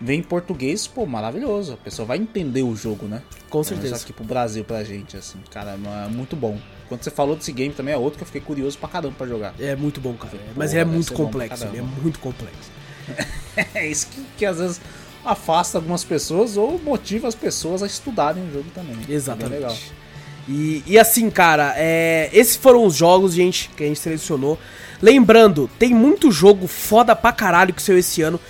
[0.05, 1.73] Vem em português, pô, maravilhoso.
[1.73, 3.23] A pessoa vai entender o jogo, né?
[3.49, 3.97] Com Mas certeza.
[3.97, 6.59] aqui pro Brasil, pra gente, assim, cara, é muito bom.
[6.89, 9.27] Quando você falou desse game também é outro que eu fiquei curioso pra caramba pra
[9.27, 9.55] jogar.
[9.59, 10.39] É muito bom, cara.
[10.55, 11.65] Mas ele é muito complexo.
[11.65, 12.71] Ele é muito complexo.
[13.73, 14.81] É isso que, que às vezes
[15.25, 18.95] afasta algumas pessoas ou motiva as pessoas a estudarem o jogo também.
[18.95, 19.53] É bem Exatamente.
[19.53, 19.77] legal.
[20.49, 24.59] E, e assim, cara, é, esses foram os jogos, gente, que a gente selecionou.
[25.01, 28.41] Lembrando, tem muito jogo foda pra caralho que saiu esse ano,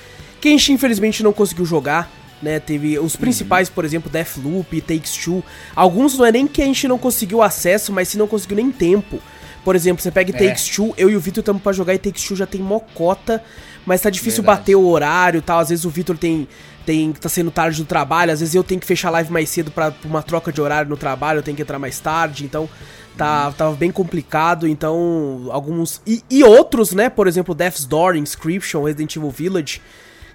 [0.53, 2.11] gente infelizmente não conseguiu jogar,
[2.43, 2.59] né?
[2.61, 5.43] Teve os principais, por exemplo, Deathloop, Takes Two.
[5.75, 8.71] Alguns não é nem que a gente não conseguiu acesso, mas se não conseguiu nem
[8.71, 9.21] tempo.
[9.65, 10.49] Por exemplo, você pega É.
[10.49, 13.43] Takes Two, eu e o Vitor estamos pra jogar e Takes Two já tem mocota,
[13.87, 14.61] mas tá difícil Verdade.
[14.61, 15.59] bater o horário e tal.
[15.59, 16.47] Às vezes o Vitor tem,
[16.85, 19.49] tem tá sendo tarde do trabalho, às vezes eu tenho que fechar a live mais
[19.49, 22.45] cedo pra pra uma troca de horário no trabalho, eu tenho que entrar mais tarde,
[22.45, 22.69] então
[23.17, 28.83] tá tava bem complicado, então alguns e, e outros, né, por exemplo, Death's Door, Inscription,
[28.83, 29.81] Resident Evil Village,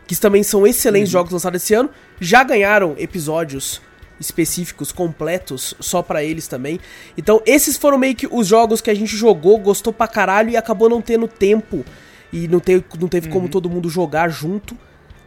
[0.10, 1.88] que também são excelentes jogos lançados esse ano,
[2.20, 3.80] já ganharam episódios
[4.20, 6.80] específicos, completos, só pra eles também.
[7.16, 10.58] Então, esses foram meio que os jogos que a gente jogou, gostou pra caralho e
[10.58, 11.86] acabou não tendo tempo
[12.34, 14.76] e não teve, não teve como todo mundo jogar junto,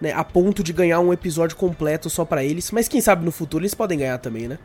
[0.00, 2.72] né, a ponto de ganhar um episódio completo só pra eles.
[2.72, 4.58] Mas quem sabe no futuro eles podem ganhar também, né?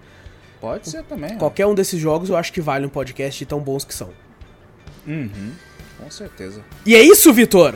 [0.60, 1.36] Pode ser também.
[1.36, 1.38] ó.
[1.38, 4.10] Qualquer um desses jogos eu acho que vale um podcast tão bons que são.
[5.06, 5.52] Uhum,
[6.00, 6.64] com certeza.
[6.88, 7.76] E é isso, Vitor!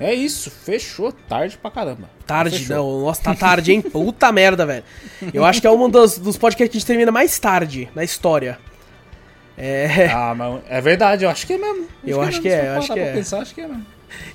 [0.00, 2.08] É isso, fechou tarde pra caramba.
[2.26, 2.76] Tarde, Fechou.
[2.76, 3.00] não.
[3.06, 3.80] Nossa, tá tarde, hein?
[3.80, 4.82] Puta merda, velho.
[5.32, 8.02] Eu acho que é um dos, dos podcasts que a gente termina mais tarde na
[8.02, 8.58] história.
[9.56, 10.06] É.
[10.12, 11.86] Ah, mas é verdade, eu acho que é mesmo.
[12.04, 13.12] Eu acho que é, eu acho que é.
[13.12, 13.86] Pensar, acho que é mesmo.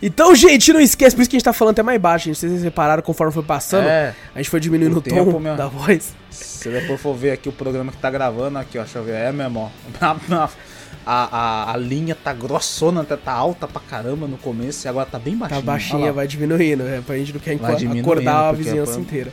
[0.01, 2.37] Então, gente, não esquece, por isso que a gente tá falando até mais baixo, gente.
[2.37, 3.87] Vocês repararam conforme foi passando.
[3.87, 4.13] É.
[4.33, 5.55] A gente foi diminuindo o, O tempo, tom meu.
[5.55, 6.13] da voz.
[6.29, 9.15] Se depois for ver aqui o programa que tá gravando, aqui, ó, deixa eu ver.
[9.15, 9.71] É mesmo,
[10.01, 10.47] ó.
[11.05, 15.07] A, a, a, linha tá grossona, tá, tá alta pra caramba no começo e agora
[15.07, 15.59] tá bem baixinha.
[15.59, 16.87] Tá baixinha, vai diminuindo.
[16.87, 17.57] É, pra gente não quer
[17.99, 19.31] acordar a vizinhança é pra- inteira.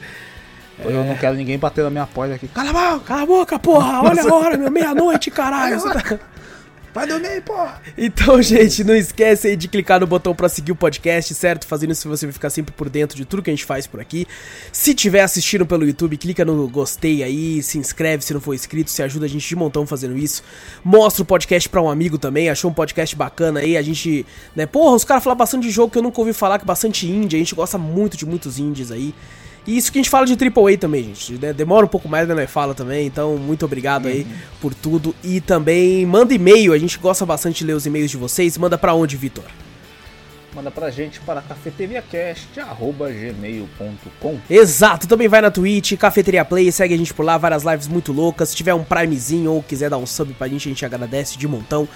[0.78, 2.48] Eu não quero ninguém bater na minha porta aqui.
[2.48, 3.04] Cala a boca!
[3.06, 4.02] Cala a boca, porra!
[4.02, 5.80] Olha a hora, meu, meia-noite, caralho!
[5.92, 6.18] Tá-
[6.96, 7.82] Vai dormir porra!
[7.98, 11.66] Então, gente, não esquece aí de clicar no botão pra seguir o podcast, certo?
[11.66, 14.00] Fazendo isso você vai ficar sempre por dentro de tudo que a gente faz por
[14.00, 14.26] aqui.
[14.72, 18.90] Se tiver assistindo pelo YouTube, clica no gostei aí, se inscreve se não for inscrito,
[18.90, 20.42] se ajuda a gente de montão fazendo isso.
[20.82, 24.24] Mostra o podcast pra um amigo também, achou um podcast bacana aí, a gente,
[24.54, 26.66] né, porra, os caras falam bastante de jogo que eu nunca ouvi falar, que é
[26.66, 29.14] bastante indie, a gente gosta muito de muitos indies aí.
[29.66, 31.36] E isso que a gente fala de AAA também, gente.
[31.36, 33.06] Demora um pouco mais, mas nós fala também.
[33.06, 34.26] Então, muito obrigado aí
[34.60, 35.14] por tudo.
[35.24, 36.72] E também manda e-mail.
[36.72, 38.56] A gente gosta bastante de ler os e-mails de vocês.
[38.56, 39.44] Manda pra onde, Vitor?
[40.56, 47.12] Manda pra gente para cafeteriacast.gmail.com Exato, também vai na Twitch, Cafeteria Play, segue a gente
[47.12, 48.48] por lá, várias lives muito loucas.
[48.48, 51.46] Se tiver um primezinho ou quiser dar um sub pra gente, a gente agradece de
[51.46, 51.86] montão.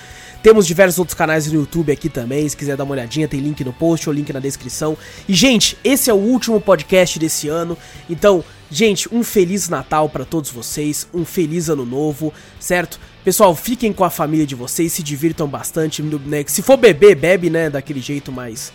[0.42, 3.62] Temos diversos outros canais no YouTube aqui também, se quiser dar uma olhadinha, tem link
[3.62, 4.96] no post ou link na descrição.
[5.28, 7.76] E, gente, esse é o último podcast desse ano,
[8.08, 12.98] então, gente, um Feliz Natal pra todos vocês, um Feliz Ano Novo, certo?
[13.22, 16.42] Pessoal, fiquem com a família de vocês, se divirtam bastante, né?
[16.46, 18.72] Se for beber, bebe, né, daquele jeito mais,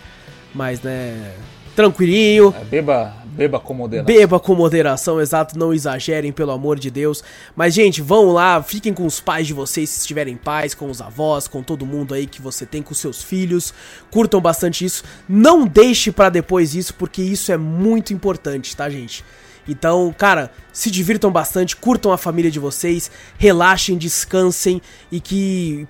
[0.54, 1.34] mais, né,
[1.76, 2.54] tranquilinho.
[2.62, 4.16] É, beba, beba com moderação.
[4.16, 7.24] Beba com moderação, exato, não exagerem, pelo amor de Deus.
[7.56, 11.02] Mas, gente, vão lá, fiquem com os pais de vocês, se estiverem pais, com os
[11.02, 13.74] avós, com todo mundo aí que você tem, com seus filhos.
[14.10, 15.04] Curtam bastante isso.
[15.28, 19.24] Não deixe pra depois isso, porque isso é muito importante, tá, gente?
[19.68, 24.82] Então, cara, se divirtam bastante, curtam a família de vocês, relaxem, descansem
[25.12, 25.88] e que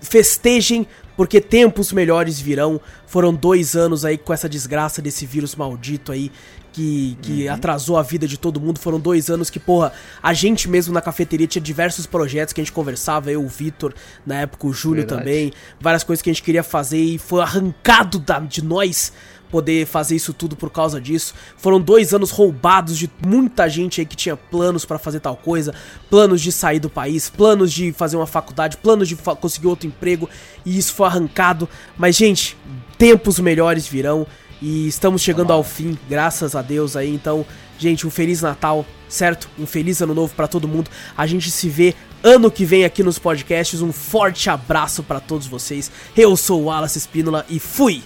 [0.00, 0.86] festejem,
[1.16, 2.80] porque tempos melhores virão.
[3.06, 6.30] Foram dois anos aí com essa desgraça desse vírus maldito aí
[6.78, 8.78] que, que atrasou a vida de todo mundo.
[8.78, 9.92] Foram dois anos que, porra,
[10.22, 13.92] a gente mesmo na cafeteria tinha diversos projetos que a gente conversava, eu, o Vitor,
[14.24, 15.20] na época o Júlio Verdade.
[15.20, 19.12] também, várias coisas que a gente queria fazer e foi arrancado da, de nós
[19.50, 21.34] poder fazer isso tudo por causa disso.
[21.56, 25.74] Foram dois anos roubados de muita gente aí que tinha planos pra fazer tal coisa,
[26.08, 29.86] planos de sair do país, planos de fazer uma faculdade, planos de fa- conseguir outro
[29.88, 30.28] emprego,
[30.64, 31.66] e isso foi arrancado.
[31.96, 32.56] Mas, gente,
[32.98, 34.26] tempos melhores virão
[34.60, 37.14] e estamos chegando ao fim, graças a Deus aí.
[37.14, 37.44] Então,
[37.78, 39.48] gente, um feliz Natal, certo?
[39.58, 40.90] Um feliz ano novo pra todo mundo.
[41.16, 43.80] A gente se vê ano que vem aqui nos podcasts.
[43.80, 45.90] Um forte abraço pra todos vocês.
[46.16, 48.02] Eu sou o Wallace Espínola e fui.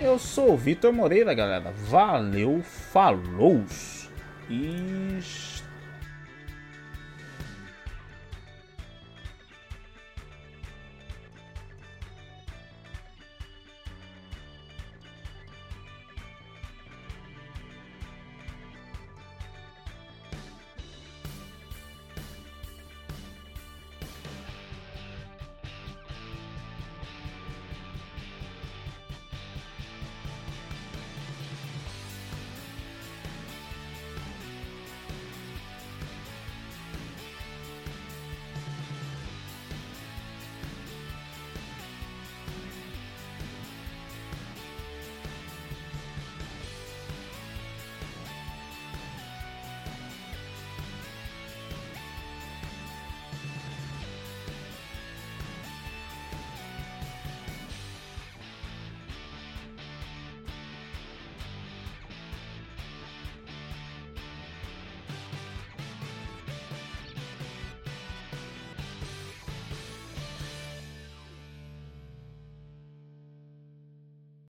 [0.00, 1.74] Eu sou o Vitor Moreira, galera.
[1.88, 2.62] Valeu,
[2.92, 3.64] falou!
[4.48, 5.18] E